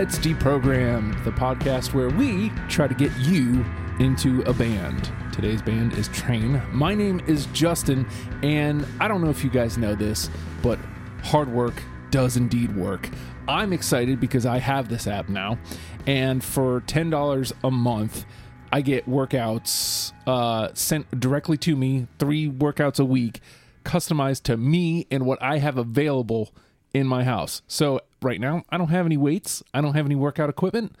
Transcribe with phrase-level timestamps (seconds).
[0.00, 3.62] It's Deprogrammed, the podcast where we try to get you
[3.98, 5.12] into a band.
[5.30, 6.62] Today's band is Train.
[6.72, 8.08] My name is Justin,
[8.42, 10.30] and I don't know if you guys know this,
[10.62, 10.78] but
[11.22, 13.10] hard work does indeed work.
[13.46, 15.58] I'm excited because I have this app now,
[16.06, 18.24] and for $10 a month,
[18.72, 23.40] I get workouts uh, sent directly to me, three workouts a week,
[23.84, 26.54] customized to me and what I have available
[26.94, 27.60] in my house.
[27.66, 29.62] So right now, I don't have any weights.
[29.74, 30.94] I don't have any workout equipment.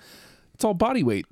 [0.54, 1.26] It's all body weight.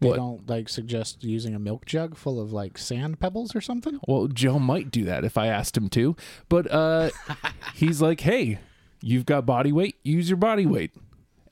[0.00, 0.16] They What?
[0.16, 4.00] don't like suggest using a milk jug full of like sand pebbles or something.
[4.08, 6.16] Well, Joe might do that if I asked him to,
[6.48, 7.10] but uh,
[7.74, 8.58] he's like, "Hey,
[9.00, 9.96] you've got body weight.
[10.02, 10.92] Use your body weight."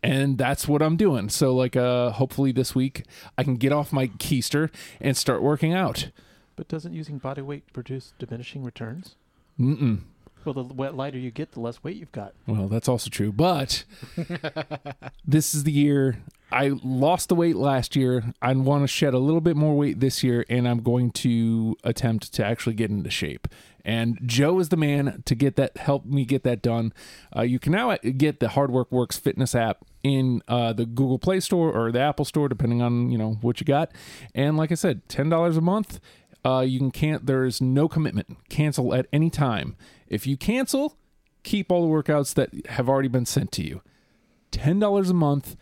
[0.03, 1.29] And that's what I'm doing.
[1.29, 3.05] So, like, uh, hopefully this week
[3.37, 6.11] I can get off my keister and start working out.
[6.57, 9.15] But doesn't using body weight produce diminishing returns?
[9.61, 10.01] Mm-mm.
[10.45, 12.35] Well, the wet lighter you get, the less weight you've got.
[12.47, 13.33] Well, that's also true.
[13.33, 13.85] But
[15.27, 16.19] this is the year
[16.53, 18.33] I lost the weight last year.
[18.43, 21.77] I want to shed a little bit more weight this year, and I'm going to
[21.85, 23.47] attempt to actually get into shape.
[23.85, 26.93] And Joe is the man to get that, help me get that done.
[27.35, 31.19] Uh, you can now get the Hard Work Works fitness app in uh, the Google
[31.19, 33.93] Play Store or the Apple Store, depending on you know what you got.
[34.35, 36.01] And like I said, ten dollars a month.
[36.45, 37.27] Uh, you can can't.
[37.27, 38.37] There is no commitment.
[38.49, 39.77] Cancel at any time.
[40.09, 40.97] If you cancel,
[41.43, 43.83] keep all the workouts that have already been sent to you.
[44.51, 45.57] Ten dollars a month.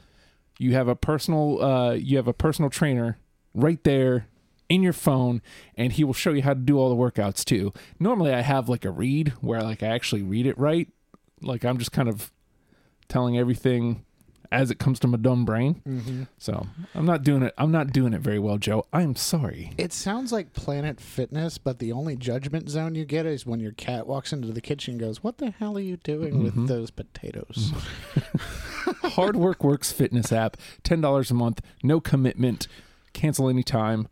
[0.58, 1.62] You have a personal.
[1.62, 3.18] Uh, you have a personal trainer
[3.54, 4.28] right there
[4.68, 5.42] in your phone,
[5.76, 7.72] and he will show you how to do all the workouts too.
[7.98, 10.88] Normally, I have like a read where like I actually read it right.
[11.41, 12.30] Like I'm just kind of
[13.08, 14.04] telling everything
[14.50, 15.82] as it comes to my dumb brain.
[15.86, 16.22] Mm-hmm.
[16.38, 17.53] So I'm not doing it.
[17.59, 18.86] I'm not doing it very well, Joe.
[18.92, 19.72] I'm sorry.
[19.76, 23.72] It sounds like Planet Fitness, but the only judgment zone you get is when your
[23.72, 26.42] cat walks into the kitchen and goes, "What the hell are you doing Mhm.
[26.44, 27.72] with those potatoes?"
[29.03, 32.66] Hard Work Works fitness app, ten dollars a month, no commitment,
[33.12, 34.09] cancel anytime,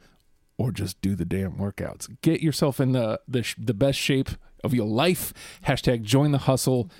[0.58, 2.08] or just do the damn workouts.
[2.22, 4.30] Get yourself in the the, sh- the best shape
[4.64, 5.32] of your life.
[5.66, 6.91] Hashtag join the hustle,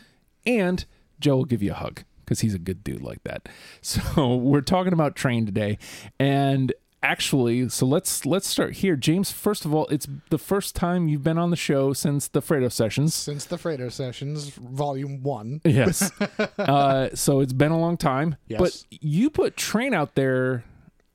[0.47, 0.85] and
[1.21, 3.49] Joe will give you a hug because he's a good dude like that.
[3.81, 5.79] So we're talking about train today,
[6.19, 6.73] and
[7.03, 9.31] actually, so let's let's start here, James.
[9.31, 12.71] First of all, it's the first time you've been on the show since the Fredo
[12.71, 13.15] sessions.
[13.15, 15.61] Since the Fredo sessions, Volume One.
[15.65, 16.11] Yes.
[16.59, 18.37] uh, so it's been a long time.
[18.49, 18.59] Yes.
[18.61, 20.65] But you put Train out there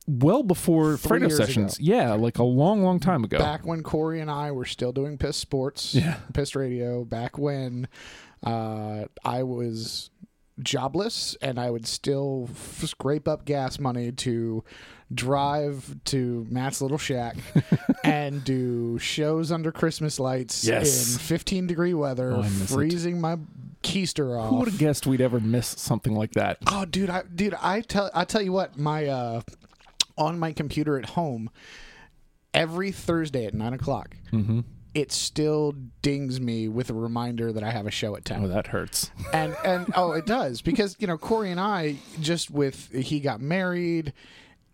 [0.08, 1.78] well before Three Fredo sessions.
[1.78, 3.38] Yeah, like a long, long time ago.
[3.38, 6.16] Back when Corey and I were still doing Piss Sports, Yeah.
[6.32, 7.04] Piss Radio.
[7.04, 7.88] Back when
[8.42, 10.10] uh, I was
[10.60, 14.62] jobless and I would still f- scrape up gas money to
[15.14, 17.36] drive to Matt's little shack
[18.04, 21.14] and do shows under Christmas lights Yes.
[21.14, 22.74] in 15 degree weather, Oh, miss it.
[22.74, 23.38] freezing my
[23.82, 24.50] keister off.
[24.50, 26.58] Who would have guessed we'd ever miss something like that?
[26.66, 29.40] Oh, dude, I dude, I tell I tell you what, my uh,
[30.16, 31.50] on my computer at home,
[32.54, 34.60] every Thursday at nine o'clock, Mm-hmm.
[34.94, 35.72] It still
[36.02, 38.44] dings me with a reminder that I have a show at ten.
[38.44, 39.10] Oh, that hurts.
[39.32, 43.40] and and oh, it does because you know Corey and I just with he got
[43.40, 44.12] married,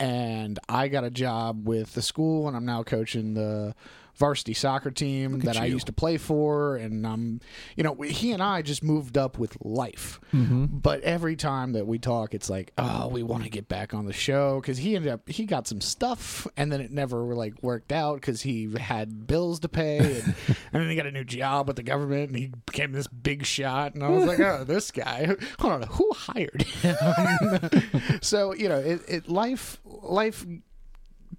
[0.00, 3.74] and I got a job with the school, and I'm now coaching the
[4.18, 7.40] varsity soccer team Look that at I used to play for, and I'm
[7.76, 10.20] you know he and I just moved up with life.
[10.34, 10.66] Mm-hmm.
[10.66, 14.06] But every time that we talk, it's like, oh, we want to get back on
[14.06, 17.54] the show because he ended up he got some stuff, and then it never like
[17.62, 20.34] worked out because he had bills to pay, and,
[20.72, 23.44] and then he got a new job with the government, and he became this big
[23.44, 27.70] shot, and I was like, oh, this guy, hold on, who hired him?
[28.20, 30.44] so you know, it, it life life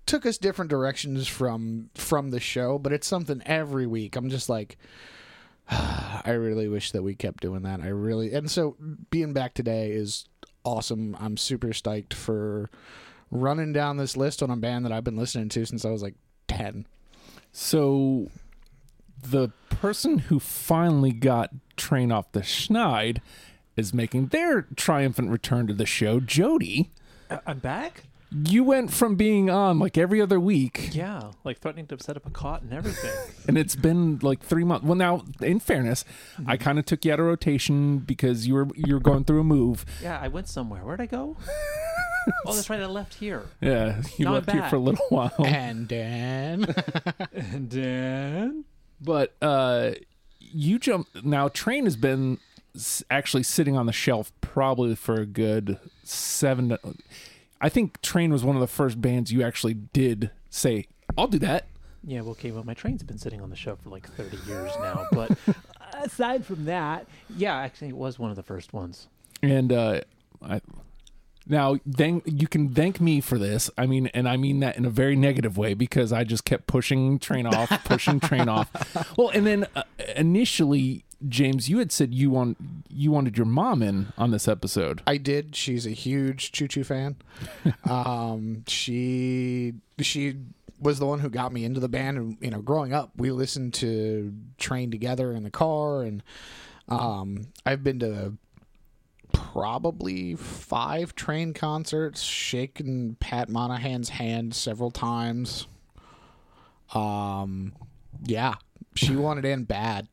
[0.05, 4.15] took us different directions from from the show, but it's something every week.
[4.15, 4.77] I'm just like.
[5.71, 7.81] I really wish that we kept doing that.
[7.81, 8.75] I really and so
[9.11, 10.25] being back today is
[10.65, 11.15] awesome.
[11.19, 12.69] I'm super stoked for
[13.29, 16.01] running down this list on a band that I've been listening to since I was
[16.01, 16.15] like
[16.47, 16.87] ten.
[17.51, 18.29] So
[19.21, 23.19] the person who finally got Train off the schneid
[23.77, 26.19] is making their triumphant return to the show.
[26.19, 26.91] Jody,
[27.29, 28.03] I- I'm back?
[28.31, 32.25] You went from being on like every other week Yeah, like threatening to set up
[32.27, 33.11] a cot and everything.
[33.47, 34.85] and it's been like three months.
[34.85, 36.05] Well, now in fairness,
[36.45, 39.43] I kind of took you out of rotation because you were you're going through a
[39.43, 39.85] move.
[40.01, 40.81] yeah, I went somewhere.
[40.81, 41.37] Where'd I go?
[42.45, 42.79] oh, that's right.
[42.79, 43.45] I left here.
[43.61, 44.69] Yeah, you Now I'm left here back.
[44.69, 46.65] for a little while, And then
[47.33, 48.65] And then
[49.01, 49.91] but uh,
[50.39, 51.47] you jump now.
[51.47, 52.37] Train has been
[52.75, 56.69] s- actually sitting on the shelf probably for a good seven.
[56.69, 56.79] To,
[57.61, 60.85] I think Train was one of the first bands you actually did say,
[61.17, 61.65] "I'll do that."
[62.03, 64.71] Yeah, well, okay, well, my train's been sitting on the shelf for like 30 years
[64.79, 65.05] now.
[65.11, 65.37] But
[65.93, 69.07] aside from that, yeah, actually, it was one of the first ones.
[69.43, 70.01] And uh,
[70.41, 70.61] I
[71.47, 73.69] now then you can thank me for this.
[73.77, 76.67] I mean, and I mean that in a very negative way because I just kept
[76.67, 78.69] pushing train off, pushing train off.
[79.17, 79.83] Well, and then uh,
[80.15, 82.57] initially, James, you had said you want
[82.89, 85.01] you wanted your mom in on this episode.
[85.05, 85.55] I did.
[85.55, 87.17] She's a huge Choo Choo fan.
[87.89, 90.37] um, she she
[90.79, 93.31] was the one who got me into the band, and you know, growing up, we
[93.31, 96.23] listened to Train together in the car, and
[96.87, 98.33] um, I've been to
[99.33, 105.67] probably five Train concerts, shaken Pat Monahan's hand several times.
[106.93, 107.73] Um,
[108.23, 108.55] yeah,
[108.95, 110.07] she wanted in bad.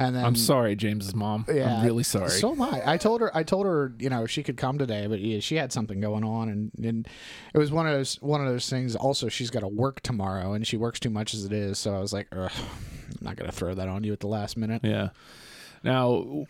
[0.00, 1.44] And then I'm sorry, James's mom.
[1.46, 2.30] yeah, I'm really sorry.
[2.30, 2.82] So am I.
[2.86, 3.36] I told her.
[3.36, 6.24] I told her, you know, she could come today, but yeah, she had something going
[6.24, 7.06] on, and, and
[7.52, 8.96] it was one of those one of those things.
[8.96, 11.78] Also, she's got to work tomorrow, and she works too much as it is.
[11.78, 14.56] So I was like, Ugh, I'm not gonna throw that on you at the last
[14.56, 14.80] minute.
[14.82, 15.10] Yeah.
[15.84, 16.46] Now,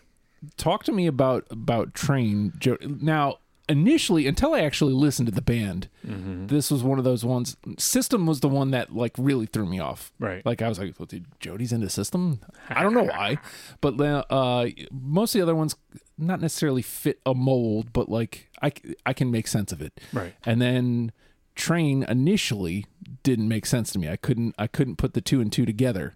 [0.55, 2.53] talk to me about about Train.
[3.01, 3.39] Now,
[3.71, 7.57] initially, until I actually listened to the band, this was one of those ones.
[7.77, 10.11] System was the one that like really threw me off.
[10.19, 10.45] Right.
[10.45, 12.41] Like I was like, well, dude, Jody's into System.
[12.69, 13.37] I don't know why,
[13.79, 15.75] but uh, most of the other ones
[16.17, 18.71] not necessarily fit a mold, but like I
[19.05, 19.99] I can make sense of it.
[20.13, 20.33] Right.
[20.45, 21.11] And then
[21.55, 22.85] Train initially
[23.23, 24.09] didn't make sense to me.
[24.09, 26.15] I couldn't I couldn't put the two and two together.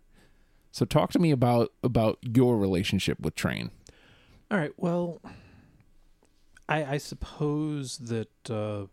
[0.71, 3.71] So talk to me about about your relationship with Train.
[4.51, 4.73] All right.
[4.77, 5.21] Well,
[6.67, 8.85] I, I suppose that uh,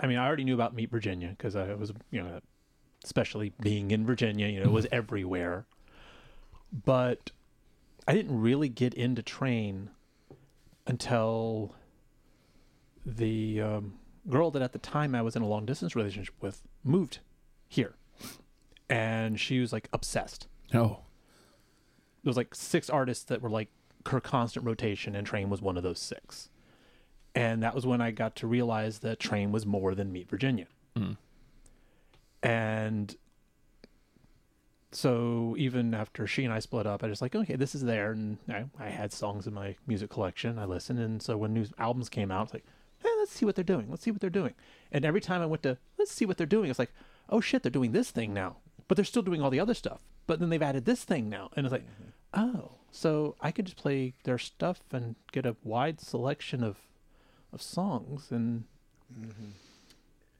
[0.00, 2.40] I mean I already knew about Meet Virginia because I was you know
[3.04, 5.66] especially being in Virginia you know it was everywhere,
[6.84, 7.30] but
[8.06, 9.90] I didn't really get into Train
[10.86, 11.74] until
[13.04, 13.94] the um,
[14.28, 17.20] girl that at the time I was in a long distance relationship with moved
[17.68, 17.94] here,
[18.88, 20.48] and she was like obsessed.
[20.72, 21.02] No.
[22.22, 23.68] There was like six artists that were like
[24.06, 26.48] her constant rotation and train was one of those six.
[27.34, 30.66] And that was when i got to realize that train was more than meet virginia.
[30.96, 31.16] Mm.
[32.42, 33.16] And
[34.90, 38.10] so even after she and i split up i just like okay this is there
[38.10, 40.58] and I, I had songs in my music collection.
[40.58, 42.64] I listened and so when new albums came out it's like
[43.02, 43.88] hey let's see what they're doing.
[43.90, 44.54] Let's see what they're doing.
[44.90, 46.92] And every time i went to let's see what they're doing it's like
[47.28, 48.56] oh shit they're doing this thing now.
[48.88, 50.00] But they're still doing all the other stuff.
[50.26, 51.50] But then they've added this thing now.
[51.56, 52.07] And it's like mm-hmm.
[52.34, 56.78] Oh so i could just play their stuff and get a wide selection of
[57.52, 58.64] of songs and
[59.12, 59.50] mm-hmm.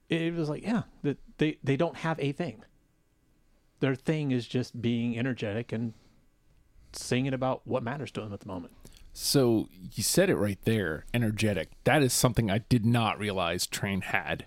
[0.08, 2.62] it was like yeah that they they don't have a thing
[3.81, 5.94] their thing is just being energetic and
[6.93, 8.73] singing about what matters to them at the moment
[9.20, 11.70] So you said it right there, energetic.
[11.82, 14.46] That is something I did not realize Train had.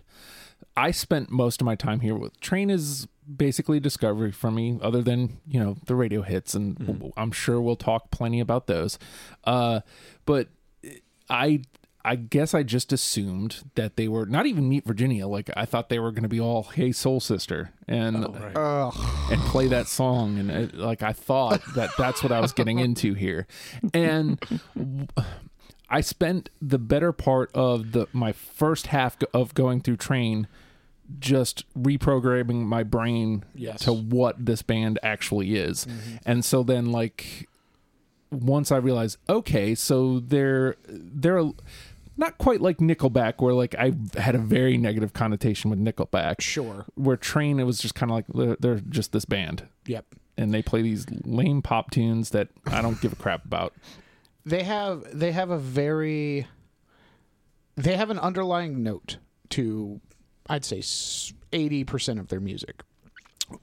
[0.78, 3.06] I spent most of my time here with Train is
[3.38, 7.76] basically discovery for me, other than you know the radio hits, and I'm sure we'll
[7.76, 8.98] talk plenty about those.
[9.44, 9.82] Uh,
[10.26, 10.48] but
[11.30, 11.62] I
[12.04, 15.28] I guess I just assumed that they were not even Meet Virginia.
[15.28, 18.26] Like I thought they were going to be all Hey Soul Sister and
[18.56, 18.96] Ugh.
[19.32, 22.80] and play that song and it, like I thought that that's what I was getting
[22.80, 23.48] into here.
[23.94, 24.44] And
[25.90, 30.48] I spent the better part of the my first half of going through train
[31.20, 33.82] just reprogramming my brain Yes.
[33.86, 35.86] to what this band actually is.
[35.86, 36.16] Mm-hmm.
[36.26, 37.48] And so then like
[38.32, 41.44] once I realized okay, so they're they're
[42.18, 46.86] not quite like Nickelback where like I had a very negative connotation with Nickelback Sure.
[46.96, 50.06] where Train it was just kind of like they're, they're just this band Yep.
[50.38, 53.74] and they play these lame pop tunes that I don't give a crap about.
[54.46, 56.48] They have they have a very
[57.76, 59.18] they have an underlying note
[59.50, 60.00] to
[60.52, 60.84] I'd say
[61.54, 62.84] eighty percent of their music,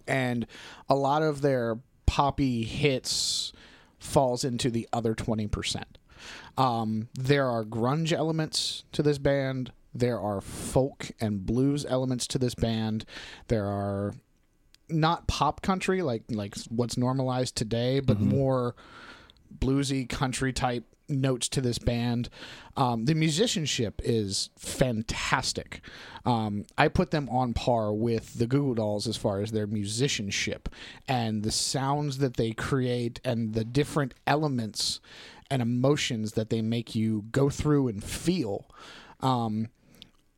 [0.07, 0.47] and
[0.89, 3.53] a lot of their poppy hits
[3.99, 5.99] falls into the other twenty percent.
[6.57, 9.71] Um, there are grunge elements to this band.
[9.95, 13.05] There are folk and blues elements to this band.
[13.49, 14.15] There are
[14.89, 18.75] not pop country like like what's normalized today, but more
[19.59, 22.29] bluesy country type notes to this band.
[22.77, 25.81] Um, the musicianship is fantastic.
[26.25, 29.67] Um, I put them on par with the Goo Goo Dolls as far as their
[29.67, 30.69] musicianship
[31.07, 35.01] and the sounds that they create and the different elements
[35.51, 38.67] and emotions that they make you go through and feel.
[39.21, 39.69] Um,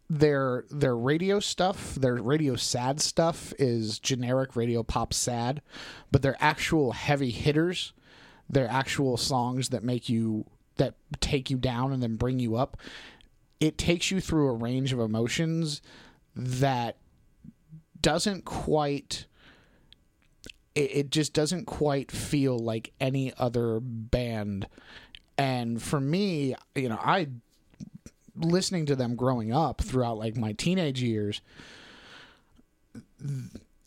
[0.08, 5.62] their their radio stuff, their radio sad stuff is generic radio pop sad,
[6.10, 7.92] but their actual heavy hitters,
[8.48, 10.46] their actual songs that make you
[10.80, 12.76] that take you down and then bring you up,
[13.60, 15.80] it takes you through a range of emotions
[16.34, 16.96] that
[18.00, 19.26] doesn't quite
[20.74, 24.66] it, it just doesn't quite feel like any other band.
[25.36, 27.28] And for me, you know, I
[28.36, 31.40] listening to them growing up throughout like my teenage years,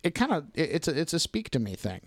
[0.03, 2.01] it kind of it, it's a it's a speak to me thing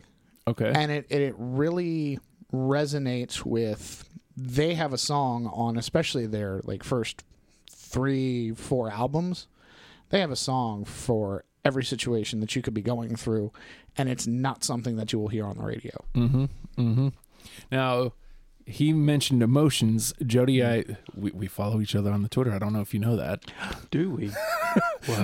[0.46, 0.70] Okay.
[0.74, 2.18] and it it really
[2.52, 4.04] resonates with
[4.36, 7.24] they have a song on especially their like first
[7.70, 9.46] three four albums
[10.10, 13.50] they have a song for every situation that you could be going through
[13.96, 16.44] and it's not something that you will hear on the radio Mm-hmm.
[16.78, 17.08] Mm-hmm.
[17.72, 18.12] Now,
[18.68, 20.12] he mentioned emotions.
[20.26, 22.52] Jody, I we, we follow each other on the Twitter.
[22.52, 23.44] I don't know if you know that,
[23.90, 24.30] Do we?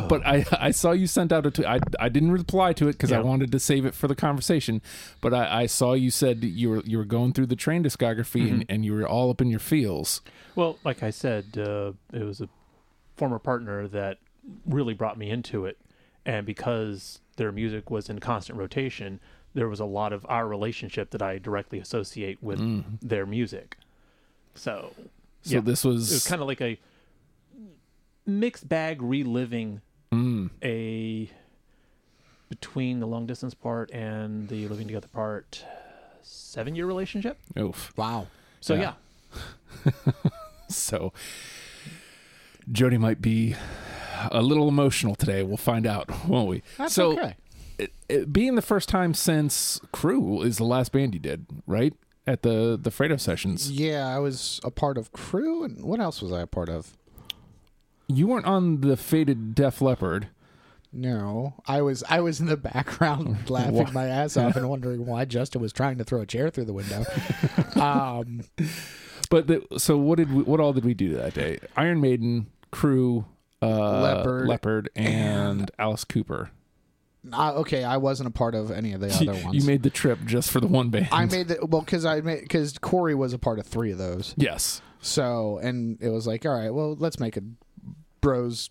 [0.08, 1.66] But I I saw you sent out a tweet.
[1.66, 3.22] I I didn't reply to it because I Yeah.
[3.25, 4.80] wanted to save it for the conversation.
[5.20, 8.49] But I, I saw you said you were you were going through the train discography
[8.49, 10.20] and, and you were all up in your feels.
[10.54, 12.49] Well, like I said, uh, it was a
[13.16, 14.18] former partner that
[14.66, 15.78] really brought me into it,
[16.25, 19.18] and because their music was in constant rotation,
[19.54, 22.61] there was a lot of our relationship that I directly associate with
[23.00, 23.76] their music.
[24.54, 24.92] So,
[25.42, 26.78] So yeah, this it was, was kind of like a
[28.26, 29.80] mixed bag reliving
[30.12, 31.30] mm, a
[32.49, 35.64] between the long distance part and the living together part
[36.23, 37.38] seven year relationship.
[37.59, 37.92] oof.
[37.97, 38.26] wow
[38.61, 38.94] So Yeah.
[39.85, 39.92] yeah,
[40.68, 41.12] So
[42.71, 43.56] Jody might be
[44.30, 45.42] a little emotional today.
[45.42, 46.62] We'll find out, won't we?
[46.78, 47.35] that's so okay
[48.12, 51.95] it, being the first time since Crew is the last band you did, right?
[52.26, 53.71] At the the Fredo sessions.
[53.73, 56.97] yeah i was a part of crew and what else was i a part of
[58.07, 60.28] You weren't on the faded Def Leppard.
[60.92, 65.25] no i was i was in the background laughing my ass off and wondering why
[65.25, 67.02] justin was trying to throw a chair through the window
[67.81, 68.42] um
[69.28, 71.59] But the, so what did we, what all did we do that day?
[71.76, 73.25] Iron Maiden, Crew,
[73.62, 76.50] uh, Leppard, Leopard, and Alice Cooper.
[77.32, 79.54] Okay, I wasn't a part of any of the other ones.
[79.54, 81.08] You made the trip just for the one band.
[81.12, 83.98] I made the well because I made because Corey was a part of three of
[83.98, 84.34] those.
[84.36, 84.82] yes.
[85.00, 87.42] So and it was like, all right, well, let's make a
[88.20, 88.70] bros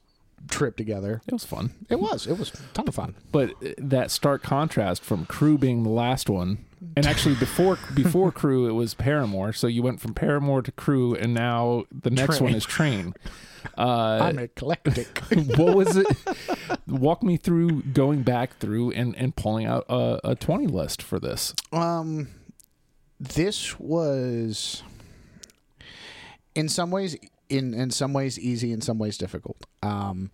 [0.49, 1.21] trip together.
[1.27, 1.71] It was fun.
[1.89, 3.15] It was it was a ton of fun.
[3.31, 6.65] but uh, that stark contrast from crew being the last one
[6.95, 11.13] and actually before before crew it was paramore so you went from paramore to crew
[11.13, 12.49] and now the next Train.
[12.49, 13.13] one is train
[13.77, 15.17] uh I'm eclectic.
[15.57, 16.07] what was it
[16.87, 21.19] walk me through going back through and and pulling out a, a 20 list for
[21.19, 22.27] this um,
[23.19, 24.81] this was
[26.55, 27.15] in some ways
[27.49, 29.57] in in some ways easy, in some ways difficult.
[29.83, 30.31] Um,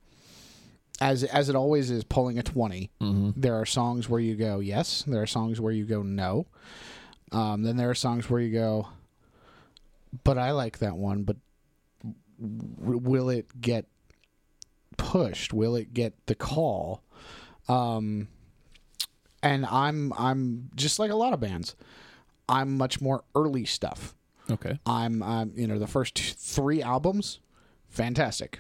[1.02, 2.90] as as it always is, pulling a 20
[3.36, 5.04] There are songs where you go yes.
[5.06, 6.46] There are songs where you go no.
[7.32, 8.88] Um, then there are songs where you go,
[10.24, 11.24] but I like that one.
[11.24, 11.38] But
[12.40, 13.86] will it get
[14.98, 15.54] pushed?
[15.54, 17.04] Will it get the call?
[17.68, 18.28] Um,
[19.44, 21.76] and I'm I'm just like a lot of bands.
[22.50, 24.16] I'm much more early stuff.
[24.50, 27.40] okay I'm, um, you know, the first two, three albums,
[27.90, 28.60] fantastic.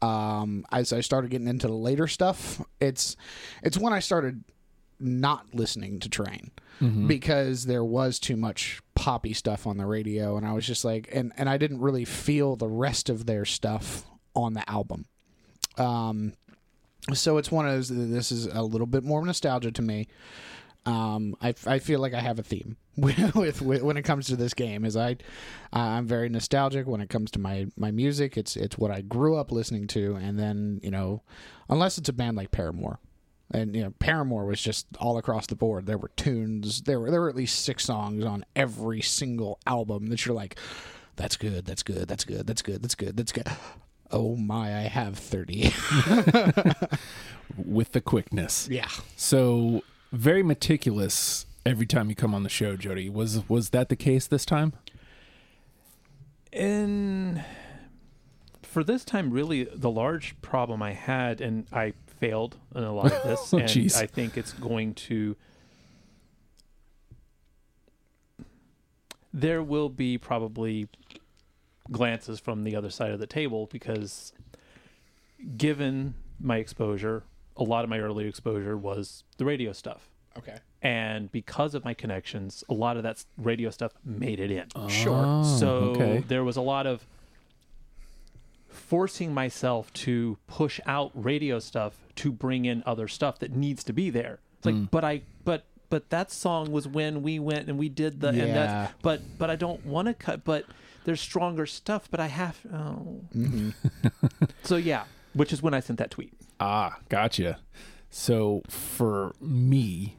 [0.00, 3.16] Um, as I started getting into the later stuff, it's
[3.62, 4.44] it's when I started
[5.00, 6.50] not listening to Train
[7.06, 11.10] because there was too much poppy stuff on the radio, and I was just like,
[11.12, 15.04] and and I didn't really feel the rest of their stuff on the album.
[15.76, 16.32] Um,
[17.12, 17.88] so it's one of those.
[17.90, 20.08] This is a little bit more nostalgia to me.
[20.86, 24.26] Um, I, I feel like I have a theme with, with, with when it comes
[24.28, 24.86] to this game.
[24.86, 25.18] Is I
[25.70, 28.38] I'm very nostalgic when it comes to my my music.
[28.38, 31.20] It's it's what I grew up listening to, and then you know,
[31.68, 33.00] unless it's a band like Paramore,
[33.50, 35.86] and you know Paramore was just all across the board.
[35.86, 36.82] There were tunes.
[36.82, 40.56] There were there were at least six songs on every single album that you're like,
[41.16, 41.64] that's good.
[41.64, 42.08] That's good.
[42.08, 42.46] That's good.
[42.46, 42.82] That's good.
[42.82, 43.16] That's good.
[43.16, 43.48] That's good.
[44.10, 44.76] Oh my!
[44.78, 45.72] I have thirty.
[47.56, 48.88] with the quickness yeah.
[49.16, 49.82] so
[50.12, 54.26] very meticulous every time you come on the show jody was was that the case
[54.26, 54.72] this time
[56.52, 57.42] in
[58.62, 63.12] for this time really the large problem i had and i failed in a lot
[63.12, 63.96] of this Oh, and jeez.
[63.96, 65.36] i think it's going to
[69.32, 70.88] there will be probably
[71.90, 74.32] glances from the other side of the table because
[75.56, 77.24] given my exposure
[77.56, 80.56] a lot of my early exposure was the radio stuff Okay.
[80.82, 85.22] and because of my connections a lot of that radio stuff made it in Sure.
[85.26, 87.06] Oh, so okay there was a lot of
[88.84, 93.92] forcing myself to push out radio stuff to bring in other stuff that needs to
[93.92, 94.40] be there.
[94.58, 94.90] It's like, mm.
[94.90, 98.36] but I, but, but that song was when we went and we did the, and
[98.36, 98.54] Yeah.
[98.54, 100.64] that's, but, but I don't want to cut, but
[101.04, 103.22] there's stronger stuff, but I have, oh.
[103.34, 103.70] Mm-hmm.
[104.62, 106.32] so yeah, which is when I sent that tweet.
[106.60, 107.58] Ah, gotcha.
[108.10, 110.18] So for me,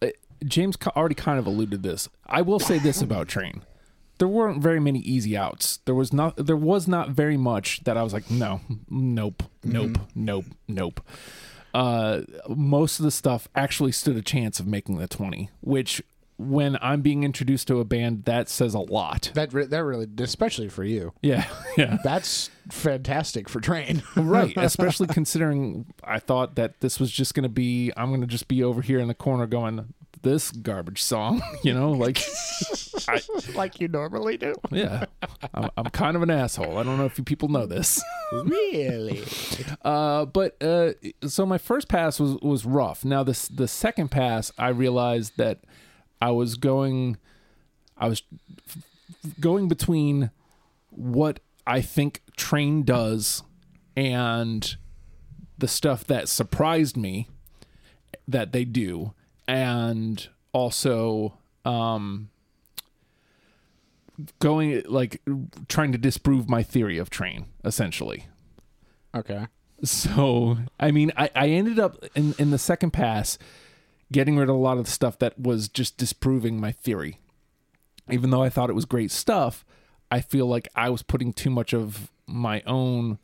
[0.00, 0.12] eh,
[0.44, 2.08] James already kind of alluded this.
[2.26, 3.62] I will say this about Train.
[4.20, 5.80] There weren't very many easy outs.
[5.86, 9.98] There was not there was not very much that I was like, no, nope, nope,
[10.14, 11.00] nope, nope.
[11.74, 16.02] Uh most of the stuff actually stood a chance of making the 20, which
[16.36, 19.30] when I'm being introduced to a band, that says a lot.
[19.34, 21.46] That re- that really, especially for you, Yeah,
[21.76, 21.98] yeah.
[22.02, 24.02] that's fantastic for Train.
[24.16, 28.26] right especially considering i thought that this was just going to be i'm going to
[28.28, 32.22] just be over here in the corner going this garbage song you know like
[33.08, 33.20] I,
[33.54, 34.54] like you normally do.
[34.70, 35.06] yeah.
[35.54, 36.78] I'm, I'm kind of an asshole.
[36.78, 38.02] I don't know if you people know this.
[38.32, 39.24] Really?
[39.84, 40.92] uh but uh
[41.26, 43.04] so my first pass was was rough.
[43.04, 45.60] Now this the second pass i realized that
[46.20, 47.16] i was going
[47.96, 48.22] i was
[48.68, 48.84] f-
[49.40, 50.30] going between
[50.90, 53.42] what I think Train does
[53.96, 54.76] and
[55.58, 57.28] the stuff that surprised me
[58.26, 59.12] that they do,
[59.50, 62.30] and also um,
[64.38, 65.20] going like
[65.66, 68.26] trying to disprove my theory of Train, essentially.
[69.12, 69.48] Okay.
[69.82, 73.38] So, I mean, I, I ended up in, in the second pass
[74.12, 77.18] getting rid of a lot of the stuff that was just disproving my theory.
[78.08, 79.64] Even though I thought it was great stuff,
[80.12, 83.18] I feel like I was putting too much of my own,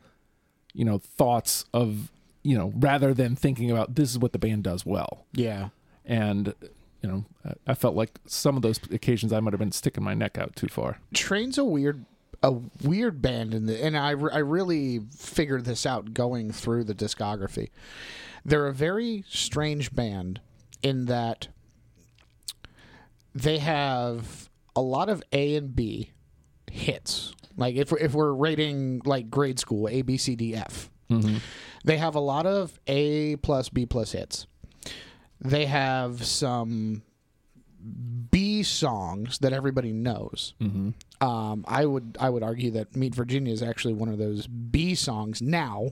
[0.73, 2.11] you know, thoughts of,
[2.43, 5.25] you know, rather than thinking about this is what the band does well.
[5.33, 5.69] Yeah.
[6.07, 6.55] And,
[7.03, 10.03] you know, I- I felt like some of those occasions I might have been sticking
[10.03, 10.99] my neck out too far.
[11.13, 12.05] Train's a weird
[12.43, 12.51] a
[12.83, 17.69] weird band in the and I, I really figured this out going through the discography.
[18.45, 20.39] They're a very strange band
[20.83, 21.47] in that
[23.33, 26.11] they have a lot of A and B
[26.71, 27.33] hits.
[27.57, 31.37] Like if if we're rating like grade school A B C D F, mm-hmm.
[31.83, 34.45] they have a lot of A plus B plus hits.
[35.41, 37.03] They have some
[38.29, 40.53] B songs that everybody knows.
[41.21, 44.95] Um, I would I would argue that Meet Virginia is actually one of those B
[44.95, 45.91] songs now.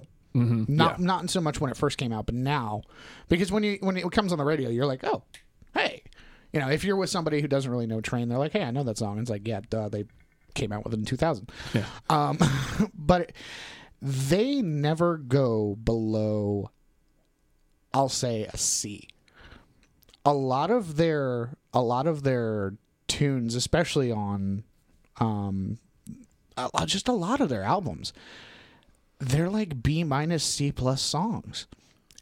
[0.67, 2.81] Not not so much when it first came out, but now,
[3.29, 5.23] because when you when it comes on the radio, you're like, oh,
[5.73, 6.03] hey,
[6.51, 8.71] you know, if you're with somebody who doesn't really know Train, they're like, hey, I
[8.71, 9.13] know that song.
[9.13, 10.05] And it's like, yeah, duh, they
[10.55, 11.49] came out with it in 2000.
[11.73, 11.86] Yeah.
[12.10, 12.38] Um,
[12.93, 13.31] but
[14.01, 16.71] they never go below,
[17.93, 19.08] I'll say a C.
[20.25, 22.73] A lot of their a lot of their
[23.07, 24.63] tunes, especially on,
[25.17, 25.77] um,
[26.85, 28.11] just a lot of their albums,
[29.19, 31.67] they're like B minus C plus songs,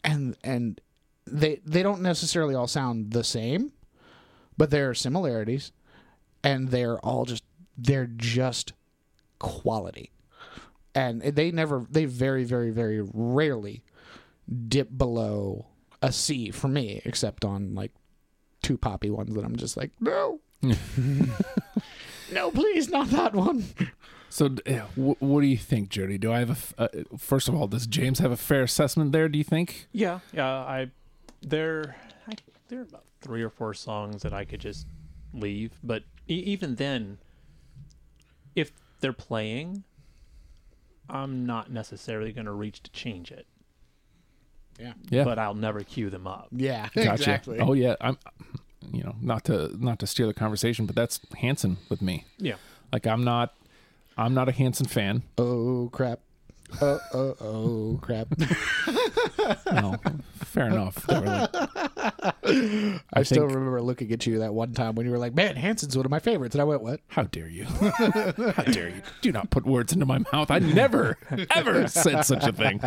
[0.04, 0.82] and and
[1.26, 3.72] they they don't necessarily all sound the same,
[4.58, 5.72] but there are similarities,
[6.44, 7.44] and they're all just
[7.78, 8.74] they're just
[9.40, 10.12] quality.
[10.96, 13.84] And they never they very very very rarely
[14.68, 15.66] dip below
[16.04, 17.92] a c for me except on like
[18.62, 20.40] two poppy ones that i'm just like no
[22.32, 23.66] no please not that one
[24.30, 26.18] So, yeah, what do you think, Jody?
[26.18, 26.88] Do I have a f- uh,
[27.20, 29.30] first of all, does James have a fair assessment there?
[29.30, 29.88] Do you think?
[29.92, 30.50] Yeah, yeah.
[30.50, 30.90] I
[31.44, 31.96] there
[32.28, 32.34] I,
[32.68, 34.88] there are about three or four songs that I could just
[35.36, 37.20] leave, but e- even then,
[38.56, 39.84] if they're playing,
[41.08, 43.46] I'm not necessarily going to reach to change it.
[44.80, 46.48] Yeah Yeah, But I'll never cue them up.
[46.52, 47.14] yeah Gotcha.
[47.14, 48.18] exactly Oh yeah, I'm.
[48.92, 52.26] You know, not to not to steer the conversation, but that's Hanson with me.
[52.38, 52.56] Yeah.
[52.92, 53.54] Like I'm not,
[54.18, 55.24] I'm not a Hanson fan.
[55.38, 56.20] oh crap
[56.82, 58.28] oh oh oh crap
[59.72, 59.96] No,
[60.36, 60.96] fair enough.
[61.08, 61.56] They were like,
[63.14, 65.56] i, still think- remember looking at you that one time when you were like man
[65.56, 67.66] hanson's one of my favorites and i went what How dare you?
[67.66, 69.02] How dare you?
[69.22, 70.52] Do not put words into my mouth.
[70.52, 71.18] I never,
[71.56, 72.82] ever said such a thing.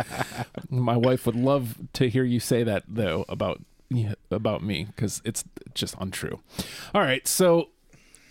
[0.69, 5.21] My wife would love to hear you say that though about yeah, about me because
[5.23, 6.39] it's just untrue.
[6.93, 7.69] All right, so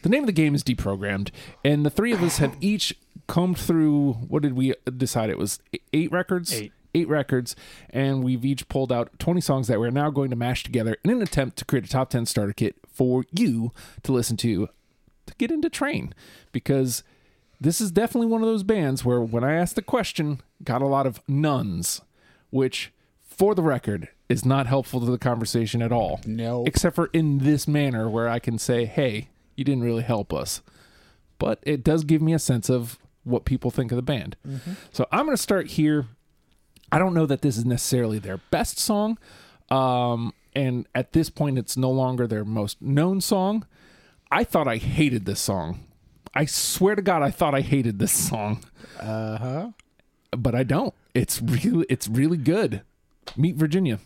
[0.03, 1.31] the name of the game is deprogrammed,
[1.65, 2.95] and the three of us have each
[3.27, 4.15] combed through.
[4.15, 5.31] What did we decide?
[5.31, 5.61] It was
[5.93, 6.53] eight records.
[6.53, 6.73] Eight.
[6.95, 7.55] Eight records,
[7.91, 11.11] and we've each pulled out 20 songs that we're now going to mash together in
[11.11, 13.71] an attempt to create a top 10 starter kit for you
[14.03, 14.71] to listen to
[15.27, 16.15] to get into train
[16.53, 17.03] because
[17.61, 20.87] this is definitely one of those bands where when I asked the question, got a
[20.87, 22.01] lot of nuns,
[22.49, 26.21] which for the record is not helpful to the conversation at all.
[26.27, 26.65] No.
[26.65, 30.63] Except for in this manner where I can say, "Hey, you didn't really help us."
[31.39, 34.37] But it does give me a sense of what people think of the band.
[34.93, 36.07] So I'm going to start here.
[36.93, 39.19] I don't know that this is necessarily their best song.
[39.71, 43.67] Um, and at this point, it's no longer their most known song.
[44.31, 45.81] I thought I hated this song.
[46.35, 48.63] I swear to God, I thought I hated this song,
[49.01, 49.71] uh-huh
[50.37, 50.95] but I don't.
[51.15, 52.83] It's really, it's really good.
[53.37, 53.99] Meet Virginia.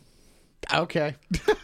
[0.72, 1.16] okay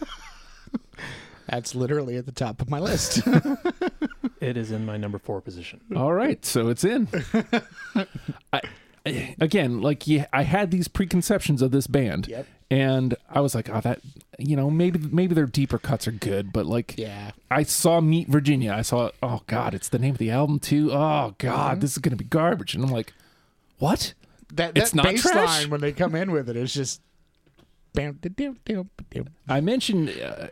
[1.48, 3.20] That's literally at the top of my list.
[4.40, 5.80] It is in my number four position.
[5.96, 7.08] All right, so it's in.
[8.52, 8.60] I,
[9.40, 12.46] again, like yeah, I had these preconceptions of this band, Yep.
[12.70, 14.00] and I was like, oh, that
[14.38, 17.30] you know, maybe maybe their deeper cuts are good, but like, yeah.
[17.50, 18.72] I saw Meet Virginia.
[18.72, 20.92] I saw, oh god, it's the name of the album too.
[20.92, 23.14] Oh god, this is gonna be garbage, and I'm like,
[23.78, 24.12] what?
[24.52, 25.34] That, that It's not bass trash.
[25.62, 26.56] line when they come in with it.
[26.56, 27.00] it is just.
[29.48, 30.48] I mentioned, uh,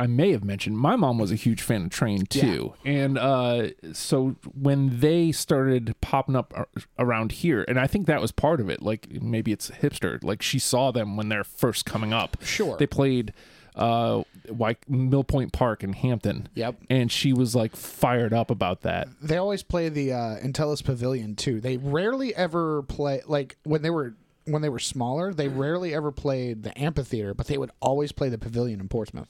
[0.00, 3.68] I may have mentioned, my mom was a huge fan of Train too, and uh,
[3.92, 8.60] so when they started popping up ar- around here, and I think that was part
[8.60, 8.80] of it.
[8.82, 10.22] Like maybe it's hipster.
[10.24, 12.38] Like she saw them when they're first coming up.
[12.42, 12.76] Sure.
[12.78, 13.34] they played
[13.76, 16.48] uh like Mill Point Park in Hampton.
[16.54, 16.76] Yep.
[16.88, 19.08] and she was like fired up about that.
[19.22, 21.60] They always play the uh, nTelos Pavilion too.
[21.60, 24.14] They rarely ever play like when they were
[24.46, 25.32] when they were smaller.
[25.32, 29.28] They rarely ever played the amphitheater, but they would always play the Pavilion in Portsmouth.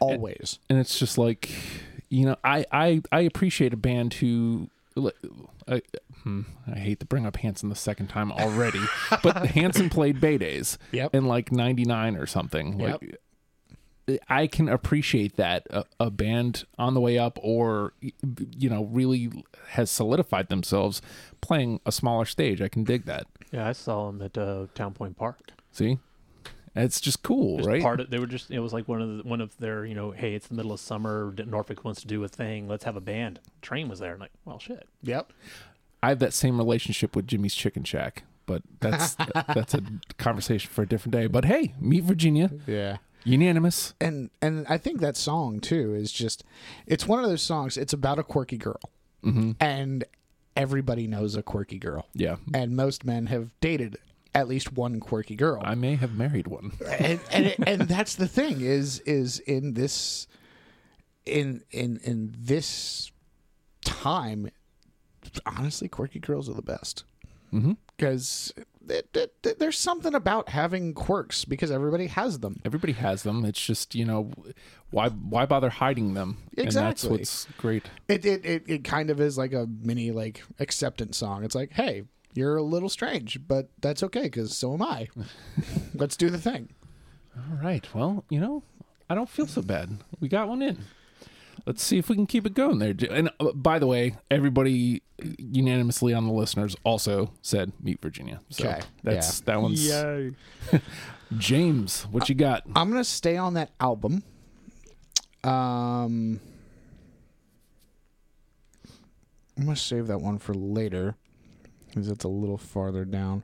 [0.00, 0.58] Always.
[0.68, 1.50] and it's just like
[2.08, 4.70] you know i i i appreciate a band who
[5.68, 5.82] I,
[6.22, 8.80] hmm, I hate to bring up Hanson the second time already,
[9.22, 11.14] but Hanson played Bay Days Yep.
[11.14, 12.78] in like '99 or something.
[12.78, 13.18] Like,
[14.28, 17.92] I can appreciate that a, a band on the way up, or
[18.56, 19.30] you know, really
[19.70, 21.02] has solidified themselves
[21.42, 22.62] playing a smaller stage.
[22.62, 23.26] I can dig that.
[23.52, 25.50] Yeah, I saw them at uh, Town Point Park.
[25.72, 25.98] See,
[26.84, 27.82] it's just cool, Just right?
[27.82, 29.94] Part of they were just it was like one of the, one of their you
[29.94, 32.96] know hey it's the middle of summer Norfolk wants to do a thing let's have
[32.96, 33.40] a band.
[33.62, 34.86] Train was there and like well shit.
[35.02, 35.32] Yep.
[36.02, 39.14] I have that same relationship with Jimmy's Chicken Shack, but that's
[39.54, 39.82] that's a
[40.18, 41.26] conversation for a different day.
[41.26, 42.98] But hey, meet Virginia, Yeah.
[43.24, 43.94] unanimous.
[44.00, 46.44] And and I think that song too is just
[46.86, 47.76] it's one of those songs.
[47.76, 48.80] It's about a quirky girl,
[49.24, 49.52] Mm-hmm.
[49.58, 50.04] and
[50.54, 53.98] everybody knows a quirky girl, Yeah, and most men have dated
[54.36, 55.62] at least one quirky girl.
[55.64, 56.72] I may have married one.
[56.98, 60.26] and and, and that's the thing is is in this
[61.24, 63.10] in in in this
[63.84, 64.48] time
[65.44, 67.04] honestly quirky girls are the best
[67.52, 67.72] Mm-hmm.
[67.96, 68.52] because
[69.58, 73.44] there's something about having quirks because everybody has them Everybody has them.
[73.44, 74.32] It's just you know,
[74.90, 76.38] why why bother hiding them?
[76.58, 77.10] And that's Exactly.
[77.18, 77.84] what's great.
[78.08, 81.72] it, it it it kind of is like a mini like acceptance song it's like
[81.72, 82.02] hey
[82.36, 85.08] you're a little strange but that's okay because so am i
[85.94, 86.68] let's do the thing
[87.36, 87.86] All right.
[87.94, 88.62] Well, you know,
[89.10, 89.98] I don't feel so bad.
[90.20, 90.78] We got one in.
[91.66, 92.94] Let's see if we can keep it going there.
[93.10, 95.02] And uh, by the way, everybody
[95.38, 98.40] unanimously on the listeners also said meet Virginia.
[98.50, 100.32] So Okay, that's that one's Yay.
[101.36, 102.04] James.
[102.10, 102.62] What you got?
[102.74, 104.22] I'm gonna stay on that album.
[105.44, 106.40] Um,
[109.58, 111.16] I'm gonna save that one for later
[111.96, 113.42] because it's a little farther down.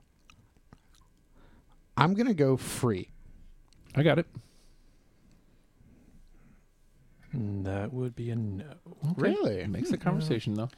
[1.97, 3.09] I'm gonna go free.
[3.95, 4.27] I got it.
[7.33, 8.65] That would be a no.
[9.17, 9.67] Really?
[9.67, 10.69] Makes the conversation though.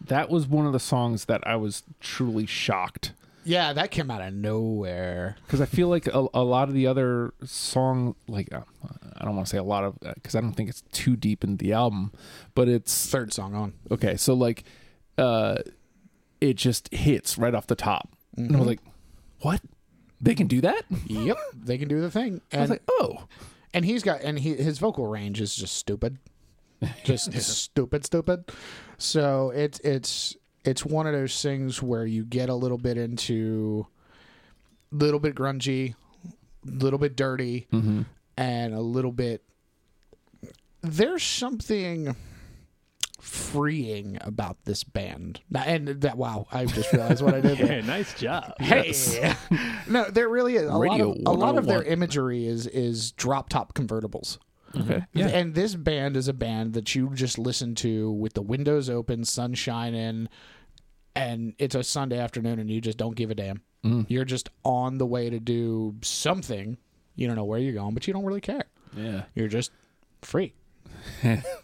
[0.00, 3.12] That was one of the songs that I was truly shocked
[3.44, 5.36] Yeah, that came out of nowhere.
[5.46, 8.62] because I feel like a, a lot of the other song, like uh,
[9.16, 11.44] I don't want to say a lot of because I don't think it's too deep
[11.44, 12.12] in the album,
[12.54, 13.74] but it's Third song on.
[13.90, 14.16] okay.
[14.16, 14.64] So like,
[15.18, 15.56] uh,
[16.48, 18.68] it just hits right off the top, and I was mm-hmm.
[18.68, 18.80] like,
[19.40, 19.60] "What?
[20.20, 22.40] They can do that?" Yep, they can do the thing.
[22.52, 23.24] I was And like, "Oh,
[23.72, 26.18] and he's got and he his vocal range is just stupid.
[27.02, 28.52] Just stupid stupid.
[28.98, 33.86] So it's it's it's one of those things where you get a little bit into
[34.92, 35.94] a little bit grungy
[36.64, 38.02] little bit dirty mm-hmm.
[38.38, 39.42] and a little bit
[40.80, 42.16] there's something
[43.24, 47.82] freeing about this band and that wow i just realized what i did there Hey,
[47.86, 48.52] nice job.
[48.60, 48.92] Hey,
[49.88, 51.16] no, there really is a Radio lot.
[51.16, 54.36] Of, a lot of their imagery is is drop top convertibles.
[54.78, 58.42] okay, yeah." And this band is a band that you just listen to with the
[58.42, 60.28] windows open, sunshine shining,
[61.16, 63.62] and it's a Sunday afternoon, and you just don't give a damn.
[63.84, 64.04] Mm.
[64.08, 66.76] You're just on the way to do something.
[67.16, 68.64] You don't know where you're going, but you don't really care.
[68.96, 69.70] yeah, You're just
[70.22, 70.52] free.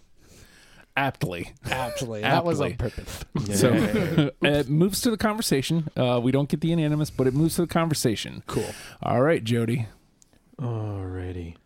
[1.01, 1.53] aptly.
[1.65, 2.21] Aptly.
[2.21, 2.77] that was on Aptly.
[2.91, 3.25] purpose.
[3.59, 3.73] So
[4.43, 5.89] it moves to the conversation.
[5.97, 8.43] Uh, we don't get the unanimous, but it moves to the conversation.
[8.47, 8.71] Cool.
[9.03, 9.87] All right, Jody,
[10.61, 11.57] Alrighty.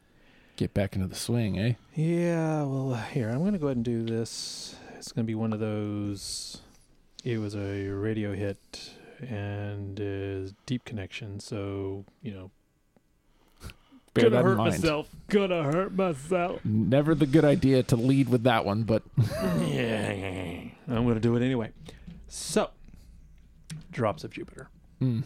[0.56, 1.74] get back into the swing, eh?
[1.94, 4.76] Yeah, well, here, I'm going to go ahead and do this.
[4.96, 6.60] It's going to be one of those.
[7.24, 12.50] It was a radio hit and is deep connection, so, you know.
[14.14, 14.70] Bear gonna that in hurt mind.
[14.70, 15.08] myself.
[15.28, 16.64] Gonna hurt myself.
[16.64, 19.02] Never the good idea to lead with that one, but
[19.64, 20.62] yeah.
[20.88, 21.70] I'm going to do it anyway.
[22.28, 22.70] So,
[23.90, 24.68] Drops of Jupiter.
[25.00, 25.22] mm,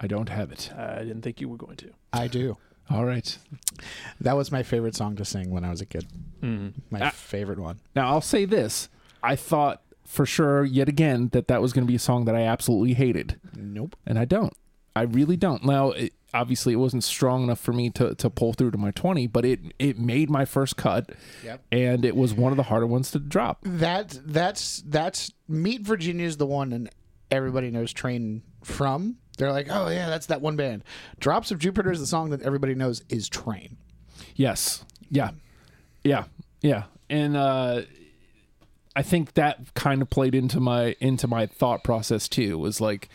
[0.00, 0.70] I don't have it.
[0.76, 1.90] I didn't think you were going to.
[2.12, 2.56] I do.
[2.90, 3.36] All right.
[4.20, 6.06] That was my favorite song to sing when I was a kid.
[6.42, 6.72] Mm.
[6.90, 7.10] My Ah.
[7.10, 7.80] favorite one.
[7.96, 8.88] Now I'll say this:
[9.22, 12.34] I thought for sure, yet again, that that was going to be a song that
[12.34, 13.96] I absolutely hated, Nope.
[14.06, 14.52] and I don't.
[14.94, 15.64] I really don't.
[15.64, 18.90] Now, it, obviously, it wasn't strong enough for me to to pull through to my
[18.90, 21.10] twenty, but it it made my first cut,
[21.44, 21.62] Yep.
[21.72, 23.58] and it was one of the harder ones to drop.
[23.64, 26.88] That that's that's Meet Virginia is the one and
[27.30, 29.16] everybody knows Train from.
[29.38, 30.84] They're like, oh yeah, that's that one band.
[31.18, 33.78] Drops of Jupiter is the song that everybody knows is Train.
[34.36, 34.84] Yes.
[35.08, 35.30] Yeah.
[36.04, 36.24] Yeah.
[36.60, 36.84] Yeah.
[37.08, 37.82] And uh
[38.94, 42.58] I think that kind of played into my into my thought process too.
[42.58, 43.08] Was like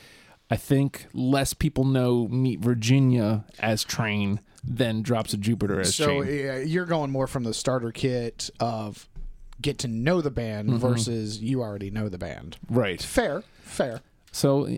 [0.50, 6.22] I think less people know Meet Virginia as Train than Drops of Jupiter as So
[6.22, 6.40] Train.
[6.40, 9.08] yeah, you're going more from the starter kit of
[9.62, 10.78] get to know the band mm-hmm.
[10.78, 12.58] versus you already know the band.
[12.70, 13.02] Right.
[13.02, 14.02] Fair, fair.
[14.32, 14.78] So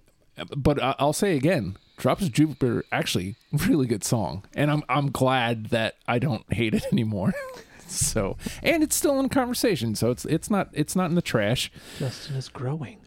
[0.56, 3.36] but I- I'll say again, Drops of Jupiter actually
[3.68, 4.46] really good song.
[4.54, 7.34] And I'm I'm glad that I don't hate it anymore.
[7.88, 11.72] so and it's still in conversation, so it's it's not it's not in the trash.
[11.98, 13.00] Justin is growing.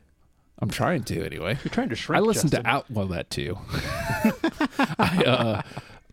[0.62, 1.59] I'm trying to anyway.
[1.64, 2.22] You're trying to shrink.
[2.22, 2.64] I listened Justin.
[2.64, 3.59] to Al- well that too.
[4.98, 5.62] I uh,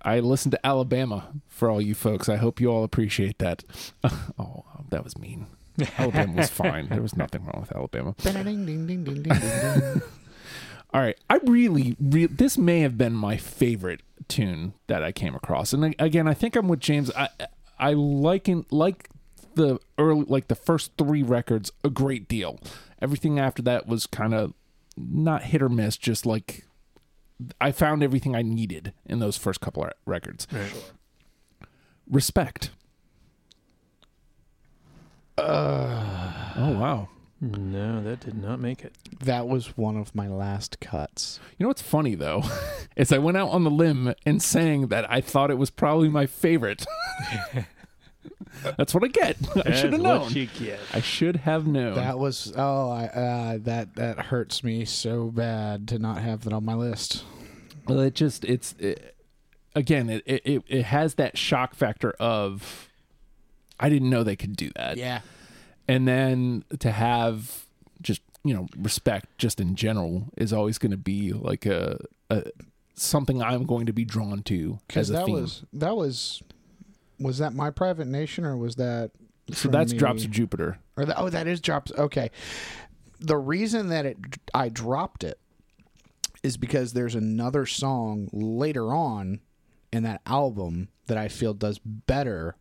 [0.01, 2.27] I listened to Alabama for all you folks.
[2.27, 3.63] I hope you all appreciate that.
[4.39, 5.45] oh, that was mean.
[5.97, 6.89] Alabama was fine.
[6.89, 8.15] There was nothing wrong with Alabama.
[10.91, 15.35] All right, I really, re- this may have been my favorite tune that I came
[15.35, 15.71] across.
[15.71, 17.11] And again, I think I'm with James.
[17.15, 17.29] I
[17.77, 19.09] I like like
[19.53, 22.59] the early, like the first three records a great deal.
[23.01, 24.53] Everything after that was kind of
[24.97, 25.97] not hit or miss.
[25.97, 26.65] Just like
[27.61, 30.47] I found everything I needed in those first couple of records.
[30.51, 30.91] Right.
[32.09, 32.71] Respect.
[35.37, 37.07] Uh, Oh wow.
[37.41, 38.97] No, that did not make it.
[39.21, 41.39] that was one of my last cuts.
[41.57, 42.43] You know what's funny though,
[42.97, 46.09] is I went out on the limb and saying that I thought it was probably
[46.09, 46.85] my favorite.
[48.77, 49.37] That's what I get.
[49.65, 50.31] I should have known.
[50.31, 50.79] You get.
[50.93, 51.95] I should have known.
[51.95, 56.53] That was oh, I uh, that that hurts me so bad to not have that
[56.53, 57.23] on my list.
[57.87, 59.15] well, it just it's it,
[59.75, 62.89] again it, it it has that shock factor of
[63.79, 64.97] I didn't know they could do that.
[64.97, 65.21] Yeah,
[65.87, 67.65] And then to have
[68.01, 72.43] just you know respect just in general is always going to be like a, a
[72.95, 75.35] something I'm going to be drawn to because as a that theme.
[75.35, 76.43] was that was
[77.19, 79.11] was that my private nation or was that
[79.51, 79.97] so that's me?
[79.97, 80.79] drops of Jupiter.
[80.97, 82.29] or that, oh that is drops okay
[83.19, 84.17] the reason that it
[84.53, 85.39] i dropped it
[86.43, 89.41] is because there's another song later on
[89.91, 92.55] in that album that i feel does better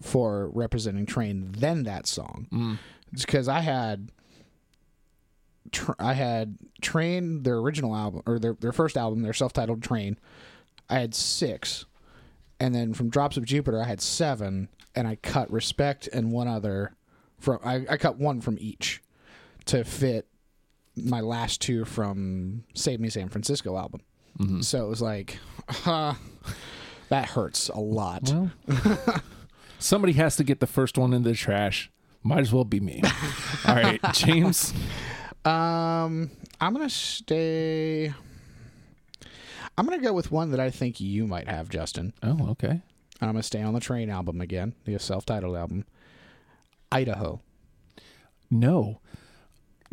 [0.00, 2.78] for representing train than that song Mm.
[3.12, 4.10] it's because i had
[5.98, 10.16] i had train their original album or their, their first album their self-titled train
[10.88, 11.84] i had six
[12.60, 16.48] and then from drops of jupiter i had seven and i cut respect and one
[16.48, 16.94] other
[17.38, 19.00] from I, I cut one from each
[19.66, 20.26] to fit
[20.96, 24.00] my last two from Save Me San Francisco album.
[24.40, 24.64] Mhm.
[24.64, 25.38] So it was like,
[25.86, 26.14] uh,
[27.10, 28.24] that hurts a lot.
[28.32, 28.50] Well,
[29.78, 31.92] somebody has to get the first one in the trash.
[32.24, 33.00] Might as well be me.
[33.66, 34.72] All right, James.
[35.44, 38.12] Um, I'm gonna stay.
[39.78, 42.12] I'm gonna go with one that I think you might have, Justin.
[42.22, 42.80] Oh, okay.
[43.20, 45.84] I'm gonna stay on the Train album again, the self-titled album,
[46.90, 47.40] Idaho.
[48.50, 49.00] No,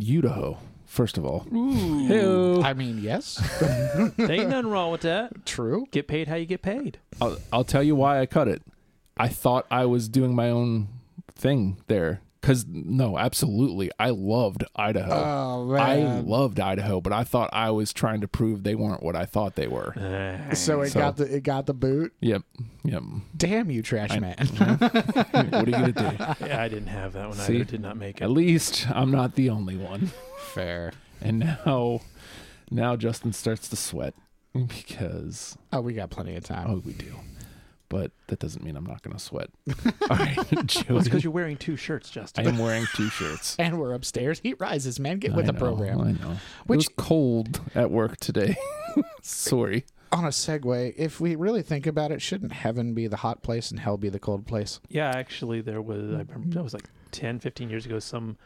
[0.02, 0.58] Idaho.
[0.86, 2.62] First of all, Hey-o.
[2.62, 3.36] I mean, yes,
[4.17, 5.45] There ain't nothing wrong with that.
[5.45, 5.88] true.
[5.91, 7.00] Get paid how you get paid.
[7.21, 8.62] I'll, I'll tell you why I cut it.
[9.17, 10.88] I thought I was doing my own
[11.34, 12.21] thing there.
[12.45, 15.12] Cause no, absolutely, I loved Idaho.
[15.12, 19.15] Oh I loved Idaho, but I thought I was trying to prove they weren't what
[19.15, 19.93] I thought they were.
[20.53, 22.13] so it So- got the it got the boot.
[22.21, 22.43] Yep,
[22.84, 23.01] yep.
[23.36, 24.36] Damn you, trash I- man.
[24.47, 26.45] what are you gonna do?
[26.45, 27.55] Yeah, I didn't have that one See?
[27.55, 27.63] either.
[27.65, 28.23] Did not make it.
[28.25, 28.34] At it.
[28.34, 30.12] least I'm not the only one.
[30.53, 30.93] Fair.
[31.21, 32.01] And now,
[32.69, 34.13] now Justin starts to sweat
[34.53, 36.67] because Oh, we got plenty of time.
[36.69, 37.13] oh, we do.
[37.89, 39.50] But that doesn't mean I'm not going to sweat.
[40.10, 41.04] All right, Well, it's Jody.
[41.04, 42.45] because you're wearing two shirts, Justin.
[42.45, 43.56] I am wearing two shirts.
[43.60, 44.39] And we're upstairs.
[44.39, 45.19] Heat rises, man.
[45.19, 46.02] Get with I the know, program.
[46.02, 46.38] I know.
[46.65, 48.56] Which- it was cold at work today.
[49.21, 49.86] Sorry.
[50.12, 53.69] On a segue, if we really think about it, shouldn't heaven be the hot place
[53.71, 54.80] and hell be the cold place?
[54.89, 58.38] yeah, actually, there was, I remember that was like 10, 15 years ago, some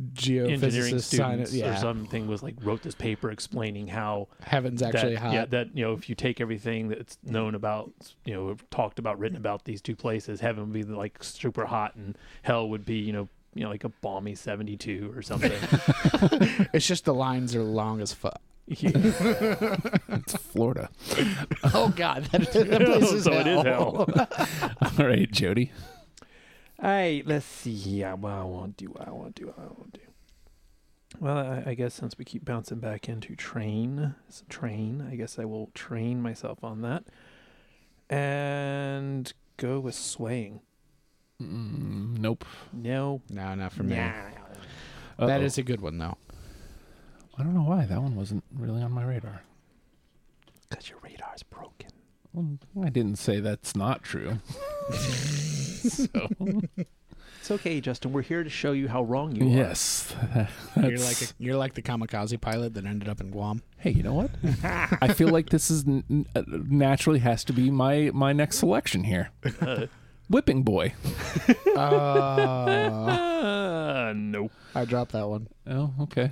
[0.00, 1.74] engineering Geophysicists sign students Yeah.
[1.74, 5.32] or something was like wrote this paper explaining how Heaven's actually that, hot.
[5.32, 7.92] yeah that you know if you take everything that's known about
[8.24, 11.94] you know talked about written about these two places heaven would be like super hot
[11.94, 15.52] and hell would be you know you know like a balmy 72 or something
[16.72, 18.40] It's just the lines are long as fuck.
[18.66, 20.88] It's Florida.
[21.74, 24.06] Oh God, that, that place oh, is So it is hell.
[24.98, 25.70] All right, Jody.
[26.84, 27.70] Hey, let's see.
[27.70, 28.90] Yeah, what I want to do.
[28.90, 29.46] What I want to do.
[29.46, 30.06] What I want to do.
[31.18, 35.08] Well, I, I guess since we keep bouncing back into train, it's a train.
[35.10, 37.04] I guess I will train myself on that,
[38.10, 40.60] and go with swaying.
[41.40, 42.44] Mm, nope.
[42.70, 43.96] No, no, not for me.
[43.96, 44.12] Nah.
[45.26, 46.18] That a good one though.
[47.38, 49.42] I don't know why that one wasn't really on my radar.
[50.68, 51.93] Cause your radar's broken.
[52.34, 54.40] Well, I didn't say that's not true.
[54.92, 56.06] so,
[57.40, 58.12] It's okay, Justin.
[58.12, 59.50] We're here to show you how wrong you are.
[59.50, 60.14] yes,
[60.76, 63.62] You're like a, you're like the kamikaze pilot that ended up in Guam.
[63.78, 64.30] Hey, you know what?
[65.02, 68.58] I feel like this is n- n- uh, naturally has to be my my next
[68.58, 69.30] selection here.
[69.60, 69.86] Uh,
[70.30, 70.94] Whipping boy.
[71.76, 74.52] Uh, uh, nope.
[74.74, 75.48] I dropped that one.
[75.66, 76.30] Oh, okay.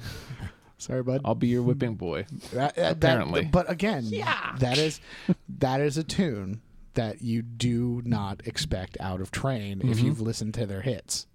[0.82, 1.20] Sorry, bud.
[1.24, 2.26] I'll be your whipping boy.
[2.52, 3.44] That- that- Apparently.
[3.44, 4.56] but again, Yeah.
[4.58, 5.00] that is
[5.48, 6.60] that is a tune
[6.94, 10.02] that you do not expect out of Train if Mhm.
[10.04, 11.26] you've listened to their hits.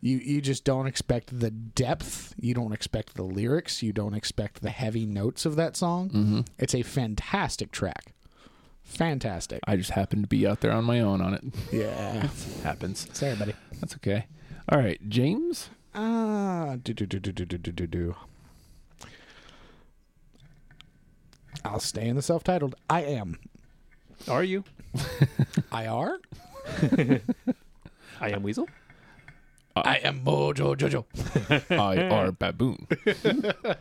[0.00, 2.34] You you just don't expect the depth.
[2.40, 3.82] You don't expect the lyrics.
[3.82, 6.08] You don't expect the heavy notes of that song.
[6.10, 6.40] Mm-hmm.
[6.58, 8.12] It's a fantastic track.
[8.82, 9.60] Fantastic.
[9.66, 11.44] I just happened to be out there on my own on it.
[11.72, 12.28] Yeah.
[12.62, 13.06] Happens.
[13.12, 13.54] Sorry, buddy.
[13.80, 14.26] That's okay.
[14.68, 15.68] All right, James.
[15.94, 18.14] Ah, do do do do do do do do do.
[21.64, 22.74] I'll stay in the self-titled.
[22.90, 23.38] I am.
[24.28, 24.64] Are you?
[25.72, 26.18] I are?
[28.20, 28.68] I am Weasel.
[29.76, 31.04] I am Mojo Jojo.
[31.70, 32.86] I are baboon,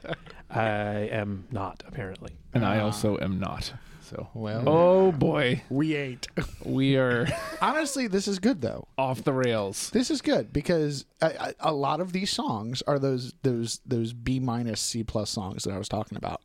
[0.50, 2.32] I am not apparently.
[2.54, 2.86] and I Ah.
[2.86, 3.74] also am not.
[4.02, 6.28] So, Well, oh boy, we ain't.
[6.66, 7.28] we are
[7.62, 8.88] Honestly, this is good though.
[8.98, 9.92] off the rails.
[9.92, 11.28] This is good because a,
[11.62, 15.64] a, a lot of these songs are those those those B minus C plus songs
[15.64, 16.42] that I was talking about.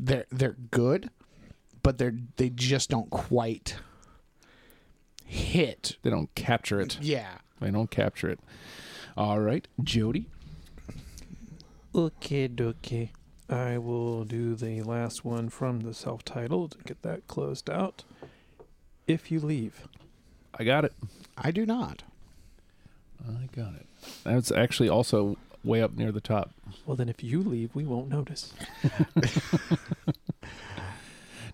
[0.00, 1.10] They're they're good,
[1.82, 3.76] but they're they just don't quite
[5.24, 5.96] hit.
[6.02, 6.98] They don't capture it.
[7.00, 7.38] Yeah.
[7.60, 8.40] They don't capture it.
[9.16, 10.26] All right, Jody.
[11.94, 13.10] Okay, dokie.
[13.48, 18.04] I will do the last one from the self-titled get that closed out.
[19.06, 19.86] If you leave,
[20.58, 20.92] I got it.
[21.38, 22.02] I do not.
[23.26, 23.86] I got it.
[24.24, 26.54] That's actually also way up near the top.
[26.86, 28.52] well then, if you leave, we won't notice.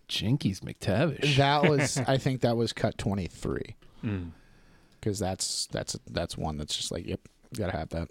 [0.09, 1.37] Jinkies McTavish.
[1.37, 4.31] That was I think that was cut 23 Mm.
[5.01, 7.21] cuz that's that's that's one that's just like yep,
[7.57, 8.09] got to have that.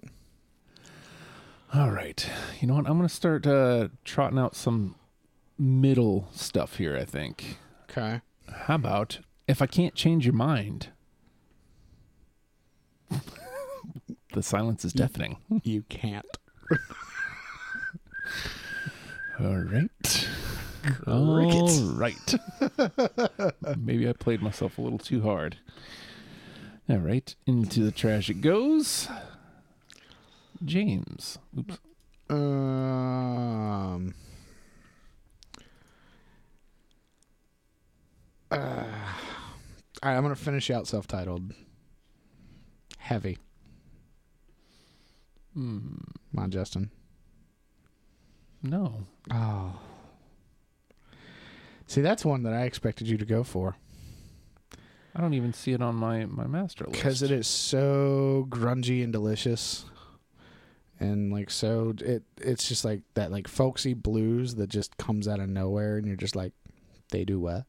[1.73, 2.25] All right.
[2.61, 2.87] You know what?
[2.87, 4.95] I'm going to start uh, trotting out some
[5.57, 7.57] middle stuff here, I think.
[7.89, 8.21] Okay.
[8.49, 10.89] How about if I can't change your mind?
[14.33, 15.37] the silence is deafening.
[15.63, 16.25] You can't.
[19.39, 20.27] All right.
[21.07, 22.35] All right.
[23.77, 25.57] Maybe I played myself a little too hard.
[26.89, 27.33] All right.
[27.45, 29.07] Into the trash it goes.
[30.63, 31.39] James.
[31.57, 31.77] Oops.
[32.29, 34.13] Um.
[38.51, 38.55] Uh,
[40.03, 41.53] all right, I'm gonna finish out self-titled.
[42.97, 43.37] Heavy.
[45.53, 45.79] Hmm.
[46.33, 46.91] Come on, Justin.
[48.63, 49.05] No.
[49.31, 49.79] Oh.
[51.87, 53.75] See, that's one that I expected you to go for
[55.13, 56.97] I don't even see it on my, my master list.
[56.97, 59.85] because it is so grungy and delicious,
[60.99, 65.39] and like so it it's just like that like folksy blues that just comes out
[65.39, 66.53] of nowhere, and you're just like,
[67.09, 67.65] they do what?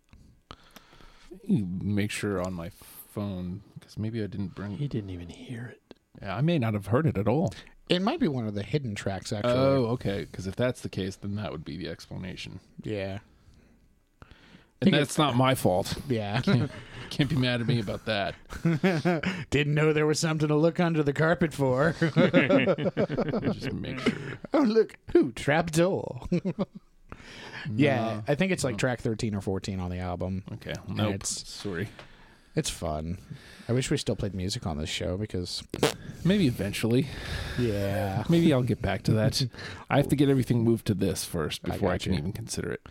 [1.45, 2.70] You make sure on my
[3.11, 4.76] phone because maybe I didn't bring.
[4.76, 5.95] He didn't even hear it.
[6.20, 7.53] Yeah, I may not have heard it at all.
[7.89, 9.53] It might be one of the hidden tracks, actually.
[9.53, 10.26] Oh, okay.
[10.30, 12.61] Because if that's the case, then that would be the explanation.
[12.83, 13.18] yeah,
[14.80, 15.95] And that's not my fault.
[16.09, 16.41] yeah.
[17.11, 18.35] Can't be mad at me about that.
[19.51, 21.95] Didn't know there was something to look under the carpet for.
[23.53, 24.12] Just make sure.
[24.55, 26.22] oh, look, who trapdoor?
[27.76, 28.22] yeah, No.
[28.26, 30.43] I think it's like track thirteen or fourteen on the album.
[30.55, 30.72] Okay.
[30.89, 31.14] Nope.
[31.16, 31.89] it's- Sorry.
[32.55, 33.18] It's fun.
[33.68, 35.62] I wish we still played music on this show because
[36.24, 37.07] Maybe eventually.
[37.59, 39.46] yeah, Maybe I'll get back to that.
[39.88, 42.18] I have to get everything moved to this first before I, got can you.
[42.18, 42.82] even consider it.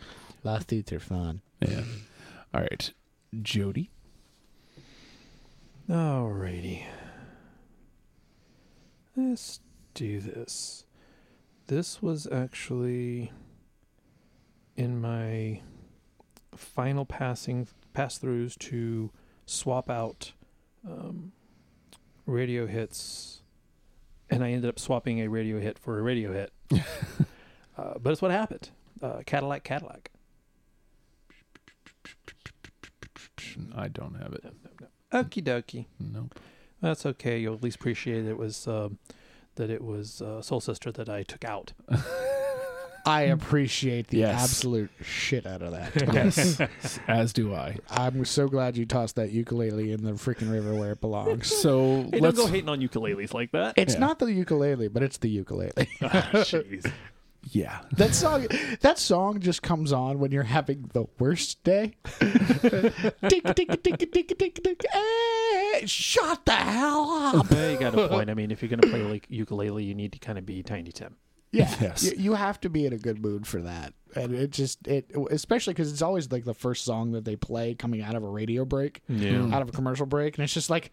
[0.43, 1.41] Last lawsuits are fun.
[1.59, 1.83] Yeah.
[2.53, 2.91] All right.
[3.41, 3.91] Jody.
[5.89, 6.83] Alrighty.
[9.15, 9.59] Let's
[9.93, 10.85] do this.
[11.67, 13.31] This was actually
[14.75, 15.61] in my
[16.55, 19.11] final passing pass throughs to
[19.51, 20.31] swap out
[20.87, 21.31] um,
[22.25, 23.41] radio hits,
[24.29, 26.51] and I ended up swapping a radio hit for a radio hit.
[27.77, 28.69] uh, but it's what happened.
[29.01, 30.11] Uh, Cadillac, Cadillac.
[33.75, 34.45] I don't have it.
[35.11, 35.85] Okie dokie.
[35.99, 36.39] Nope.
[36.81, 37.39] That's okay.
[37.39, 38.97] You'll at least appreciate it was um,
[39.55, 41.73] that it was uh, Soul Sister that I took out.
[43.05, 44.43] I appreciate the Yes.
[44.43, 46.13] absolute shit out of that.
[46.13, 46.61] Yes,
[47.07, 47.77] as do I.
[47.89, 51.47] I'm so glad you tossed that ukulele in the freaking river where it belongs.
[51.61, 52.35] So Hey, let's.
[52.37, 53.73] don't go hating on ukuleles like that.
[53.77, 53.99] It's Yeah.
[53.99, 55.71] not the ukulele, but it's the ukulele.
[56.01, 56.91] Ah, jeez.
[57.51, 57.79] yeah.
[57.93, 58.47] that song,
[58.81, 61.93] that song just comes on when you're having the worst day.
[62.19, 64.85] Tick, tick, tick, tick, tick, tick, tick.
[64.91, 67.51] Hey, shut the hell up!
[67.51, 68.29] Yeah, you got a point.
[68.29, 70.91] I mean, if you're gonna play like ukulele, you need to kind of be Tiny
[70.91, 71.15] Tim.
[71.51, 72.03] Yeah, Yes.
[72.03, 75.11] you, you have to be in a good mood for that, and it just it
[75.31, 78.27] especially because it's always like the first song that they play coming out of a
[78.29, 79.31] radio break, Yeah.
[79.31, 79.53] Mm.
[79.53, 80.91] out of a commercial break, and it's just like.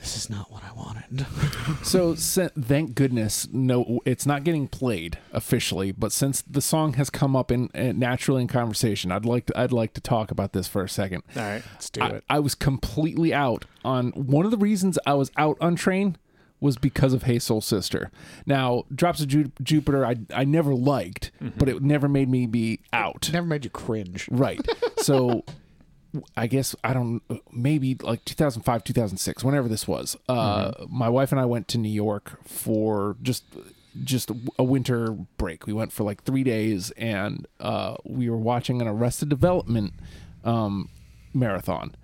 [0.00, 1.26] This is not what I wanted.
[1.82, 5.90] So se- thank goodness, no, it's not getting played officially.
[5.90, 9.58] But since the song has come up in, in naturally in conversation, I'd like to,
[9.58, 11.24] I'd like to talk about this for a second.
[11.34, 11.62] All right.
[11.72, 12.24] Let's do I, it.
[12.30, 16.16] I was completely out on one of the reasons I was out on train
[16.60, 18.10] was because of Hey Soul Sister.
[18.46, 22.80] Now, Drops of Ju- Jupiter, I I never liked, but it never made me be
[22.92, 23.30] out.
[23.32, 24.28] Never made you cringe.
[24.30, 24.60] Right.
[24.98, 25.44] So
[26.36, 30.16] I guess I don't maybe like 2005 2006 whenever this was.
[30.28, 33.44] Uh my wife and I went to New York for just
[34.02, 35.66] just a winter break.
[35.66, 39.92] We went for like 3 days and uh we were watching an Arrested Development
[40.44, 40.88] um
[41.32, 41.94] marathon.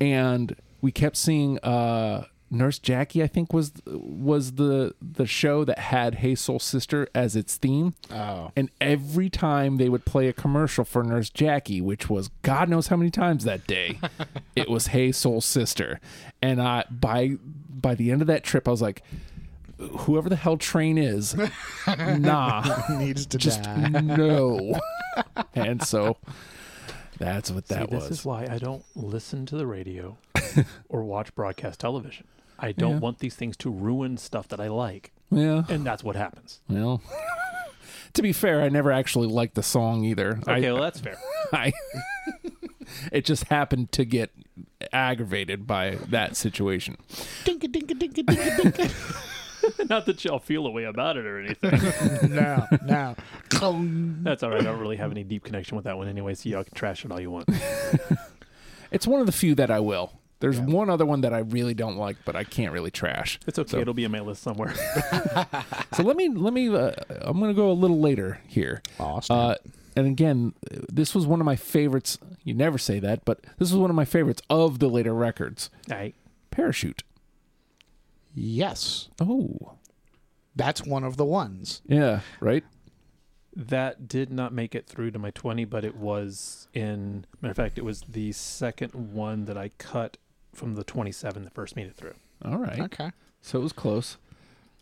[0.00, 5.78] And we kept seeing uh Nurse Jackie I think was was the the show that
[5.78, 7.94] had Hey Soul Sister as its theme.
[8.10, 12.68] Oh, And every time they would play a commercial for Nurse Jackie, which was God
[12.68, 13.98] knows how many times that day,
[14.56, 15.98] it was Hey Soul Sister.
[16.42, 17.36] And I by
[17.70, 19.02] by the end of that trip, I was like,
[19.78, 21.34] whoever the hell train is,
[21.86, 23.88] nah, needs to just die.
[23.88, 24.78] no.
[25.54, 26.18] and so
[27.18, 28.08] that's what that See, was.
[28.08, 30.18] This is why I don't listen to the radio
[30.90, 32.26] or watch broadcast television.
[32.62, 32.98] I don't Yeah.
[33.00, 35.64] want these things to ruin stuff that I like, yeah.
[35.68, 36.60] and that's what happens.
[36.68, 37.02] Well,
[38.14, 40.38] to be fair, I never actually liked the song either.
[40.48, 41.18] Okay, I, well that's fair.
[41.52, 41.72] I
[43.12, 44.30] it just happened to get
[44.92, 46.96] aggravated by that situation.
[47.44, 48.94] Dinka, dinka, dinka, dinka, dinka.
[49.88, 52.32] Not that y'all feel a way about it or anything.
[52.34, 53.14] no, no.
[54.22, 54.60] That's all right.
[54.60, 57.04] I don't really have any deep connection with that one anyway, so y'all can trash
[57.04, 57.48] it all you want.
[58.90, 60.12] It's one of the few that I will.
[60.42, 60.66] There's Yeah.
[60.66, 63.38] one other one that I really don't like, but I can't really trash.
[63.46, 63.70] It's okay.
[63.70, 64.74] So- It'll be in my list somewhere.
[65.94, 66.68] So let me let me.
[66.74, 68.82] Uh, I'm gonna go a little later here.
[68.98, 69.36] Awesome.
[69.36, 69.54] Uh,
[69.94, 70.54] and again,
[70.90, 72.18] this was one of my favorites.
[72.44, 75.68] You never say that, but this was one of my favorites of the later records.
[75.90, 76.14] all right.
[76.50, 77.02] Parachute.
[78.34, 79.74] yes, Oh,
[80.56, 81.82] that's one of the ones.
[81.86, 82.64] yeah, right.
[83.54, 87.56] That did not make it through to my 20, but it was in, matter of
[87.56, 90.16] fact, it was the second one that I cut
[90.54, 92.14] from the 27 that first made it through.
[92.44, 92.80] All right.
[92.80, 93.10] Okay.
[93.40, 94.16] So it was close.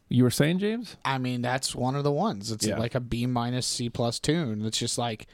[0.08, 0.96] You were saying, James?
[1.04, 2.50] I mean, that's one of the ones.
[2.50, 2.76] It's Yeah.
[2.78, 4.64] like a B minus C plus tune.
[4.64, 5.26] It's just like,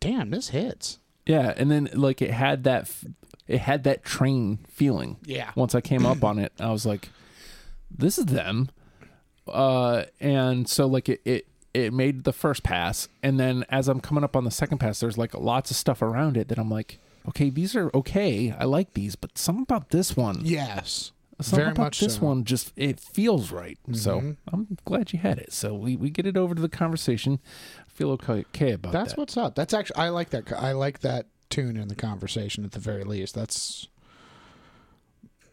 [0.00, 0.98] damn, this hits.
[1.26, 3.04] Yeah, and then like it had that, f-
[3.46, 5.18] it had that train feeling.
[5.24, 5.50] Yeah.
[5.56, 7.10] once I came up on it, I was like,
[7.90, 8.70] "This is them,"
[9.46, 14.00] uh, and so like it, it it made the first pass, and then as I'm
[14.00, 16.70] coming up on the second pass, there's like lots of stuff around it that I'm
[16.70, 16.98] like,
[17.28, 18.52] "Okay, these are okay.
[18.58, 21.12] I like these, but something about this one, Yes.
[21.40, 22.26] something very about much this so.
[22.26, 24.36] one, just it feels right." So Mhm.
[24.52, 25.52] I'm glad you had it.
[25.52, 27.38] So we we get it over to the conversation.
[27.86, 29.18] I feel okay, okay about That's that.
[29.18, 29.54] what's up.
[29.54, 30.52] That's actually I like that.
[30.52, 33.34] I like that tune in the conversation at the very least.
[33.34, 33.88] That's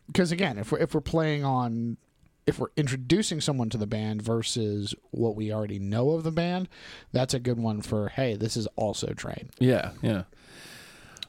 [0.08, 1.98] because again, if we're if we're playing on,
[2.46, 6.70] if we're introducing someone to the band versus what we already know of the band,
[7.12, 8.10] that's a good one for.
[8.10, 9.50] Hey, this is also Train.
[9.60, 10.24] yeah, yeah.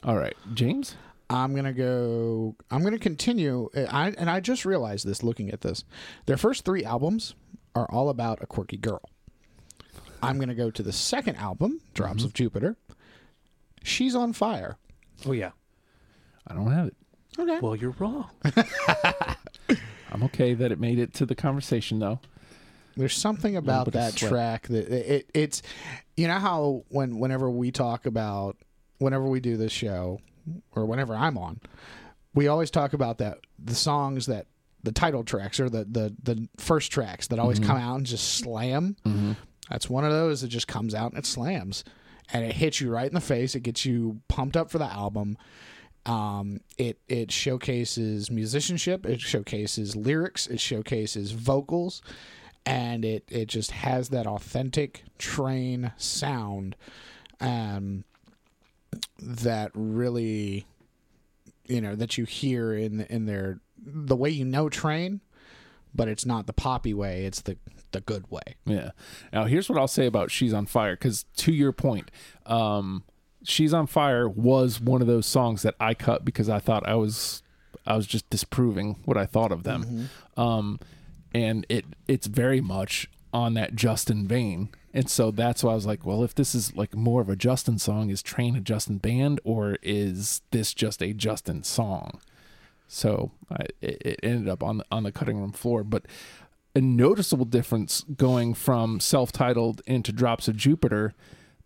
[0.07, 0.95] All right, James.
[1.29, 2.55] I'm gonna go.
[2.71, 3.69] I'm gonna continue.
[3.75, 5.83] uh, I and I just realized this looking at this.
[6.27, 7.35] Their first three albums
[7.75, 9.01] are all about a quirky girl.
[10.23, 12.77] I'm gonna go to the second album, Drops of Jupiter.
[13.83, 14.77] She's on fire.
[15.25, 15.51] Oh, yeah.
[16.47, 16.95] I don't have it.
[17.37, 17.59] Okay.
[17.59, 18.29] Well, you're wrong.
[20.09, 22.21] I'm okay that it made it to the conversation though.
[22.95, 25.61] There's something about that track that it, it it's
[26.15, 28.57] you know how when whenever we talk about
[28.99, 30.19] whenever we do this show
[30.75, 31.59] or whenever I'm on,
[32.33, 34.47] we always talk about that the songs that
[34.83, 38.35] the title tracks or the the the first tracks that always come out and just
[38.37, 38.95] slam.
[39.69, 41.83] That's one of those that just comes out and it slams.
[42.33, 43.55] And it hits you right in the face.
[43.55, 45.37] It gets you pumped up for the album.
[46.05, 49.05] Um, it it showcases musicianship.
[49.05, 50.47] It showcases lyrics.
[50.47, 52.01] It showcases vocals,
[52.65, 56.75] and it it just has that authentic train sound
[57.39, 58.03] um
[59.19, 60.65] that really
[61.65, 65.21] you know that you hear in in their the way you know train
[65.93, 67.57] but it's not the poppy way it's the
[67.91, 68.91] the good way Yeah.
[69.31, 72.11] Now here's what I'll say about She's on Fire because to your point,
[72.45, 73.03] um,
[73.43, 76.95] She's on Fire was one of those songs that I cut because I thought I
[76.95, 77.43] was
[77.85, 80.09] I was just disproving what I thought of them.
[80.35, 80.79] Um,
[81.33, 84.67] and it it's very much on that Justin vein.
[84.97, 87.35] And so that's why I was like, well, if this is like more of a
[87.35, 92.19] Justin song, is Train a Justin band or is this just a Justin song?
[92.87, 96.07] So I, it, ended up on the, on the cutting room floor, but
[96.75, 101.13] a noticeable difference going from self-titled into Drops of Jupiter,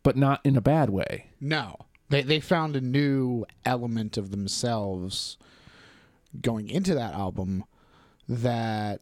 [0.04, 1.28] but not in a bad way.
[1.40, 1.78] no
[2.10, 5.38] they they found a new element of themselves
[6.42, 7.64] going into that album
[8.28, 9.00] that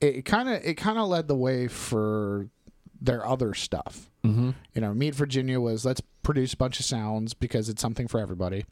[0.00, 2.48] it kind of it kind of led the way for
[3.00, 4.10] their other stuff.
[4.24, 4.50] Mm-hmm.
[4.74, 8.20] You know, Meet Virginia was let's produce a bunch of sounds because it's something for
[8.20, 8.64] everybody.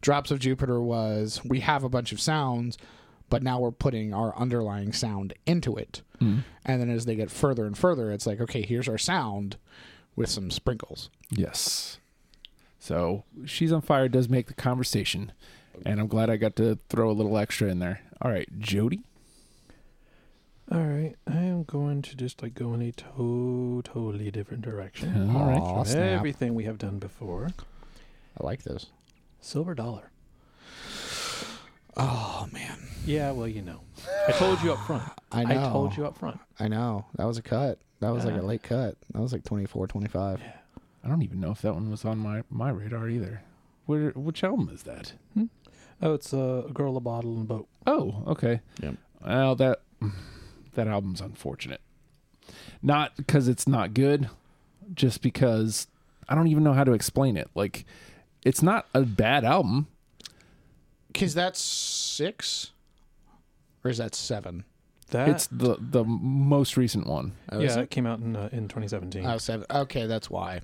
[0.00, 2.78] Drops of Jupiter was we have a bunch of sounds,
[3.28, 6.02] but now we're putting our underlying sound into it.
[6.20, 6.44] Mm.
[6.64, 9.56] And then as they get further and further, it's like, okay, here's our sound
[10.14, 11.10] with some sprinkles.
[11.30, 11.98] Yes.
[12.78, 15.32] So She's on Fire does make the conversation,
[15.84, 18.00] and I'm glad I got to throw a little extra in there.
[18.22, 19.02] All right, Jody.
[20.70, 25.30] All right, I am going to just like go in a to- totally different direction.
[25.36, 25.58] All right.
[25.60, 26.18] Aw, From snap.
[26.18, 27.50] everything we have done before.
[28.40, 28.86] I like this.
[29.40, 30.10] Silver dollar.
[31.98, 33.80] Oh man, Yeah, well, you know,
[34.28, 35.02] I told you up front.
[35.32, 35.50] I know.
[35.68, 36.38] I told you up front.
[36.60, 37.06] I know.
[37.16, 37.78] That was a cut.
[38.00, 38.96] That was like a late cut.
[39.14, 40.40] That was like 24, 25.
[41.02, 43.40] I don't even know if that one was on my, my radar either.
[43.86, 45.14] Where, which album is that?
[46.02, 47.68] Oh, it's uh, a girl, a bottle, and a boat.
[47.86, 48.60] Oh, okay.
[48.82, 48.96] Yep.
[49.24, 49.80] Well, that
[50.76, 51.80] that album's unfortunate.
[52.82, 54.30] Not because it's not good,
[54.94, 55.88] just because
[56.28, 57.50] I don't even know how to explain it.
[57.54, 57.84] Like,
[58.44, 59.88] it's not a bad album.
[61.12, 62.72] Cause that's six,
[63.82, 64.64] or is that seven?
[65.10, 67.32] That It's the the most recent one.
[67.50, 67.82] Oh, yeah, it?
[67.84, 69.24] it came out in uh, in 2017.
[69.24, 69.64] Oh, seven.
[69.70, 70.60] Okay, that's why.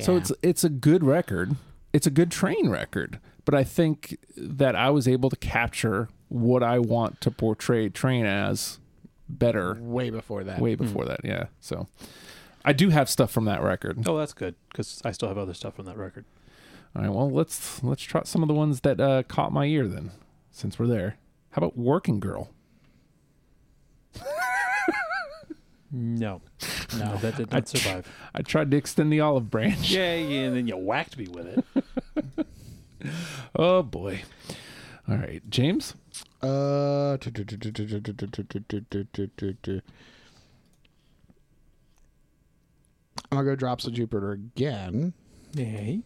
[0.00, 1.56] So it's it's a good record.
[1.92, 6.62] It's a good train record, but I think that I was able to capture what
[6.62, 8.78] I want to portray train as
[9.28, 10.60] better way before that.
[10.60, 11.20] way before that.
[11.24, 11.46] Yeah.
[11.60, 11.88] So
[12.64, 14.02] I do have stuff from that record.
[14.08, 16.24] oh, that's good because I still have other stuff from that record.
[16.94, 17.10] All right.
[17.12, 20.12] Well, let's let's try some of the ones that uh, caught my ear then,
[20.50, 21.16] since we're there.
[21.50, 22.50] How about Working Girl?
[25.92, 26.42] No,
[26.98, 27.16] No.
[27.18, 28.08] that did I not tr- survive.
[28.34, 29.90] I tried to extend the olive branch.
[29.90, 32.46] yeah, yeah, and then you whacked me with it.
[33.54, 34.22] Oh boy.
[35.08, 35.94] All right, James.
[36.46, 37.16] Uh,
[43.30, 45.12] I'm gonna go drops of Jupiter again.
[45.56, 46.02] Hey,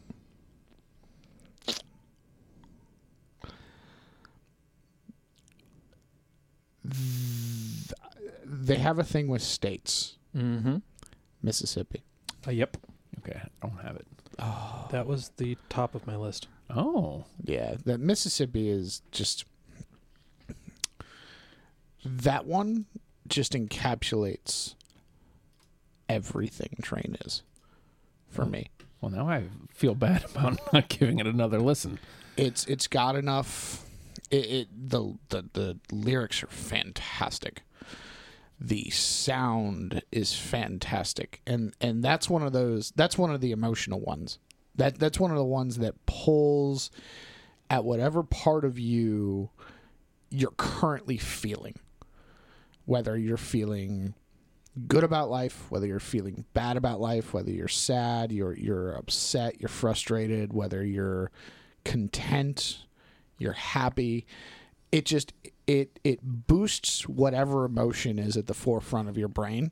[8.45, 10.17] They have a thing with states.
[10.37, 10.79] mm-hmm.
[11.43, 12.03] Mississippi.
[12.47, 12.77] Uh, yep,
[13.19, 14.07] Okay, I don't have it.
[14.91, 16.49] that was the top of my list.
[16.69, 19.45] Oh, Yeah, that Mississippi is just
[22.05, 22.87] that one
[23.27, 24.75] just encapsulates
[26.09, 27.43] everything train is
[28.29, 28.69] for me.
[29.01, 31.99] well now I feel bad about not giving it another listen.
[32.37, 33.85] It's it's got enough.
[34.31, 37.63] It, it the, the the lyrics are fantastic.
[38.59, 42.93] The sound is fantastic, and and that's one of those.
[42.97, 44.39] That's one of the emotional ones.
[44.77, 46.91] That that's one of the ones that pulls
[47.69, 49.51] at whatever part of you
[50.31, 51.79] you're currently feeling.
[52.91, 54.15] Whether you're feeling
[54.89, 59.61] good about life, whether you're feeling bad about life, whether you're sad, you're you're upset,
[59.61, 61.31] you're frustrated, whether you're
[61.85, 62.79] content,
[63.39, 64.27] you're happy.
[64.91, 65.33] It just
[65.69, 69.71] it it boosts whatever emotion is at the forefront of your brain.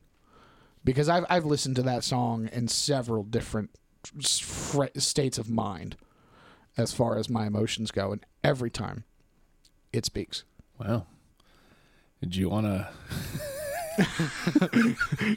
[0.85, 3.71] Because I've I've listened to that song in several different
[4.21, 5.97] states of mind
[6.77, 9.03] as far as my emotions go and every time
[9.91, 10.45] it speaks.
[10.77, 11.05] Well,
[12.21, 12.87] did you want to?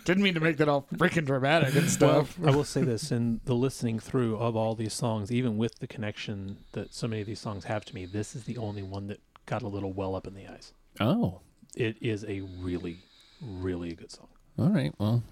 [0.05, 2.37] Didn't mean to make that all freaking dramatic and Well, stuff.
[2.45, 5.87] I will say this: in the listening through of all these songs, even with the
[5.87, 9.09] connection that so many of these songs have to me, this is the only one
[9.09, 10.73] that got a little well up in the eyes.
[11.01, 11.41] Oh,
[11.77, 12.99] It is a really,
[13.41, 14.29] really good song.
[14.59, 14.95] all right.
[14.99, 15.23] Well,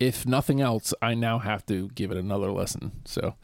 [0.00, 2.90] if nothing else, I now have to give it another listen.
[3.04, 3.34] So,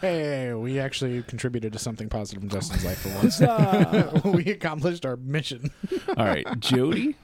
[0.00, 4.24] Hey, we actually contributed to something positive in Justin's life for once.
[4.24, 5.70] we accomplished our mission.
[6.16, 7.16] all right, Jody.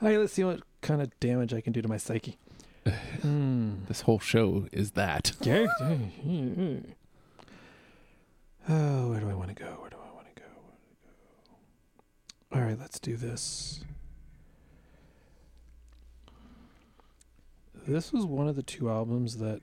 [0.00, 2.38] All right, let's see what kind of damage I can do to my psyche.
[3.22, 3.84] Hmm.
[3.86, 5.30] This whole show is that.
[5.42, 5.66] Yeah.
[8.68, 9.66] Oh, where do I want to go?
[9.80, 10.48] Where do I want to go?
[12.50, 12.60] Where do I go?
[12.60, 13.84] All right, let's do this.
[17.86, 19.60] This was one of the two albums that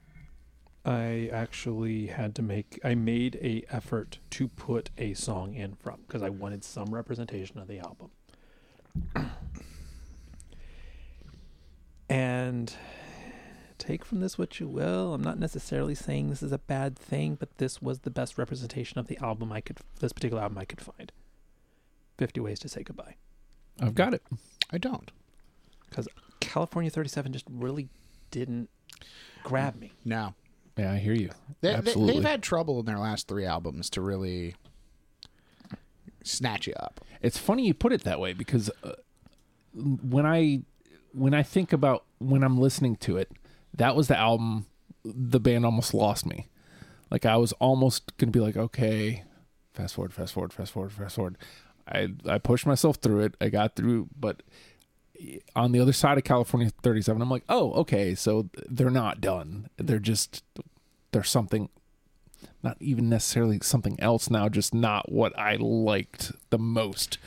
[0.86, 2.80] I actually had to make.
[2.84, 7.60] I made a effort to put a song in from because I wanted some representation
[7.60, 8.12] of the album.
[12.10, 12.74] and
[13.78, 15.14] take from this what you will.
[15.14, 19.00] I'm not necessarily saying this is a bad thing, but this was the best representation
[19.00, 21.12] of the album I could, this particular album I could find.
[22.18, 23.16] 50 Ways to Say Goodbye.
[23.80, 24.24] I've got it.
[24.72, 25.12] I don't.
[25.92, 26.08] Cuz
[26.40, 27.90] California 37 just really
[28.32, 28.70] didn't
[29.44, 29.94] grab me.
[30.04, 30.36] No.
[30.80, 31.30] Yeah, I hear you.
[31.62, 32.14] They, they, Absolutely.
[32.16, 34.56] they've had trouble in their last three albums to really
[36.24, 37.02] snatch you up.
[37.22, 38.94] It's funny you put it that way because uh,
[39.74, 40.62] when I
[41.14, 43.32] when I think about when I'm listening to it,
[43.74, 44.68] that was the album
[45.04, 46.48] the band almost lost me.
[47.12, 49.24] Like I was almost gonna be like, okay,
[49.74, 51.38] fast forward, fast forward, fast forward, fast forward.
[51.88, 53.36] I I pushed myself through it.
[53.42, 54.44] I got through, but
[55.56, 59.70] on the other side of California 37, I'm like, oh, okay, so they're not done.
[59.78, 60.44] They're just
[61.12, 61.70] they're something
[62.64, 67.18] not even necessarily something else now, just not what I liked the most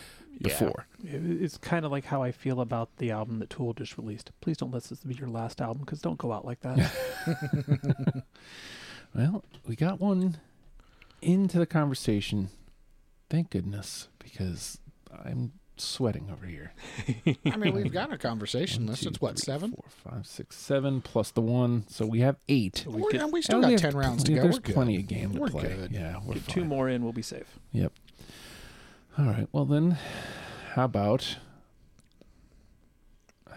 [0.40, 0.86] before.
[1.05, 4.30] It- It's kind of like how I feel about the album that Tool just released.
[4.40, 8.24] Please don't let this be your last album because don't go out like that.
[9.14, 10.38] Well, we got one
[11.20, 12.49] into the conversation.
[13.28, 14.78] Thank goodness, because
[15.24, 15.53] I'm
[15.83, 16.72] sweating over here.
[17.47, 19.03] I mean, we've got a conversation One, list.
[19.03, 19.72] two, It's what, three, seven?
[19.72, 22.85] four, five, six, seven, plus the one, so we have eight.
[22.87, 24.43] we We're- we still And we got have 10 rounds to go.
[24.43, 24.74] There's We're good.
[24.74, 25.62] plenty of game to We're play.
[25.62, 25.93] good.
[25.93, 26.55] Yeah, we're get fine.
[26.55, 27.59] two more in, we'll be safe.
[27.72, 27.93] Yep.
[29.18, 29.49] All right.
[29.53, 29.99] Well then,
[30.74, 31.37] how about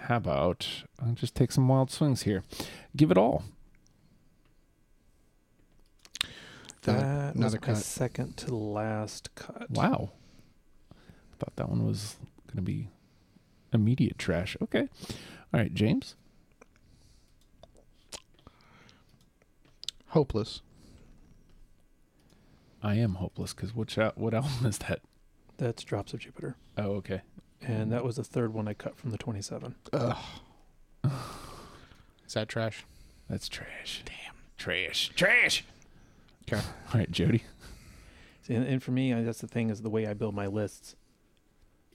[0.01, 0.67] how about
[1.01, 2.43] I'll just take some wild swings here.
[2.95, 3.43] Give it all.
[6.83, 6.95] That
[7.33, 7.77] was another my cut.
[7.77, 9.71] second to last cut.
[9.71, 10.11] Wow.
[11.39, 12.15] Thought that one was
[12.47, 12.89] gonna be
[13.73, 14.55] immediate trash.
[14.61, 14.87] Okay.
[15.53, 16.15] All right, James.
[20.07, 20.61] Hopeless.
[22.81, 25.01] I am hopeless because which al- what album is that?
[25.57, 26.55] That's Drops of Jupiter.
[26.77, 27.21] Oh, okay.
[27.61, 29.75] And that was the third one I cut from the 27.
[29.93, 30.17] Ugh.
[32.27, 32.85] Is that trash?
[33.29, 34.03] That's trash.
[34.05, 34.35] Damn.
[34.57, 35.11] Trash.
[35.15, 35.63] Trash.
[36.47, 36.61] Okay.
[36.93, 37.43] All right, Jody.
[38.43, 40.45] See, And, and for me, I, that's the thing is the way I build my
[40.45, 40.95] lists.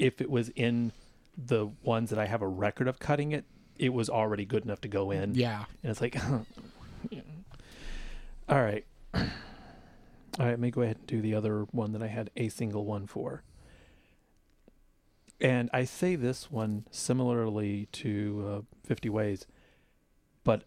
[0.01, 0.92] If it was in
[1.36, 3.44] the ones that I have a record of cutting it,
[3.78, 5.34] it was already good enough to go in.
[5.34, 5.64] Yeah.
[5.82, 6.16] And it's like,
[8.48, 8.84] all right.
[10.38, 12.48] All right, let me go ahead and do the other one that I had a
[12.48, 13.42] single one for.
[15.40, 19.46] And I say this one similarly to uh, 50 Ways,
[20.44, 20.62] but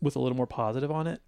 [0.00, 1.22] with a little more positive on it.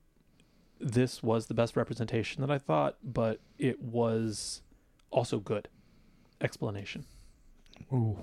[0.78, 4.61] This was the best representation that I thought, but it was
[5.11, 5.68] also good.
[6.41, 7.05] Explanation.
[7.93, 8.16] Ooh.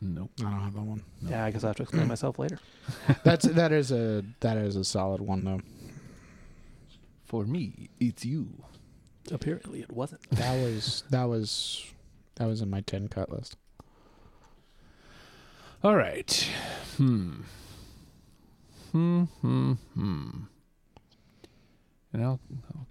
[0.00, 0.30] Nope.
[0.40, 1.02] I don't have that one.
[1.22, 1.30] No.
[1.30, 2.58] Yeah, I guess I have to explain myself later.
[3.24, 5.60] That's that is a that is a solid one though.
[7.24, 8.62] For me, it's you.
[9.32, 10.20] Apparently, it wasn't.
[10.32, 11.84] That was that was
[12.36, 13.56] that was in my ten cut list.
[15.82, 16.48] All right.
[16.98, 17.40] Hmm.
[18.92, 19.22] Hmm.
[19.40, 19.72] Hmm.
[19.94, 20.28] Hmm.
[22.12, 22.40] And I'll.
[22.74, 22.86] I'll-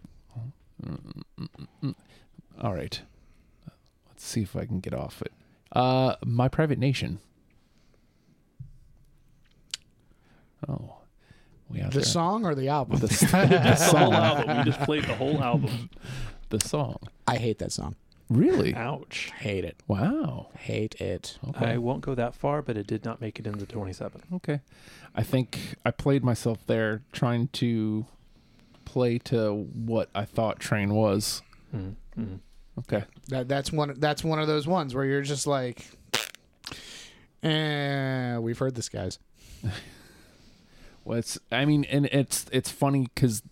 [2.62, 3.02] All right.
[4.10, 5.32] Let's see if I can get off it.
[5.72, 7.20] Uh, my private nation.
[10.68, 10.96] Oh,
[11.70, 12.06] we out The there.
[12.06, 13.00] song or the album?
[13.00, 14.14] The, the the whole song.
[14.14, 14.58] album.
[14.58, 15.90] We just played the whole album.
[16.50, 17.00] The song.
[17.28, 17.96] I hate that song.
[18.30, 18.76] Really?
[18.76, 19.32] Ouch.
[19.40, 19.82] Hate it.
[19.88, 20.50] Wow.
[20.56, 21.40] Hate it.
[21.50, 21.72] Okay.
[21.72, 24.22] I won't go that far, but it did not make it into 27.
[24.36, 24.60] Okay.
[25.16, 28.06] I think I played myself there trying to
[28.86, 31.42] play to what I thought train was.
[31.76, 32.36] Mm-hmm.
[32.80, 33.04] Okay.
[33.30, 35.86] That that's one that's one of those ones where you're just like
[37.44, 39.20] Eh, we've heard this guys.
[41.06, 43.44] Well, it's I mean, and it's it's funny because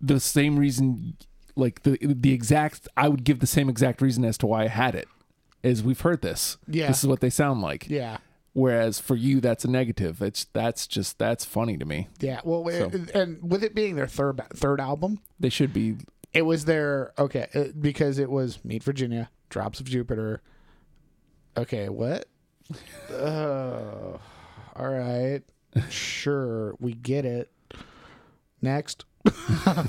[0.00, 1.18] the same reason,
[1.56, 4.68] like the the exact, I would give the same exact reason as to why I
[4.68, 5.08] had it.
[5.62, 6.56] Is we've heard this.
[6.66, 6.88] Yeah.
[6.88, 7.86] This is what they sound like.
[7.86, 8.16] Yeah.
[8.58, 10.20] Whereas for you, that's a negative.
[10.20, 12.08] It's that's just that's funny to me.
[12.18, 12.40] Yeah.
[12.44, 15.96] Well, So- it- and with it being their third third album, They should be.
[16.32, 20.42] it was their okay uh, because it was Meet Virginia, Drops of Jupiter.
[21.56, 22.26] Okay, what?
[23.12, 24.20] Oh,
[24.76, 25.42] all right,
[25.88, 27.50] sure, we get it.
[28.60, 29.04] Next,
[29.66, 29.84] All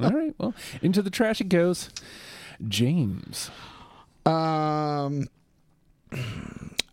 [0.00, 0.34] right.
[0.38, 1.88] Well, into the trash it goes.
[2.68, 3.50] James.
[4.26, 5.28] Um,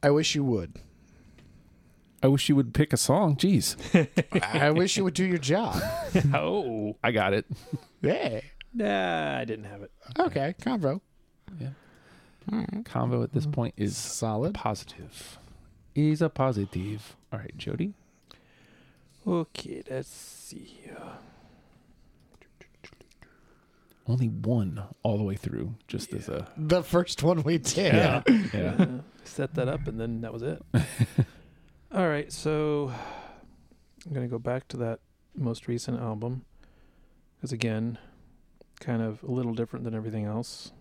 [0.02, 0.78] I wish you would.
[2.24, 3.36] I wish you would pick a song.
[3.36, 3.76] Jeez,
[4.42, 5.82] I wish you would do your job.
[6.34, 7.46] oh, I got it.
[8.02, 8.40] Yeah.
[8.74, 9.92] nah, I didn't have it.
[10.18, 11.02] Okay, convo.
[12.86, 13.52] Combo at this mm-hmm.
[13.52, 14.54] point is Solid.
[14.54, 15.38] positive.
[15.96, 17.16] Is a positive.
[17.32, 17.94] All right, Jody.
[19.28, 20.78] Okay, let's see.
[20.84, 20.98] here.
[24.06, 27.94] Only one all the way through, just as a The first one we did.
[27.94, 28.24] yeah.
[28.54, 28.86] yeah.
[29.24, 30.62] Set that up, and then that was it.
[31.94, 32.92] All right, so
[34.06, 35.00] I'm gonna go back to that
[35.36, 36.44] most recent album
[37.36, 37.98] because again,
[38.80, 40.72] kind of a little different than everything else.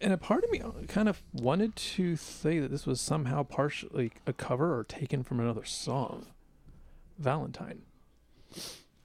[0.00, 3.42] And a part of me uh, kind of wanted to say that this was somehow
[3.44, 6.26] partially a cover or taken from another song,
[7.18, 7.82] Valentine.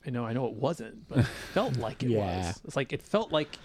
[0.06, 2.48] I know, I know it wasn't, but it felt like it Yeah.
[2.48, 2.62] was.
[2.66, 3.58] It's like it felt like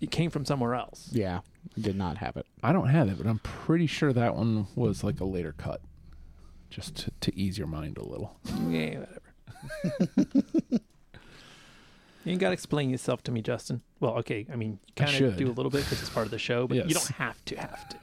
[0.00, 1.08] it came from somewhere else.
[1.12, 1.40] Yeah.
[1.78, 2.46] Did not have it.
[2.62, 5.80] I don't have it, but I'm pretty sure that one was like a later cut,
[6.70, 8.36] just to, to ease your mind a little.
[8.68, 9.20] Yeah, whatever.
[10.16, 10.80] you
[12.26, 13.82] ain't got to explain yourself to me, Justin.
[14.00, 14.46] Well, okay.
[14.52, 16.66] I mean, you kind of do a little bit because it's part of the show,
[16.66, 17.56] but you don't have to.
[17.56, 17.96] Have to.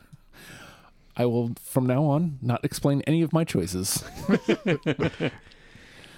[1.15, 4.03] I will, from now on, not explain any of my choices.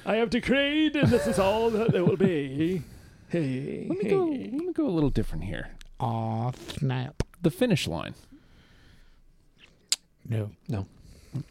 [0.06, 2.84] I have decreed, and this is all that there will be.
[3.30, 4.26] Hey, Let me go.
[4.26, 5.72] Let me go a little different here.
[6.00, 7.23] Aw, snap.
[7.44, 8.16] The finish line,
[10.28, 10.50] No.
[10.68, 10.88] No.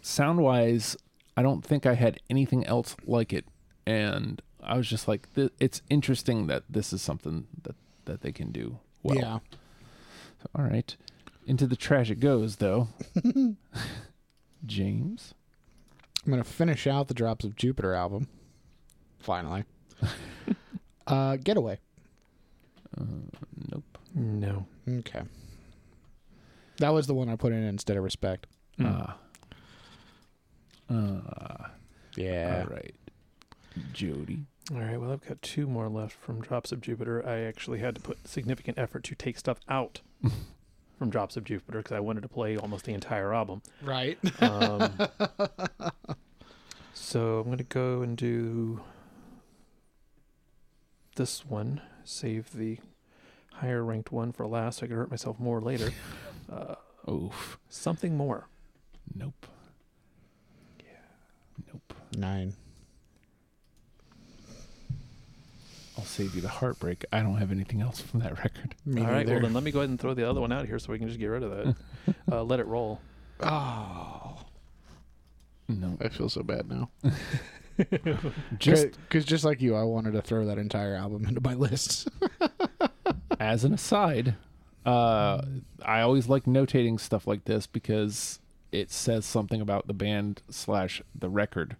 [0.00, 0.96] Sound wise,
[1.36, 3.44] I don't think I had anything else like it,
[3.86, 7.74] and I was just like, th- it's interesting that this is something that
[8.06, 9.16] that they can do well.
[9.16, 9.38] Yeah.
[10.42, 10.96] So, all right,
[11.46, 12.88] into the trash it goes, though.
[14.66, 15.34] James.
[16.24, 18.28] I'm gonna finish out the Drops of Jupiter album.
[19.18, 19.64] Finally.
[21.06, 21.78] uh, Getaway.
[22.96, 23.04] Uh,
[23.70, 23.98] nope.
[24.14, 24.66] No.
[24.88, 25.22] Okay.
[26.82, 28.48] That was the one I put in instead of Respect.
[28.82, 29.16] Ah.
[30.90, 31.68] Uh,
[32.16, 32.64] Yeah.
[32.68, 32.94] All right.
[33.92, 34.46] Jody.
[34.74, 35.00] All right.
[35.00, 37.24] Well, I've got two more left from Drops of Jupiter.
[37.24, 40.00] I actually had to put significant effort to take stuff out
[40.98, 43.62] from Drops of Jupiter because I wanted to play almost the entire album.
[43.80, 44.18] Right.
[44.42, 44.92] Um,
[46.94, 48.80] so I'm gonna go and do
[51.14, 51.80] this one.
[52.02, 52.78] Save the
[53.52, 54.80] higher ranked one for last.
[54.80, 55.92] So I could hurt myself more later.
[56.52, 56.74] Uh,
[57.10, 57.58] Oof.
[57.68, 58.48] something more.
[59.14, 59.46] Nope.
[60.80, 61.64] Yeah.
[61.72, 61.94] Nope.
[62.16, 62.54] Nine.
[65.98, 67.04] I'll save you the heartbreak.
[67.12, 68.74] I don't have anything else from that record.
[68.86, 69.26] Me All right.
[69.26, 70.98] Well, then let me go ahead and throw the other one out here so we
[70.98, 72.14] can just get rid of that.
[72.32, 73.00] uh, let it roll.
[73.40, 74.38] Oh.
[75.68, 75.96] No.
[76.00, 76.90] I feel so bad now.
[78.58, 82.08] Just because just like you, I wanted to throw that entire album into my list.
[83.40, 84.34] as an aside,
[84.84, 85.42] uh,
[85.84, 91.02] I always like notating stuff like this because it says something about the band slash
[91.14, 91.76] the record.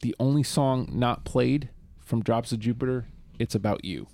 [0.00, 1.70] The only song not played
[2.04, 3.06] from Drops of Jupiter,
[3.38, 4.06] it's about you.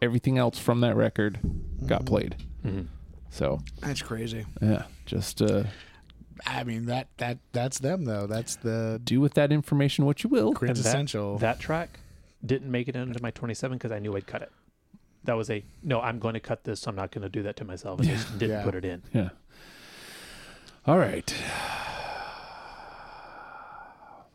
[0.00, 1.38] Everything else from that record
[1.86, 2.36] got played.
[2.64, 2.86] Mm-hmm.
[3.30, 4.44] So That's crazy.
[4.60, 5.64] yeah, just uh,
[6.46, 8.26] I mean that that that's them though.
[8.26, 10.52] That's the do with that information what you will.
[10.52, 11.38] quintessential.
[11.38, 12.00] That track
[12.44, 14.52] didn't make it into my 27 because I knew I'd cut it.
[15.24, 16.00] That was a no.
[16.00, 16.80] I'm going to cut this.
[16.80, 18.00] So I'm not going to do that to myself.
[18.00, 18.64] I just didn't Yeah.
[18.64, 19.02] put it in.
[19.14, 19.28] Yeah.
[20.86, 21.32] All right.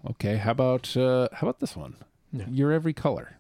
[0.10, 0.38] Okay.
[0.38, 1.96] How about uh, how about this one?
[2.32, 2.46] Yeah.
[2.50, 3.38] You're every color.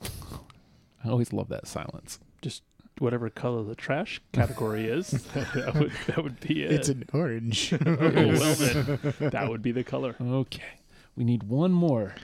[0.02, 2.18] I always love that silence.
[2.42, 2.62] Just
[2.98, 6.72] whatever color the trash category is, that would that would be it.
[6.72, 7.72] it's an orange.
[7.74, 10.14] oh, well then, that would be the color.
[10.20, 10.62] Okay.
[11.16, 12.14] We need one more.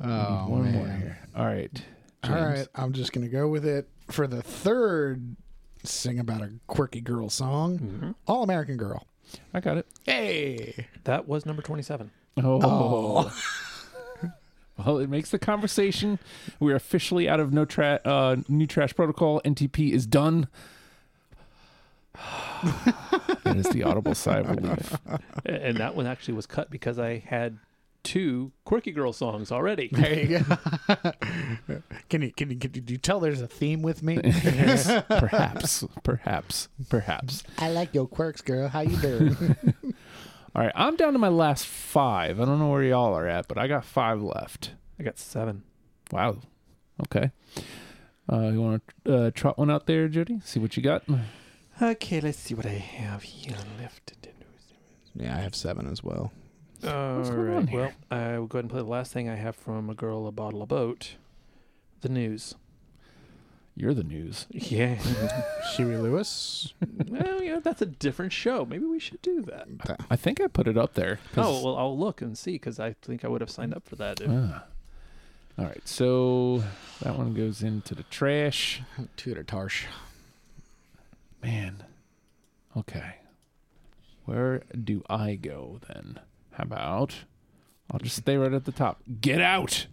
[0.00, 0.72] We need oh one man.
[0.74, 1.18] more here.
[1.36, 1.84] All right.
[2.24, 2.58] All James.
[2.58, 5.36] right, I'm just gonna go with it for the third
[5.84, 7.78] sing about a quirky girl song.
[7.78, 8.14] Mhm.
[8.26, 9.06] All American Girl.
[9.54, 9.86] I got it.
[10.04, 10.86] Hey.
[11.04, 12.10] That was number 27.
[12.38, 12.60] Oh.
[12.62, 13.42] Oh.
[14.86, 16.18] Well, it makes the conversation.
[16.58, 19.42] We're officially out of no tra- uh, new trash protocol.
[19.44, 20.48] NTP is done.
[23.44, 24.96] that is the audible sigh of relief.
[25.44, 27.58] And that one actually was cut because I had
[28.02, 29.88] two Quirky Girl songs already.
[30.00, 30.56] There you go.
[32.08, 34.18] can you can you can you tell there's a theme with me?
[35.08, 37.42] perhaps, perhaps, perhaps.
[37.58, 38.68] I like your quirks, girl.
[38.68, 39.56] How you doing?
[40.54, 42.40] All right, I'm down to my last five.
[42.40, 44.72] I don't know where y'all are at, but I got five left.
[44.98, 45.62] I got seven.
[46.10, 46.38] Wow.
[47.02, 47.30] Okay.
[48.30, 50.40] Uh, you want to uh, trot one out there, Jody?
[50.44, 51.02] See what you got.
[51.80, 54.12] Okay, let's see what I have here left.
[55.14, 56.32] yeah, I have seven as well.
[56.84, 57.68] All going on right.
[57.68, 57.94] here?
[58.10, 60.26] Well, I will go ahead and play the last thing I have from a girl,
[60.26, 61.16] a bottle, a boat.
[62.00, 62.54] The news.
[63.76, 64.46] You're the news.
[64.50, 64.94] Yeah.
[65.76, 66.74] Huey Lewis.
[67.08, 68.64] well, yeah, that's a different show.
[68.64, 69.68] Maybe we should do that.
[70.10, 71.18] I think I put it up there.
[71.32, 73.86] 'cause- Oh, well, I'll look and see because I think I would have signed up
[73.88, 74.20] for that.
[74.20, 74.64] If, Ah.
[75.58, 76.62] All right, so
[77.02, 78.80] that one goes into the trash.
[79.16, 79.84] Tudor Tarsh.
[81.42, 81.84] Man.
[82.76, 83.16] Okay.
[84.24, 86.20] Where do I go then?
[86.52, 87.14] How about
[87.90, 89.02] I'll just stay right at the top.
[89.20, 89.86] Get out.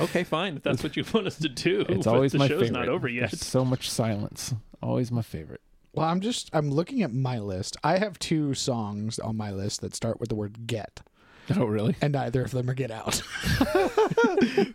[0.00, 0.56] Okay, fine.
[0.56, 1.84] If that's what you want us to do.
[1.88, 2.72] It's but always the my show's favorite.
[2.78, 3.30] not over yet.
[3.30, 4.52] There's so much silence.
[4.82, 5.60] Always my favorite.
[5.92, 7.76] Well, I'm just I'm looking at my list.
[7.84, 11.00] I have two songs on my list that start with the word get,
[11.54, 11.94] Oh, really?
[12.00, 13.22] and neither of them are get out.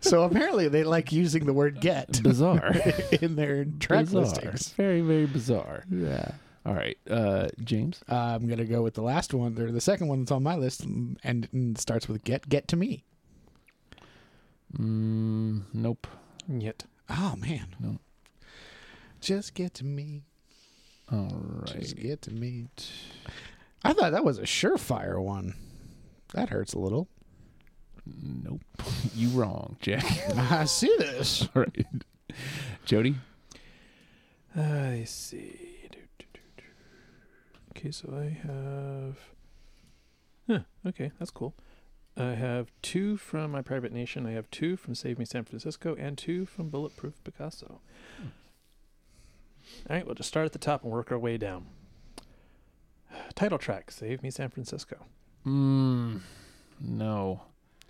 [0.00, 2.74] so apparently they like using the word get Bizarre.
[3.20, 4.22] in their track bizarre.
[4.22, 4.68] listings.
[4.72, 5.84] Very, very bizarre.
[5.90, 6.30] Yeah.
[6.70, 8.00] All right, uh, James.
[8.08, 10.54] Uh, I'm gonna go with the last one, or the second one that's on my
[10.54, 13.02] list, and, and starts with "Get Get to Me."
[14.78, 16.06] Mm, nope.
[16.48, 16.84] Yet.
[17.08, 17.98] Oh man, No.
[19.20, 20.22] just get to me,
[21.10, 21.80] All right.
[21.80, 22.68] just get to me.
[23.84, 25.54] I thought that was a surefire one.
[26.34, 27.08] That hurts a little.
[28.06, 28.62] Nope.
[29.16, 30.04] You wrong, Jack.
[30.36, 31.48] I see this.
[31.56, 31.86] All right.
[32.84, 33.16] Jody.
[34.56, 35.69] I see.
[37.80, 39.16] Okay, so I have.
[40.46, 41.54] Huh, okay, that's cool.
[42.14, 44.26] I have two from My Private Nation.
[44.26, 47.80] I have two from Save Me San Francisco and two from Bulletproof Picasso.
[49.88, 51.68] All right, we'll just start at the top and work our way down.
[53.34, 55.06] Title track Save Me San Francisco.
[55.46, 56.20] Mm,
[56.78, 57.40] no.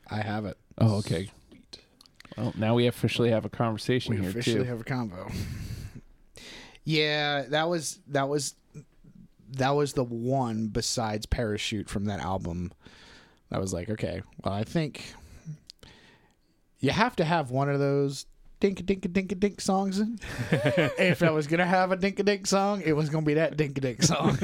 [0.08, 0.56] I have it.
[0.78, 1.30] Oh, okay.
[1.48, 1.78] Sweet.
[2.38, 4.22] Well, now we officially have a conversation here.
[4.22, 4.26] Too.
[4.28, 4.70] We here officially too.
[4.70, 5.28] have a combo.
[6.84, 8.54] yeah, that was that was
[9.52, 12.72] that was the one besides Parachute from that album.
[13.50, 15.14] That was like, okay, well, I think
[16.78, 18.26] you have to have one of those
[18.60, 20.00] dink a dink a dink a dink songs.
[20.50, 23.56] if I was gonna have a dink a dink song, it was gonna be that
[23.56, 24.38] dink a dink song.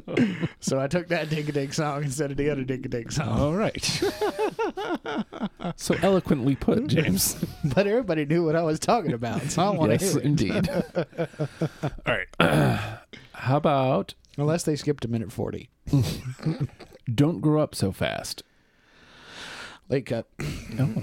[0.60, 3.12] so I took that dink a dink song instead of the other dink a dink
[3.12, 3.38] song.
[3.38, 3.84] All right.
[5.76, 7.36] so eloquently put, James.
[7.62, 10.24] But everybody knew what I was talking about, so I want to yes, hear it.
[10.24, 10.68] indeed.
[12.06, 12.28] All right.
[13.32, 15.68] how about Unless they skipped a minute forty.
[17.14, 18.42] don't grow up so fast?
[19.90, 20.26] Late cut.
[20.78, 20.94] Oh,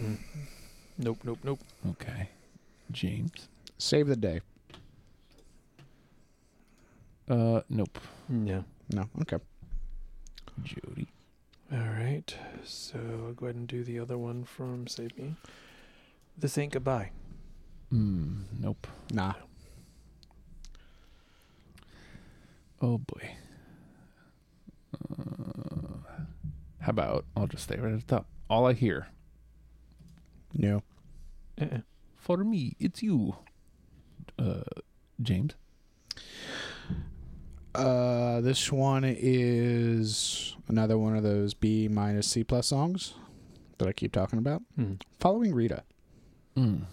[0.98, 1.60] Nope, nope, nope.
[1.92, 2.30] okay.
[2.92, 3.50] James.
[3.78, 4.40] Save the day.
[7.30, 7.98] Uh, nope.
[8.30, 8.62] Yeah.
[8.92, 9.10] No.
[9.22, 9.38] Okay.
[10.64, 11.08] Jody.
[11.72, 12.34] All right.
[12.64, 15.36] So I'll go ahead and do the other one from Save Me.
[16.38, 17.12] This ain't goodbye.
[17.92, 18.88] Mm, nope.
[19.12, 19.34] Nah.
[22.86, 23.32] Oh boy.
[25.18, 25.98] Uh,
[26.80, 28.28] how about I'll just stay right at the top.
[28.48, 29.08] All I hear
[30.54, 30.84] No.
[31.60, 31.80] Uh-uh.
[32.16, 33.38] for me, it's you.
[34.38, 34.62] Uh,
[35.20, 35.54] James.
[37.74, 43.16] Uh, this one is another one of those B minus C plus songs
[43.80, 44.62] that I keep talking about.
[44.76, 44.94] Hmm.
[45.20, 45.84] Following Rita.
[46.56, 46.84] Mm.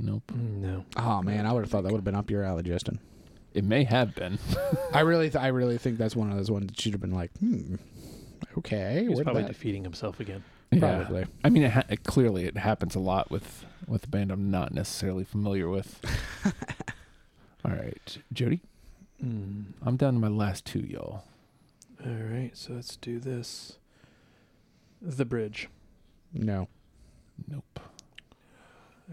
[0.00, 0.32] Nope.
[0.34, 0.84] No.
[0.96, 2.98] Oh man, I would have thought that would have been up your alley, Justin.
[3.56, 4.38] It may have been.
[4.92, 7.14] I really, th- I really think that's one of those ones that should have been
[7.14, 7.76] like, hmm,
[8.58, 9.48] okay, He's where probably that?
[9.48, 10.44] defeating himself again.
[10.78, 11.24] Probably.
[11.42, 14.50] I mean, it ha- it, clearly it happens a lot with with a band I'm
[14.50, 16.00] not necessarily familiar with.
[17.64, 18.60] All right, Jody.
[19.24, 19.72] Mm.
[19.82, 21.24] I'm down to my last two, y'all.
[22.04, 22.50] All right.
[22.52, 23.78] So let's do this.
[25.00, 25.68] The bridge.
[26.34, 26.68] No.
[27.48, 27.80] Nope.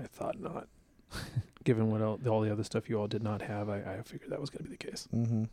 [0.01, 0.67] I thought not.
[1.63, 4.29] Given what all, all the other stuff you all did not have, I, I figured
[4.31, 5.07] that was going to be the case.
[5.15, 5.43] Mm-hmm.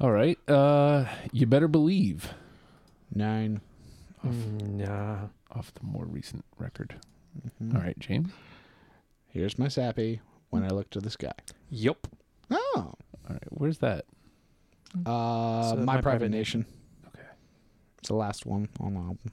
[0.00, 0.38] All right.
[0.48, 2.34] Uh, you better believe
[3.14, 3.60] Nine.
[4.24, 5.16] off, Mm, nah.
[5.52, 6.96] off the more recent record.
[7.62, 7.74] Mhm.
[7.74, 8.30] All right, James.
[9.28, 10.20] Here's my sappy
[10.50, 11.32] when I look to the sky.
[11.70, 12.08] Yup.
[12.50, 12.72] Oh.
[12.76, 12.94] All
[13.30, 13.42] right.
[13.50, 14.04] Where's that?
[15.06, 16.66] Uh, So my, My private, Private nation.
[17.08, 17.26] Okay.
[17.98, 19.32] It's the last one on the album.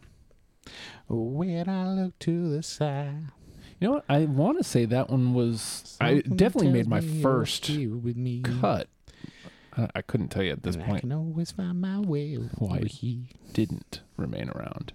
[1.10, 3.32] When I look to the side,
[3.84, 4.06] You know what?
[4.08, 5.98] I want to say that one was.
[6.00, 8.42] I definitely made my me first with me.
[8.42, 8.88] cut.
[9.76, 11.02] I, I couldn't tell you at this and I point.
[11.02, 12.78] can always find my way Why?
[12.78, 13.24] over here.
[13.52, 14.94] Didn't remain around,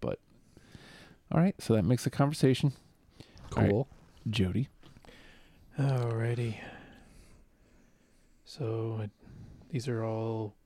[0.00, 0.18] but
[1.30, 1.54] all right.
[1.60, 2.72] So that makes the conversation.
[3.56, 3.70] All right.
[3.70, 3.88] Cool.
[4.28, 4.68] Jody.
[5.78, 6.56] Alrighty.
[8.44, 9.10] So I,
[9.70, 10.56] these are all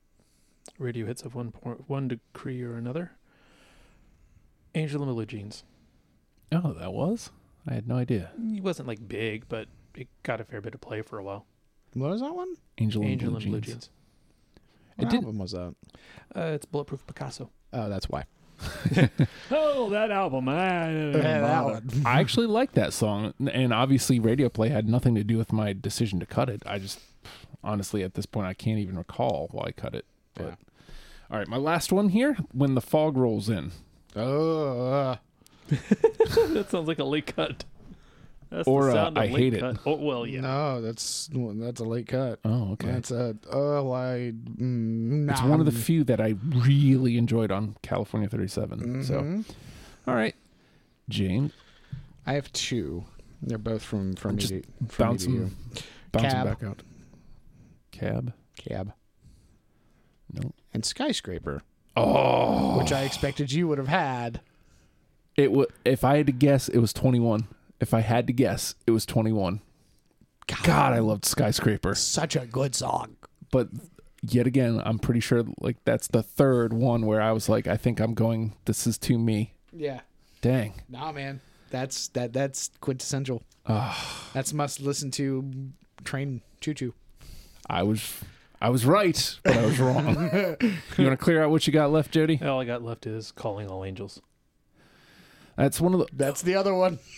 [0.79, 3.13] radio hits of one point, one degree or another.
[4.75, 5.65] Angel and Jeans.
[6.51, 7.31] Oh, that was.
[7.69, 8.31] I had no idea.
[8.39, 11.47] It wasn't like big, but it got a fair bit of play for a while.
[11.95, 12.55] What was that one?
[12.79, 13.73] Angel, Angel and and Blue Blue Jeans.
[13.87, 13.91] Jeans.
[14.99, 15.75] It What didn't- album was that?
[16.35, 17.51] Uh, it's Bulletproof Picasso.
[17.73, 18.25] Oh, that's why.
[19.51, 20.49] Oh, that album.
[20.49, 21.73] I didn't Yeah, that bother.
[21.75, 21.91] one.
[22.07, 25.73] I actually like that song, and obviously, radio play had nothing to do with my
[25.73, 26.63] decision to cut it.
[26.67, 27.01] I just,
[27.65, 30.05] honestly, at this point, I can't even recall why I cut it.
[30.35, 30.55] But Yeah.
[31.31, 33.73] all right, my last one here: when the fog rolls in,
[34.15, 35.17] Oh, uh,
[35.69, 37.65] that sounds like a late cut.
[38.51, 39.61] That's Or, the uh, of I late hate it.
[39.61, 39.79] cut.
[39.87, 40.41] Oh well, yeah.
[40.43, 42.39] no, that's that's a late cut.
[42.45, 44.33] oh, okay, That's a oh, I.
[44.61, 45.49] Mm, it's nah.
[45.49, 49.05] one of the few that I really enjoyed on California 37.
[49.05, 49.45] So, Mhm.
[50.07, 50.35] all right,
[51.09, 51.53] James,
[52.27, 53.05] I have two.
[53.41, 55.51] They're both from from Just me to, from me to bouncing, you.
[56.13, 56.47] bouncing Cab.
[56.47, 56.83] back out.
[57.91, 58.93] Cab, Cab
[60.33, 60.53] no.
[60.75, 61.63] and skyscraper,
[61.97, 64.41] Oh, which I expected you would have had.
[65.37, 65.69] It would.
[65.85, 67.47] If I had to guess, it was 21.
[67.81, 69.61] If I had to guess, it was 21.
[70.65, 71.95] God, I loved skyscraper.
[71.95, 73.17] such a good song.
[73.51, 73.69] but
[74.23, 77.77] yet again, I'm pretty sure like that's the third one where I was like, I
[77.77, 78.55] think I'm going.
[78.67, 79.55] This is to me.
[79.73, 80.01] Yeah.
[80.41, 80.75] Dang.
[80.89, 81.41] Nah, man.
[81.71, 82.33] That's that.
[82.33, 83.43] That's quintessential.
[83.67, 85.51] Ah, That's must listen to.
[86.05, 86.95] Train choo choo.
[87.71, 88.21] I was,
[88.61, 90.07] I was right, but I was wrong.
[90.61, 92.41] you want to clear out what you got left, Jody?
[92.45, 94.21] All I got left is calling all angels.
[95.57, 96.07] That's one of the.
[96.13, 96.99] That's the other one.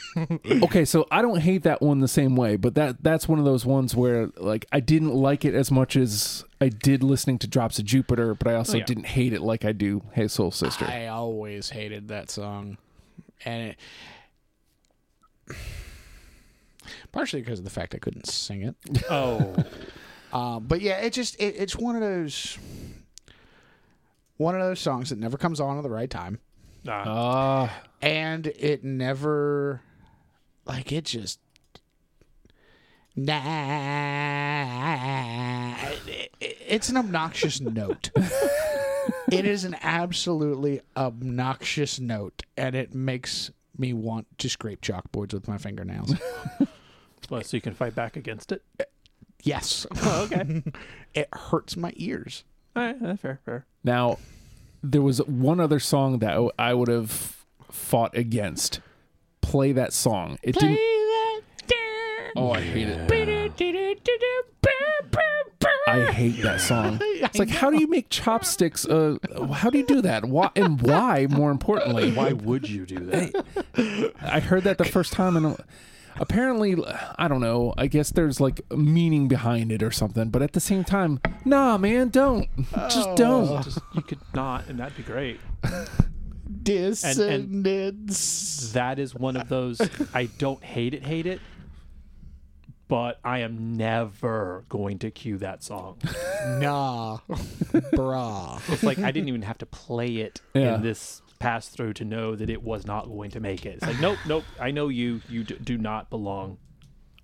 [0.47, 3.45] Okay, so I don't hate that one the same way, but that that's one of
[3.45, 7.49] those ones where like I didn't like it as much as I did listening to
[7.49, 8.85] Drops of Jupiter, but I also yeah.
[8.85, 10.85] didn't hate it like I do Hey Soul Sister.
[10.85, 12.79] I always hated that song,
[13.45, 13.75] and
[15.49, 15.57] it,
[17.11, 18.77] partially because of the fact I couldn't sing it.
[19.11, 19.57] Oh,
[20.33, 22.57] Um, but yeah, it just it, it's one of those
[24.37, 26.39] one of those songs that never comes on at the right time,
[26.85, 27.05] nah.
[27.07, 29.81] Ah, and it never
[30.67, 31.41] like it just
[34.85, 35.75] nah.
[36.07, 38.11] It- it- it's an obnoxious note.
[39.33, 45.49] it is an absolutely obnoxious note, and it makes me want to scrape chalkboards with
[45.49, 46.15] my fingernails.
[47.31, 48.63] well, so you can fight back against it.
[49.43, 50.63] yes, Oh, okay.
[51.15, 52.45] it hurts my ears.
[52.77, 53.67] All right, fair, fair.
[53.85, 54.19] Now,
[54.91, 58.81] there was one other song that I would have fought against.
[59.41, 60.39] Play that song.
[60.43, 60.79] It didn't.
[62.37, 63.09] Oh, I hate it.
[65.87, 67.01] I hate that song.
[67.25, 68.85] It's like, how do you make chopsticks?
[68.87, 69.17] Uh,
[69.53, 70.25] how do you do that?
[70.27, 71.27] Why and why?
[71.29, 74.13] More importantly, Why would you do that?
[74.21, 75.57] I heard that the first time, and
[76.19, 76.77] apparently,
[77.19, 77.75] I don't know.
[77.77, 80.31] I guess there's like meaning behind it or something.
[80.31, 82.49] But at the same time, nah, man, don't.
[82.73, 83.17] Just oh.
[83.17, 83.65] don't.
[83.65, 85.41] Just you could not, and that'd be great.
[86.63, 88.73] Dissonance.
[88.73, 89.81] That is one of those.
[90.15, 91.41] I don't hate it, hate it,
[92.89, 95.99] but I am never going to cue that song.
[96.59, 98.61] Nah, brah.
[98.73, 100.77] It's like I didn't even have to play it Yeah.
[100.77, 103.75] in this pass through to know that it was not going to make it.
[103.75, 104.45] It's like nope, nope.
[104.59, 105.21] I know you.
[105.29, 106.57] You d- do not belong.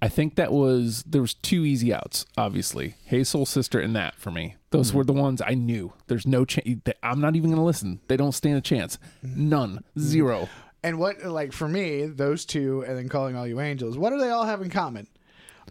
[0.02, 2.26] I think that was there was two easy outs.
[2.36, 4.56] Obviously, Hey Soul Sister and that for me.
[4.70, 4.98] Those hmm.
[4.98, 5.94] were the ones I knew.
[6.06, 6.68] There's no chance.
[7.02, 8.00] I'm not even going to listen.
[8.08, 8.98] They don't stand a chance.
[9.22, 9.82] None.
[9.94, 10.00] Hmm.
[10.00, 10.48] Zero.
[10.82, 14.18] And what, like, for me, those two, and then calling all you angels, what do
[14.18, 15.08] they all have in common?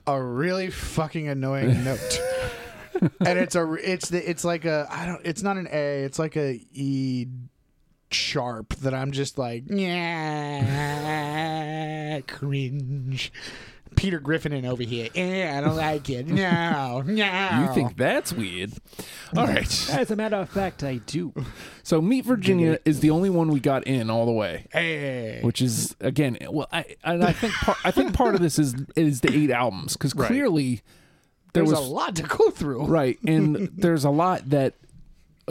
[0.06, 2.22] A really fucking annoying note.
[3.26, 6.20] and it's a, it's the, it's like a, I don't, it's not an A, it's
[6.20, 7.26] like a E
[8.14, 9.64] sharp that I'm just like,
[11.30, 13.32] yeah, cringe.
[13.96, 15.10] Peter Griffin in over here.
[15.16, 16.26] Eh, I don't like it.
[16.28, 17.66] No, no.
[17.68, 18.72] You think that's weird?
[19.36, 19.90] All right.
[19.92, 21.34] As a matter of fact, I do.
[21.84, 25.40] So Meet Virginia is the only one we got in all the way, Hey.
[25.42, 26.38] which is again.
[26.50, 29.52] Well, I and I think part, I think part of this is is the eight
[29.52, 30.28] albums because Right.
[30.28, 30.82] clearly
[31.54, 32.86] there There's was a lot to go through.
[32.86, 34.76] right and there's a lot that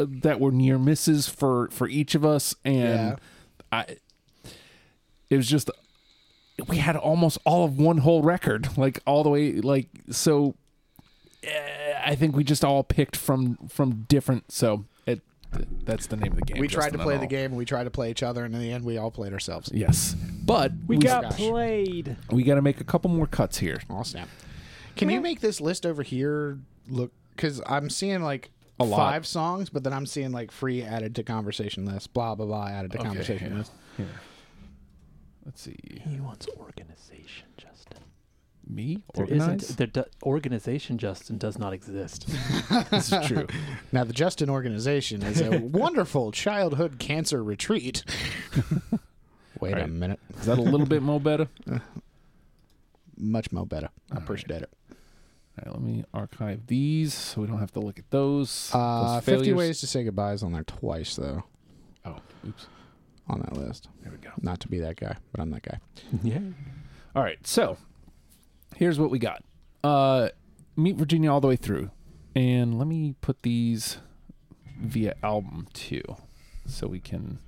[0.06, 3.16] that were near misses for for each of us and Yeah.
[3.72, 3.96] i
[5.30, 5.70] it was just
[6.68, 10.54] we had almost all of one whole record like all the way like so
[11.42, 15.20] eh, i think we just all picked from from different so it
[15.84, 17.64] that's the name of the game We tried to play and the game, and we
[17.64, 19.70] tried to play each other, and in the end, we all played ourselves.
[19.72, 21.36] yes but we, got gosh.
[21.36, 22.16] played.
[22.30, 24.28] we got to make a couple more cuts here Oh snap!
[24.96, 27.12] Can you make this list over here look?
[27.36, 28.50] Because I'm seeing like
[28.80, 28.96] A lot.
[28.96, 32.68] five songs, but then I'm seeing like free added to conversation list, blah blah blah
[32.68, 33.58] added to Okay, conversation yeah.
[33.58, 33.72] list.
[33.96, 34.06] here
[35.46, 35.76] let's see
[36.08, 38.02] He wants organization, Justin.
[38.68, 39.76] me There organize isn't.
[39.78, 42.28] There do, organization, Justin, does not exist.
[42.90, 43.46] this is true
[43.92, 48.04] Now the Justin organization is a wonderful childhood cancer retreat.
[49.60, 49.90] Wait a Right.
[49.90, 51.48] minute, is that a little bit more better
[53.16, 53.88] much more better.
[54.12, 54.70] I All appreciate it.
[55.64, 58.70] Right, let me archive these so we don't have to look at those.
[58.72, 61.42] Uh, those Fifty ways to say goodbye is on there twice though.
[62.04, 62.66] Oh, oops.
[63.28, 63.88] on that list.
[64.02, 64.30] There we go.
[64.40, 65.78] Not to be that guy, but I'm that guy.
[66.22, 66.38] Yeah.
[67.16, 67.76] All right, so
[68.76, 69.42] here's what we got.
[69.82, 70.28] Uh,
[70.76, 71.90] Meet Virginia all the way through,
[72.36, 73.98] and let me put these
[74.80, 76.02] via album too,
[76.66, 77.40] so we can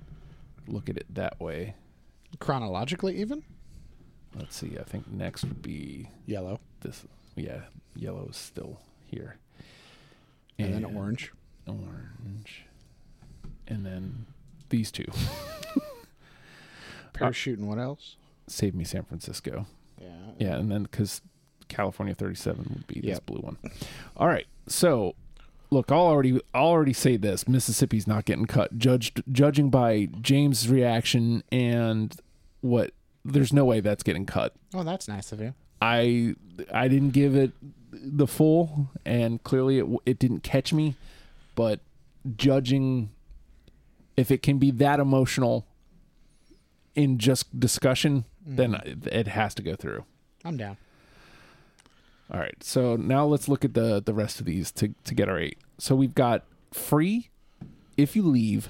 [0.67, 1.75] look at it that way.
[2.39, 3.43] Chronologically, even
[4.35, 4.77] Let's see.
[4.79, 7.05] I think next would be yellow this.
[7.35, 7.61] Yeah,
[7.95, 9.37] yellow is still here,
[10.57, 11.31] and, then orange.
[11.67, 12.65] orange,
[13.67, 14.25] and then
[14.69, 15.05] these two.
[17.13, 18.15] Parachute and what else?
[18.47, 19.67] Save Me San Francisco.
[19.99, 20.07] Yeah.
[20.39, 21.21] Yeah, and then because
[21.67, 23.57] California 37 would be this blue one.
[24.17, 25.15] All right, so
[25.69, 28.77] look, I'll already I'll already say this: Mississippi's not getting cut.
[28.77, 32.15] Judged judging by James' reaction and
[32.61, 32.91] what,
[33.25, 34.55] there's no way that's getting cut.
[34.73, 35.53] Oh, that's nice of you.
[35.81, 36.35] I
[36.71, 37.51] I didn't give it
[38.01, 40.95] the full, and clearly it it didn't catch me.
[41.55, 41.79] But
[42.35, 43.09] judging
[44.17, 45.65] if it can be that emotional
[46.95, 48.55] in just discussion, mm.
[48.57, 50.05] then it has to go through.
[50.43, 50.77] I'm down.
[52.33, 52.63] All right.
[52.63, 55.57] So now let's look at the the rest of these to to get our eight.
[55.77, 57.29] So we've got free,
[57.97, 58.69] if you leave,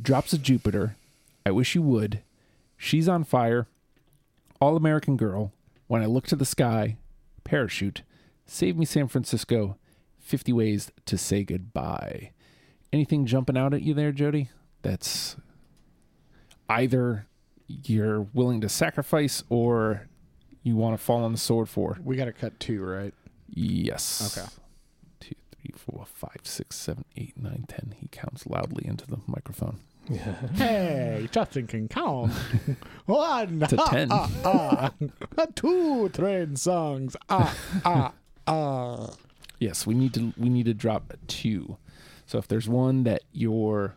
[0.00, 0.96] drops of Jupiter,
[1.44, 2.22] I wish you would,
[2.76, 3.66] she's on fire,
[4.60, 5.52] all American girl,
[5.86, 6.96] when I look to the sky,
[7.44, 8.02] parachute,
[8.46, 9.76] save me San Francisco,
[10.18, 12.32] fifty ways to say goodbye.
[12.92, 14.50] Anything jumping out at you there, Jody?
[14.82, 15.36] That's
[16.68, 17.26] either
[17.66, 20.08] you're willing to sacrifice or
[20.62, 21.98] you want to fall on the sword for.
[22.02, 23.12] We got to cut two, right?
[23.48, 24.36] Yes.
[24.38, 24.48] Okay.
[25.20, 27.94] Two, three, four, five, six, seven, eight, nine, ten.
[27.98, 29.80] He counts loudly into the microphone.
[30.08, 30.34] Yeah.
[30.54, 32.32] Hey, Justin can count.
[33.06, 34.08] One, To ah, 10.
[34.12, 34.30] Ah,
[35.38, 35.46] ah.
[35.54, 37.16] Two train songs.
[37.28, 38.12] Ah, ah,
[38.46, 39.10] ah.
[39.58, 41.78] Yes, we need to we need to drop two.
[42.26, 43.96] So if there's one that you're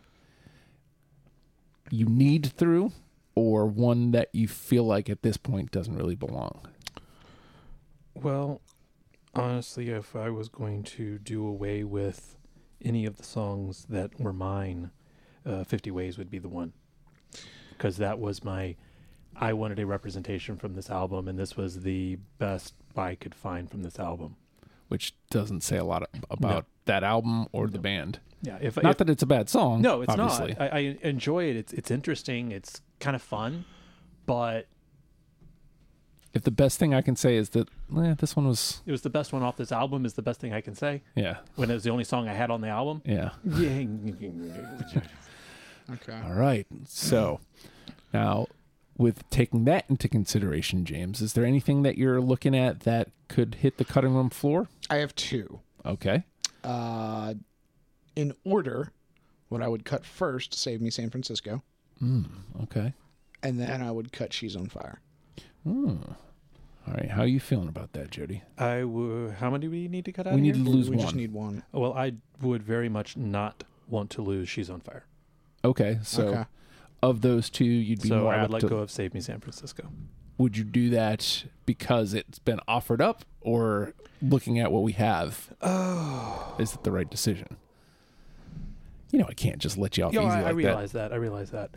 [1.90, 2.92] you need through,
[3.34, 6.60] or one that you feel like at this point doesn't really belong.
[8.14, 8.60] Well,
[9.34, 12.36] honestly, if I was going to do away with
[12.82, 14.90] any of the songs that were mine,
[15.46, 16.72] uh, 50 Ways would be the one.
[17.70, 18.76] Because that was my.
[19.36, 23.70] I wanted a representation from this album, and this was the best I could find
[23.70, 24.36] from this album.
[24.90, 28.20] Which doesn't say a lot about that album or the band.
[28.42, 29.82] Yeah, if Not if, that it's a bad song.
[29.82, 30.56] no, it's obviously.
[30.58, 30.72] not.
[30.72, 31.56] I, I enjoy it.
[31.56, 32.52] It's it's interesting.
[32.52, 33.64] It's kind of fun,
[34.26, 34.66] but
[36.32, 39.02] If the best thing I can say is that eh, this one was it was
[39.02, 40.04] the best one off this album.
[40.06, 42.32] Is the best thing I can say yeah when it was the only song I
[42.32, 43.02] had on the album.
[43.04, 43.30] yeah.
[43.44, 43.82] Yeah.
[45.92, 46.20] Okay.
[46.24, 46.66] All right.
[46.86, 47.40] So
[48.14, 48.46] now,
[48.96, 53.56] with taking that into consideration, James, is there anything that you're looking at that could
[53.56, 54.68] hit the cutting room floor?
[54.90, 55.60] I have two.
[55.86, 56.24] Okay.
[56.64, 57.34] Uh,
[58.16, 58.92] in order,
[59.48, 61.62] what I would cut first, Save Me San Francisco,
[62.02, 62.26] Mm,
[62.64, 62.92] okay.
[63.42, 65.00] and then I would cut She's on Fire.
[65.66, 66.16] Mm.
[66.88, 67.10] All right.
[67.10, 68.42] How are you feeling about that, Jody?
[68.58, 69.32] I would.
[69.34, 70.34] How many do we need to cut out?
[70.34, 70.64] We need here?
[70.64, 70.98] to lose we one.
[70.98, 71.62] We just need one.
[71.72, 74.48] Well, I would very much not want to lose.
[74.48, 75.04] She's on fire.
[75.64, 75.98] Okay.
[76.02, 76.44] So okay.
[77.02, 78.68] of those two, you'd be So more I would apt let to.
[78.68, 79.88] go of Save Me San Francisco.
[80.40, 83.92] Would you do that because it's been offered up, or
[84.22, 86.56] looking at what we have, Oh.
[86.58, 87.58] is it the right decision?
[89.10, 90.54] You know, I can't just let you off Yeah, easy I, I like that.
[90.54, 91.12] realize that.
[91.12, 91.72] I realize that.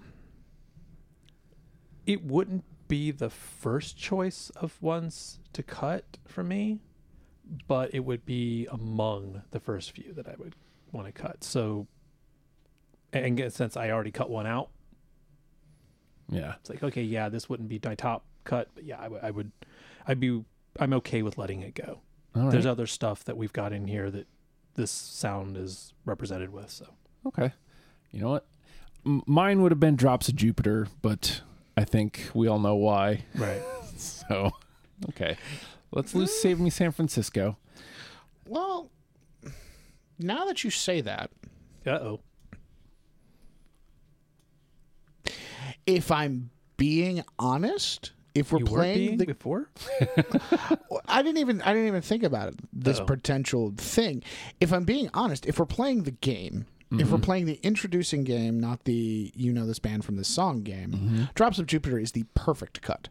[2.06, 6.80] it wouldn't be the first choice of ones to cut for me,
[7.68, 10.56] but it would be among the first few that I would
[10.90, 11.44] want to cut.
[11.44, 11.86] So,
[13.12, 14.70] and since I already cut one out,
[16.30, 16.54] Yeah.
[16.60, 19.30] it's like okay, yeah, this wouldn't be my top cut, but yeah, I would, I
[19.30, 19.50] would,
[20.06, 20.44] I'd be,
[20.78, 22.00] I'm okay with letting it go.
[22.36, 22.50] All right.
[22.52, 24.26] There's other stuff that we've got in here that
[24.74, 26.70] this sound is represented with.
[26.70, 26.86] So
[27.26, 27.52] Okay.
[28.12, 28.46] You know what?
[29.04, 31.42] M- mine would have been Drops of Jupiter, but
[31.76, 33.24] I think we all know why.
[33.34, 33.62] right.
[33.96, 34.52] So,
[35.10, 35.36] okay.
[35.92, 37.58] Let's lose Save Me San Francisco.
[38.46, 38.90] Well,
[40.18, 41.30] now that you say that,
[41.86, 42.20] Uh oh.
[45.96, 49.70] If I'm being honest, if we're you playing the before?
[51.08, 52.54] I didn't even I didn't even think about it.
[52.72, 53.06] This Uh-oh.
[53.06, 54.22] potential thing.
[54.60, 58.58] If I'm being honest, if we're playing the game, if we're playing the introducing game,
[58.58, 62.24] not the you know this band from this song game, Drops of Jupiter is the
[62.34, 63.08] perfect cut.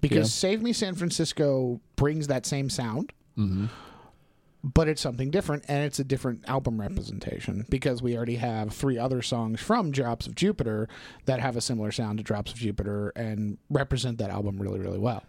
[0.00, 0.48] Because Yeah.
[0.50, 3.66] Save Me San Francisco brings that same sound, Mm-hmm.
[4.74, 8.98] But it's something different and it's a different album representation because we already have three
[8.98, 10.88] other songs from Drops of Jupiter
[11.26, 14.98] that have a similar sound to Drops of Jupiter and represent that album really really
[14.98, 15.22] well.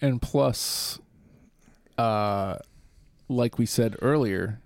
[0.00, 0.98] And plus,
[1.96, 2.58] uh,
[3.28, 4.60] like we said earlier,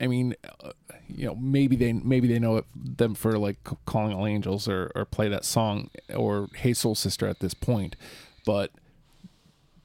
[0.00, 0.72] I mean, uh,
[1.08, 4.90] you know, maybe they maybe they know it, them for like calling all angels or
[4.94, 7.94] or play that song or Hey Soul Sister at this point,
[8.44, 8.72] but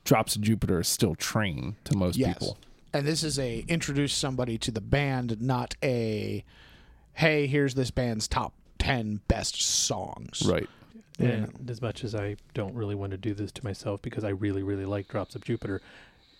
[0.05, 2.33] Drops of Jupiter is still train to most Yes.
[2.39, 2.57] people.
[2.97, 6.43] And this is a introduce somebody to the band, not a
[7.13, 10.41] hey, here's this band's top 10 best songs.
[10.43, 10.67] Right.
[11.19, 14.29] And as much as I don't really want to do this to myself because I
[14.29, 15.81] really, really like Drops of Jupiter,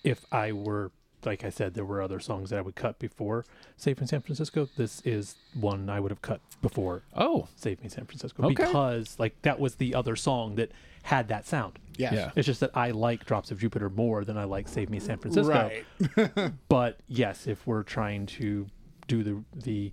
[0.04, 0.92] if I were,
[1.26, 3.44] like I said, there were other songs that I would cut before
[3.76, 4.68] Save Me San Francisco.
[4.78, 8.54] This is one I would have cut before Oh, Save Me San Francisco Okay.
[8.54, 10.72] because, like, that was the other song that
[11.04, 11.80] had that sound.
[11.98, 12.14] Yes.
[12.14, 12.32] Yeah.
[12.36, 15.18] It's just that I like Drops of Jupiter more than I like Save Me San
[15.18, 15.72] Francisco.
[16.16, 16.52] Right.
[16.70, 18.68] But yes, if we're trying to
[19.08, 19.92] do the the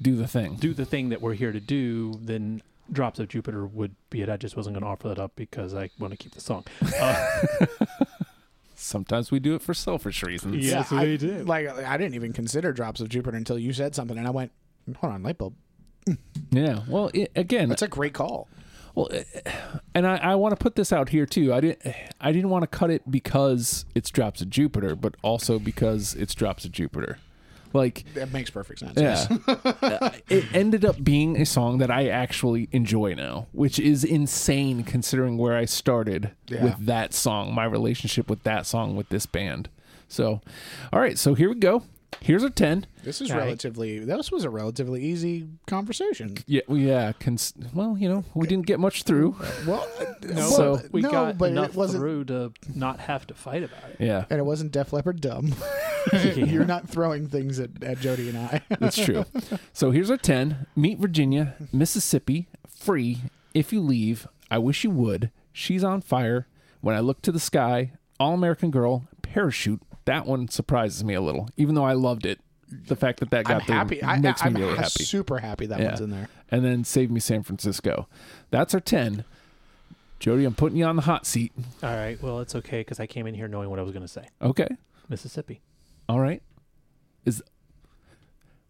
[0.00, 0.56] do the thing.
[0.56, 4.28] do the thing that we're here to do, then Drops of Jupiter would be it.
[4.28, 6.64] I just wasn't going to offer that up because I want to keep the song.
[7.00, 7.66] Uh,
[8.74, 10.56] Sometimes we do it for selfish reasons.
[10.56, 10.78] Yeah.
[10.78, 11.44] Yes, I, we do.
[11.44, 14.50] Like, I didn't even consider Drops of Jupiter until you said something, and I went,
[14.96, 15.54] hold on, light bulb.
[16.50, 16.80] Yeah.
[16.88, 18.48] Well, it, again, That's a great call.
[18.94, 19.24] Well, eh,
[19.94, 21.52] and I, I want to put this out here too.
[21.52, 25.58] I didn't I didn't want to cut it because it's drops of Jupiter, but also
[25.58, 27.18] because it's drops of Jupiter.
[27.74, 28.98] Like, That makes perfect sense.
[29.00, 29.26] yeah.
[29.82, 34.84] Uh, it ended up being a song that I actually enjoy now, which is insane
[34.84, 36.64] considering where I started Yeah.
[36.64, 39.70] with that song, my relationship with that song with this band.
[40.06, 40.42] So,
[40.92, 41.82] all right, so here we go.
[42.20, 42.86] Here's a ten.
[43.02, 43.38] This is Okay.
[43.38, 46.36] relatively, this was a relatively easy conversation.
[46.46, 47.12] Yeah, yeah.
[47.18, 49.34] Cons- well, you know, we didn't get much through.
[49.66, 49.88] Well,
[50.22, 53.64] no, So- we no, got but enough it wasn't, through to not have to fight
[53.64, 53.96] about it.
[53.98, 55.52] Yeah, and it wasn't Def Leppard dumb.
[56.36, 58.60] You're not throwing things at, at Jody and I.
[58.78, 59.24] That's true.
[59.72, 63.18] So here's our 10 Meet Virginia, Mississippi, Free,
[63.54, 66.46] If You Leave, I Wish You Would, She's on Fire,
[66.80, 69.80] When I Look to the Sky, All American Girl, Parachute.
[70.04, 72.40] That one surprises me a little, even though I loved it.
[72.88, 74.02] The fact that that I'm got there happy.
[74.02, 75.04] I, makes I'm me really ha- happy.
[75.04, 75.88] super happy that Yeah.
[75.88, 76.28] one's in there.
[76.50, 78.08] And then Save Me San Francisco.
[78.50, 79.24] That's our 10.
[80.20, 81.52] Jody, I'm putting you on the hot seat.
[81.82, 82.20] All right.
[82.22, 84.26] Well, it's okay because I came in here knowing what I was going to say.
[84.40, 84.68] Okay.
[85.08, 85.60] Mississippi.
[86.08, 86.42] All right.
[87.26, 87.42] Is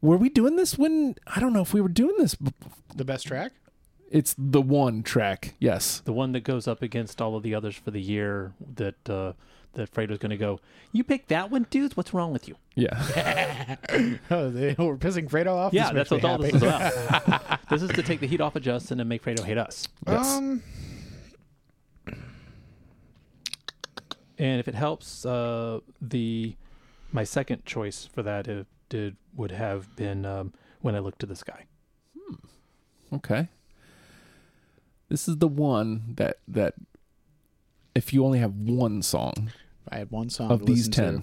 [0.01, 2.37] were we doing this when I don't know if we were doing this.
[2.97, 3.53] The best track?
[4.11, 5.55] It's the one track.
[5.61, 6.01] Yes.
[6.05, 9.33] The one that goes up against all of the others for the year that uh,
[9.75, 10.61] that Fredo's going to go,
[10.93, 11.97] you picked that one, dudes?
[11.97, 12.57] What's wrong with you?
[12.75, 13.77] Yeah.
[14.31, 15.73] Oh, they were pissing Fredo off.
[15.73, 17.61] Yeah, This that's what all me this is about.
[17.71, 19.89] this is to take the heat off of Justin and make Fredo hate us.
[20.07, 20.37] Yes.
[20.37, 20.63] Um,
[24.39, 26.57] And if it helps, uh, the
[27.13, 31.27] my second choice for that uh, did would have been um, when I looked to
[31.27, 31.67] the sky.
[33.13, 33.49] Okay.
[35.09, 36.75] This is the one that that
[37.95, 39.53] if you only have one song
[39.93, 41.15] I had one song of to these listen 10.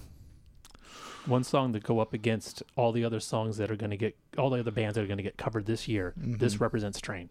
[1.26, 4.16] One song that go up against all the other songs that are going to get
[4.38, 6.14] all the other bands that are going to get covered this year.
[6.16, 6.60] This Mhm.
[6.60, 7.28] represents Train.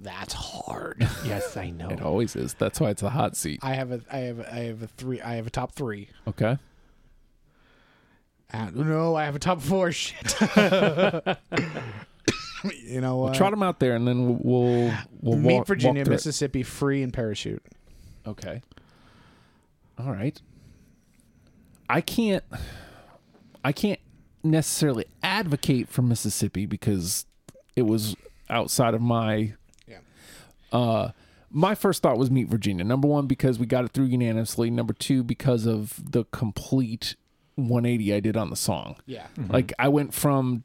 [0.00, 1.06] That's hard.
[1.24, 1.88] Yes, I know.
[1.90, 2.54] It always is.
[2.54, 3.58] That's why it's a hot seat.
[3.62, 5.20] I have a, I have, a, I have a three.
[5.20, 6.08] I have a top three.
[6.26, 6.56] Okay.
[8.52, 9.92] Uh, no, I have a top four.
[9.92, 10.36] Shit.
[12.84, 13.34] you know We'll what?
[13.34, 16.16] trot them out there and then we'll we'll, we'll Meet walk, Virginia, walk through it.
[16.16, 17.62] Mississippi, free and parachute.
[18.26, 18.62] Okay.
[19.98, 20.40] All right.
[21.88, 22.44] I can't
[23.64, 24.00] I can't
[24.44, 27.26] necessarily advocate for Mississippi because
[27.76, 28.14] it was
[28.50, 29.54] outside of my
[29.86, 29.98] Yeah.
[30.72, 31.10] uh
[31.50, 32.84] my first thought was meet Virginia.
[32.84, 37.16] Number 1 because we got it through unanimously, number 2 because of the complete
[37.54, 38.96] 180 I did on the song.
[39.06, 39.26] Yeah.
[39.48, 40.64] Like I went from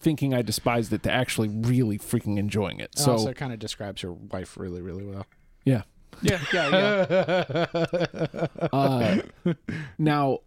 [0.00, 2.96] thinking I despised it to actually really freaking enjoying it.
[2.98, 5.26] So also, kind of describes your wife really, really well.
[5.64, 5.82] yeah.
[6.22, 8.46] Yeah, yeah, yeah.
[8.72, 9.18] Uh,
[9.98, 10.38] now,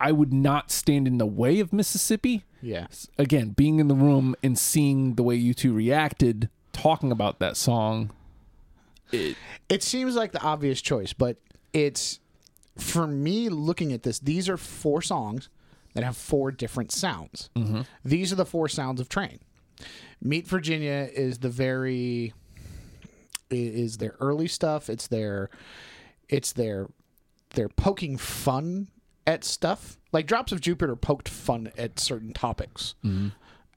[0.00, 2.44] I would not stand in the way of Mississippi.
[2.60, 2.88] Yeah.
[3.16, 7.56] Again, being in the room and seeing the way you two reacted, talking about that
[7.56, 8.10] song.
[9.12, 9.36] It,
[9.68, 11.36] It seems like the obvious choice, but
[11.72, 12.18] it's
[12.76, 14.18] for me looking at this.
[14.18, 15.48] These are four songs
[15.96, 17.48] that have four different sounds.
[18.04, 19.40] These are the four sounds of Train.
[20.22, 22.32] Meet Virginia is the very
[23.50, 24.88] is their early stuff.
[24.90, 25.50] It's their
[26.28, 26.88] it's their
[27.54, 28.88] they're poking fun
[29.26, 29.96] at stuff.
[30.12, 32.94] Like Drops of Jupiter poked fun at certain topics.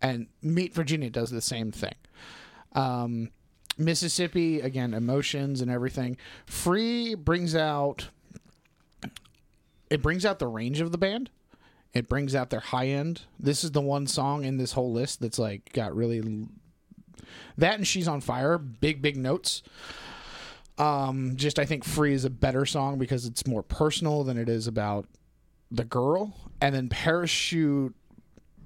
[0.01, 1.95] And Meet Virginia does the same thing.
[2.73, 3.29] Um,
[3.77, 6.17] Mississippi, again, emotions and everything.
[6.45, 8.09] Free brings out
[9.89, 11.29] it brings out the range of the band.
[11.93, 13.21] It brings out their high end.
[13.39, 16.47] This is the one song in this whole list that's like got really
[17.57, 19.63] that and she's on fire, big big notes.
[20.77, 24.47] Um, just I think "Free" is a better song because it's more personal than it
[24.47, 25.07] is about
[25.71, 27.95] the girl, and then "Parachute"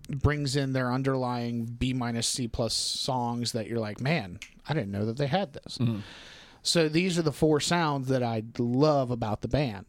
[0.09, 4.37] brings in their underlying B minus C plus songs that you're like, man,
[4.67, 5.77] I didn't know that they had this.
[6.61, 9.85] So these are the four sounds that I love about the band.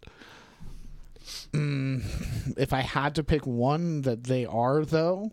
[1.52, 2.02] Mm,
[2.59, 5.32] if I had to pick one that they are, though,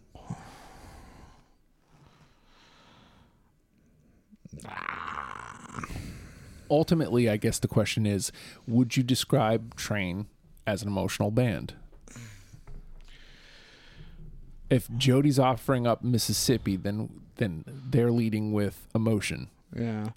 [6.69, 8.31] Ultimately, I guess the question is
[8.67, 10.27] would you describe Train
[10.65, 11.73] as an emotional band?
[14.69, 19.49] If Jody's offering up Mississippi, then then they're leading with emotion.
[19.75, 20.09] yeah,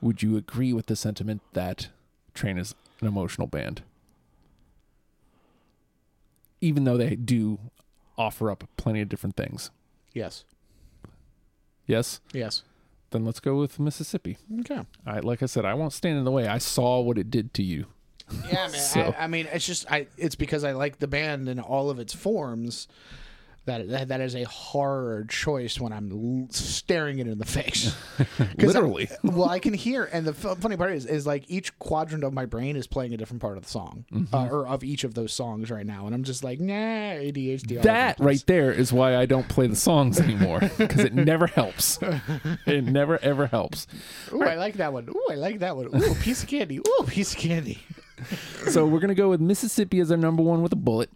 [0.00, 1.88] Would you agree with the sentiment that
[2.34, 3.82] Train is an emotional band?
[6.62, 7.58] Even though they do
[8.16, 9.70] offer up plenty of different things.
[10.14, 10.44] yes,
[11.86, 12.20] Yes?
[12.32, 12.62] yes.
[13.10, 14.38] Then let's go with Mississippi.
[14.60, 14.80] Okay.
[15.04, 16.46] I like I said, I won't stand in the way.
[16.48, 17.86] I saw what it did to you.
[18.46, 18.70] Yeah, man.
[18.78, 20.06] So- I, I mean, it's just I.
[20.16, 22.88] It's because I like the band in all of its forms.
[23.64, 27.94] That that, that is a hard choice when I'm l- staring it in the face.
[28.18, 29.08] 'Cause I- Literally.
[29.22, 32.32] well, I can hear, and the f- funny part is, is like each quadrant of
[32.32, 34.34] my brain is playing a different part of the song, Mm-hmm.
[34.34, 37.82] uh, or of each of those songs right now, and I'm just like, nah, ADHD.
[37.82, 42.00] That right there is why I don't play the songs anymore because it never helps.
[42.66, 43.86] It never ever helps.
[44.32, 45.08] Ooh, I like that one.
[45.08, 45.86] Ooh, I like that one.
[45.94, 46.78] Ooh, piece of candy.
[46.78, 47.78] Ooh, a piece of candy.
[48.68, 51.10] So we're gonna go with Mississippi as our number one with a bullet.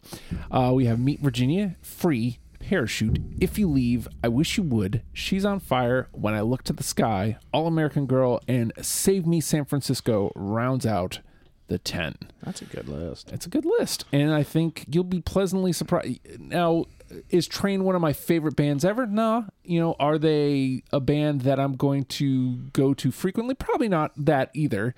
[0.51, 5.45] Uh, we have Meet Virginia, Free, Parachute, If You Leave, I Wish You Would, She's
[5.45, 9.65] on Fire, When I Look to the Sky, All American Girl, and Save Me San
[9.65, 11.21] Francisco rounds out
[11.69, 12.15] the ten.
[12.43, 13.33] That's a good list.
[13.33, 16.21] It's a good list, and I think you'll be pleasantly surprised.
[16.39, 16.85] Now,
[17.31, 19.07] is Train one of my favorite bands ever?
[19.07, 19.45] Nah.
[19.65, 23.55] You know, are they a band that I'm going to go to frequently?
[23.55, 24.95] Probably not that either.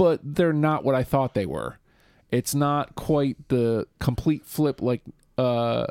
[0.00, 1.76] But they're not what I thought they were.
[2.30, 5.02] It's not quite the complete flip like
[5.36, 5.84] uh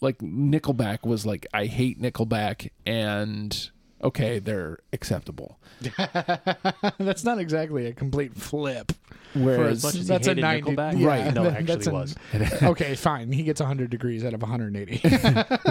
[0.00, 3.70] like Nickelback was like I hate Nickelback and
[4.02, 5.58] okay, they're acceptable.
[6.98, 8.92] That's not exactly a complete flip.
[9.32, 10.98] Whereas much as that's a hated 90 Nickelback?
[11.00, 11.32] Yeah, Right.
[11.34, 12.14] No, it that- actually that's a- was.
[12.64, 13.30] okay, fine.
[13.30, 15.00] He gets 100 degrees out of 180.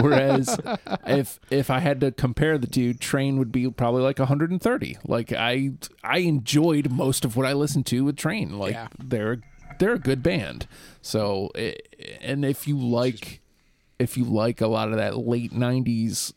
[0.01, 0.57] Whereas
[1.06, 4.97] if if I had to compare the two, Train would be probably like 130.
[5.06, 5.72] Like I
[6.03, 8.57] I enjoyed most of what I listened to with Train.
[8.57, 8.88] Like Yeah.
[8.97, 9.41] they're
[9.77, 10.65] they're a good band.
[11.01, 11.73] So eh,
[12.22, 13.41] and if you like
[13.99, 16.31] if you like a lot of that late 90s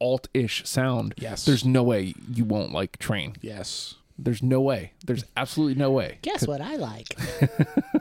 [0.00, 1.44] alt-ish sound, Yes.
[1.44, 3.34] there's no way you won't like Train.
[3.40, 3.94] yes.
[4.20, 4.94] There's no way.
[5.06, 6.18] There's absolutely no way.
[6.22, 7.06] Guess what I like?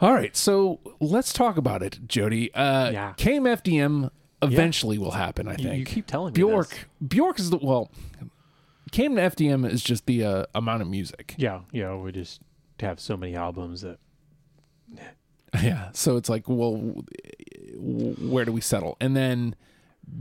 [0.00, 2.52] All right, so let's talk about it, Jody.
[2.54, 3.14] Uh, Yeah.
[3.16, 4.10] KMFDM
[4.42, 5.46] eventually will happen.
[5.48, 6.68] I think you keep telling me Bjork.
[6.70, 6.78] this.
[7.08, 7.90] Bjork is the well.
[8.90, 11.34] KMFDM is just the uh, amount of music.
[11.38, 11.94] Yeah, yeah.
[11.96, 12.40] We just
[12.80, 13.98] have so many albums that
[15.62, 15.90] Yeah.
[15.92, 17.04] So it's like, well,
[17.78, 18.96] where do we settle?
[19.00, 19.54] And then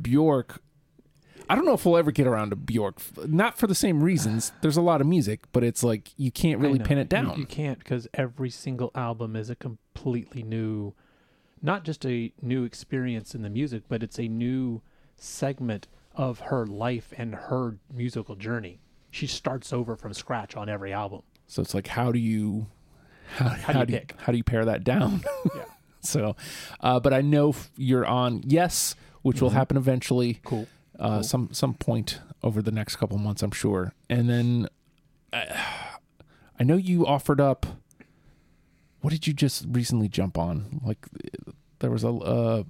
[0.02, 0.62] Bjork.
[1.50, 3.02] I don't know if we'll ever get around to Bjork.
[3.28, 4.54] Not for the same reasons.
[4.62, 7.38] There's a lot of music, but it's like you can't really pin it down.
[7.38, 10.94] You, can't because every single album is a completely new,
[11.62, 14.82] not just a new experience in the music, but it's a new
[15.18, 18.80] segment of her life and her musical journey.
[19.10, 21.24] She starts over from scratch on every album.
[21.48, 22.68] So it's like, how do you,
[23.36, 24.16] how, how, do you you pick?
[24.18, 25.22] how do you pare that down?
[25.54, 25.66] Yeah.
[26.02, 26.36] so,
[26.80, 30.36] uh, but I know you're on yes, which will happen eventually.
[30.36, 30.48] Mm-hmm.
[30.48, 30.68] Cool.
[31.00, 33.94] uh, some some point over the next couple months, I'm sure.
[34.10, 34.68] And then
[35.34, 35.46] uh,
[36.60, 37.66] I know you offered up.
[39.02, 40.80] What did you just recently jump on?
[40.84, 41.08] Like
[41.80, 42.64] there was a uh,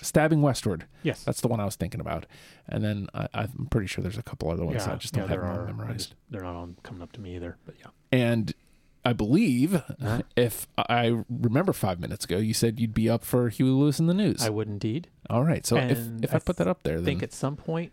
[0.00, 0.86] stabbing westward.
[1.02, 1.24] Yes.
[1.24, 2.24] That's the one I was thinking about.
[2.68, 4.84] And then I, I'm pretty sure there's a couple other ones.
[4.86, 5.66] That I just don't have them.
[5.66, 5.98] Memorized.
[6.10, 7.56] just- they're not on coming up to me either.
[7.66, 7.86] But yeah.
[8.12, 8.54] And
[9.04, 10.22] I believe, Uh-huh.
[10.36, 14.08] if I remember five minutes ago, you said you'd be up for Huey Lewis and
[14.08, 14.42] the News.
[14.42, 15.08] I would indeed.
[15.30, 15.64] All right.
[15.64, 17.56] So if, And if I, I put that up there, I then think at some
[17.56, 17.92] point,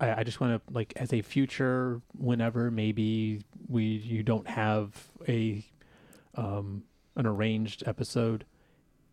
[0.00, 5.08] I, I just want to like as a future, whenever maybe we you don't have
[5.28, 5.64] a
[6.36, 6.84] um,
[7.16, 8.44] an arranged episode,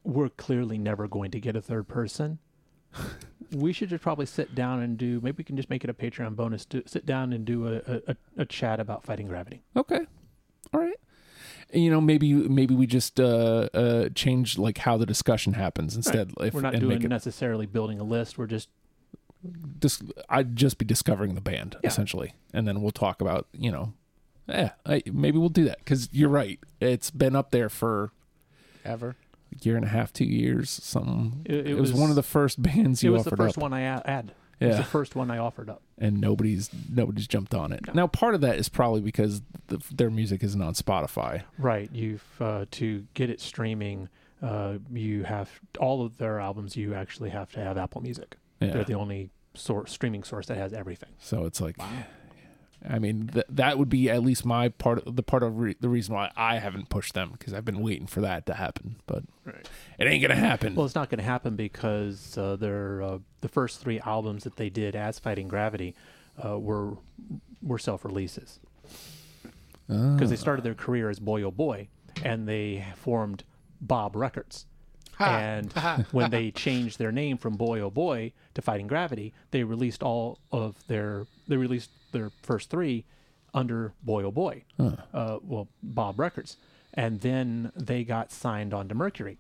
[0.04, 2.40] we're clearly never going to get a third person.
[3.52, 5.20] we should just probably sit down and do.
[5.22, 6.66] Maybe we can just make it a Patreon bonus.
[6.66, 9.62] To sit down and do a, a, a chat about fighting gravity.
[9.76, 10.02] Okay.
[10.74, 10.98] All right.
[11.74, 16.34] You know, maybe maybe we just uh, uh, change like how the discussion happens instead.
[16.42, 18.38] If, We're not doing it necessarily building a list.
[18.38, 18.68] We're just
[19.80, 21.88] dis- I'd just be discovering the band Yeah.
[21.90, 23.94] essentially, and then we'll talk about you know,
[24.50, 26.60] yeah, I, maybe we'll do that because you're right.
[26.82, 28.12] It's been up there for
[28.84, 29.16] Ever?
[29.54, 31.42] a year and a half, two years, something.
[31.46, 33.62] It- It, it was, one of the first bands it you was the first up.
[33.62, 34.34] one I add.
[34.62, 35.82] It was the first one I offered up.
[35.98, 37.94] and nobody's nobody's jumped on it.
[37.94, 41.44] Now, part of that is probably because the, their music isn't on Spotify.
[41.58, 41.90] Right.
[41.92, 44.08] You've uh, to get it streaming.
[44.42, 46.78] Uh, you have all of their albums.
[46.78, 48.38] You actually have to have Apple Music.
[48.60, 48.72] Yeah.
[48.72, 51.10] They're the only source, streaming source that has everything.
[51.20, 51.76] So it's like,
[52.88, 55.76] I mean, th- that would be at least my part, of the part of re-
[55.80, 58.96] the reason why I haven't pushed them because I've been waiting for that to happen,
[59.06, 59.70] but Right.
[60.00, 60.74] it ain't gonna happen.
[60.74, 64.70] Well, it's not to happen because uh, their uh, the first three albums that they
[64.70, 65.96] did as Fighting Gravity
[66.44, 66.98] uh, were
[67.62, 68.60] were self releases
[69.88, 71.88] because they started their career as Boy Oh Boy
[72.24, 73.44] and they formed
[73.82, 74.66] Bob Records.
[75.20, 75.72] And
[76.12, 80.40] when they changed their name from Boy Oh Boy to Fighting Gravity, they released all
[80.52, 83.06] of their they released their first three
[83.54, 84.64] under Boy Oh Boy,
[85.14, 86.58] uh, well Bob Records,
[86.94, 89.38] and then they got signed onto Mercury,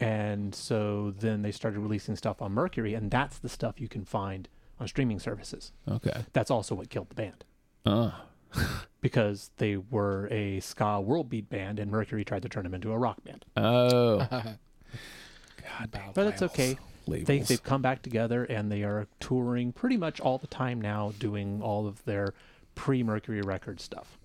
[0.00, 4.04] and so then they started releasing stuff on Mercury, and that's the stuff you can
[4.04, 4.48] find
[4.80, 5.72] on streaming services.
[5.88, 6.24] okay.
[6.32, 7.44] That's also what killed the band
[7.86, 8.10] Uh,
[9.00, 12.92] because they were a ska world beat band, and Mercury tried to turn them into
[12.92, 13.44] a rock band.
[13.56, 16.76] oh, God, But it's okay.
[17.06, 17.26] labels.
[17.26, 21.12] They, they've come back together and they are touring pretty much all the time now,
[21.18, 22.34] doing all of their
[22.74, 24.18] pre Mercury record stuff.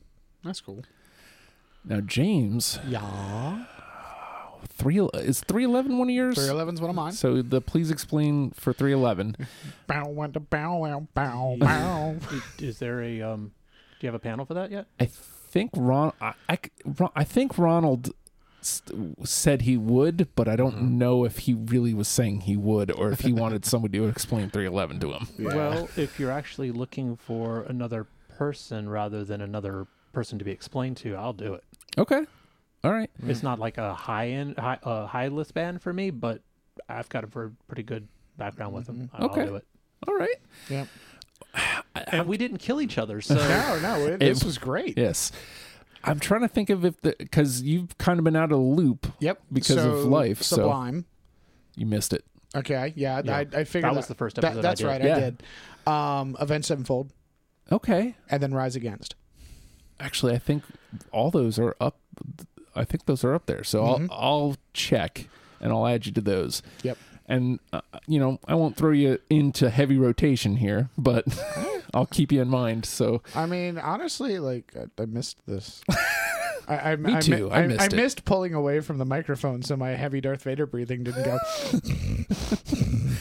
[0.44, 0.84] That's cool.
[1.86, 3.66] now, James, Yeah.
[4.68, 6.38] Three is three eleven one of yours.
[6.38, 7.12] 311's one of mine.
[7.14, 9.36] So the please explain for three eleven.
[9.88, 12.16] Bow, went to bow, wow, bow, bow.
[12.60, 13.52] Is there a um?
[14.00, 14.86] Do you have a panel for that yet?
[15.00, 18.12] I think Ron, I, I c- Ron- I think Ronald
[18.62, 20.98] said he would, but I don't Mm-hmm.
[20.98, 24.50] know if he really was saying he would or if he wanted somebody to explain
[24.50, 25.28] 311 to him.
[25.38, 25.56] Yeah.
[25.56, 28.06] Well, if you're actually looking for another
[28.38, 31.64] person rather than another person to be explained to, I'll do it.
[31.98, 32.26] Okay.
[32.84, 33.10] All right.
[33.28, 36.42] It's not like a high end, high, uh, high list band for me, but
[36.88, 38.08] I've got a ver- pretty good
[38.38, 39.10] background with them.
[39.14, 39.46] I'll Okay.
[39.46, 39.66] do it.
[40.08, 40.38] All right.
[40.70, 40.88] Yep.
[42.12, 44.98] And we didn't kill each other, so No, no, it, this was great.
[44.98, 45.32] Yes.
[46.04, 48.58] I'm trying to think of if the because you've kind of been out of the
[48.58, 49.12] loop.
[49.20, 49.42] Yep.
[49.52, 51.06] Because of So, life, so- Sublime.
[51.76, 52.24] You missed it.
[52.56, 52.94] Okay.
[52.96, 53.36] Yeah, Yeah.
[53.38, 54.62] I, I figured that was the first that- episode.
[54.62, 54.90] that's I did.
[54.90, 55.04] right.
[55.04, 55.16] Yeah.
[55.18, 55.44] I did.
[55.86, 57.12] Um, Avenged Sevenfold,
[57.72, 58.16] Okay.
[58.30, 59.16] and then Rise Against.
[60.00, 60.64] Actually, I think
[61.12, 61.98] all those are up.
[62.80, 63.64] I think those are up there.
[63.64, 64.08] So Mhm.
[64.12, 65.28] I'll I'll check
[65.62, 66.62] and I'll add you to those.
[66.84, 66.98] Yep.
[67.28, 71.26] And uh, you know, I won't throw you into heavy rotation here, but
[71.94, 72.86] I'll keep you in mind.
[72.86, 75.82] So I mean, honestly, like I, I missed this.
[76.68, 77.50] I, I, Me I, too.
[77.52, 77.94] I missed I it.
[77.96, 81.38] missed pulling away from the microphone, so my heavy Darth Vader breathing didn't go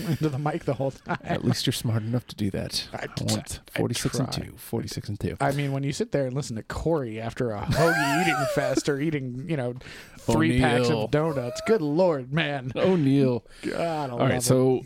[0.08, 1.18] into the mic the whole time.
[1.22, 2.88] at least you're smart enough to do that.
[2.92, 4.52] I- I want I 46 and 2.
[4.56, 5.36] 46 and 2.
[5.40, 8.88] I mean, when you sit there and listen to Corey after a hoagie eating fest
[8.88, 9.74] or eating, you know,
[10.18, 12.72] three packs of donuts, good lord, man.
[12.76, 13.44] O'Neill.
[13.62, 14.84] God, I All right, so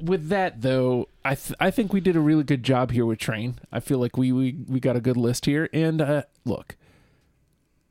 [0.00, 3.18] with that though, I th- I think we did a really good job here with
[3.18, 3.56] Train.
[3.72, 5.68] I feel like we we, we got a good list here.
[5.72, 6.76] And uh, look,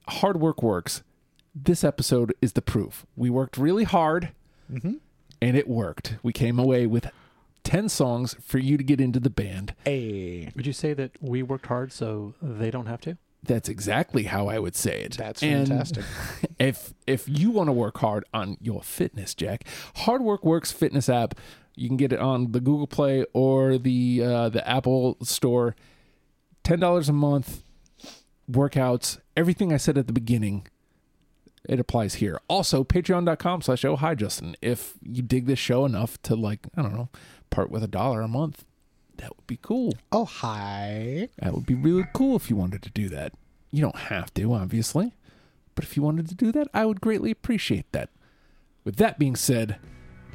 [0.10, 1.04] hard work works.
[1.56, 3.06] This episode is the proof.
[3.16, 4.30] We worked really hard,
[4.72, 5.00] and
[5.58, 6.16] it worked.
[6.24, 7.10] We came away with
[7.64, 9.74] ten songs for you to get into the band.
[9.86, 13.18] hey, Would you say that we worked hard so they don't have to?
[13.42, 15.14] That's exactly how I would say it.
[15.18, 16.04] that's And fantastic.
[16.60, 19.64] if if you want to work hard on your fitness, Jack,
[19.98, 21.36] Hard Work Works fitness app,
[21.76, 25.76] you can get it on the Google Play or the uh, the Apple Store.
[26.64, 27.64] Ten dollars a month,
[28.50, 30.68] workouts, everything I said at the beginning.
[31.68, 32.40] It applies here.
[32.48, 34.56] Also, patreon.com slash oh hi Justin.
[34.62, 37.10] If you dig this show enough to like, I don't know,
[37.50, 38.64] part with a dollar a month,
[39.18, 39.94] that would be cool.
[40.12, 41.28] oh, hi.
[41.40, 43.34] That would be really cool if you wanted to do that.
[43.70, 45.14] You don't have to, obviously.
[45.76, 48.10] But if you wanted to do that, I would greatly appreciate that.
[48.86, 49.78] With that being said,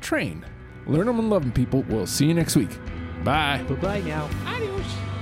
[0.00, 0.44] train.
[0.86, 1.82] Learn them and love them, people.
[1.88, 2.78] We'll see you next week.
[3.24, 3.64] Bye.
[3.68, 4.28] Bye bye now.
[4.46, 5.13] Adios.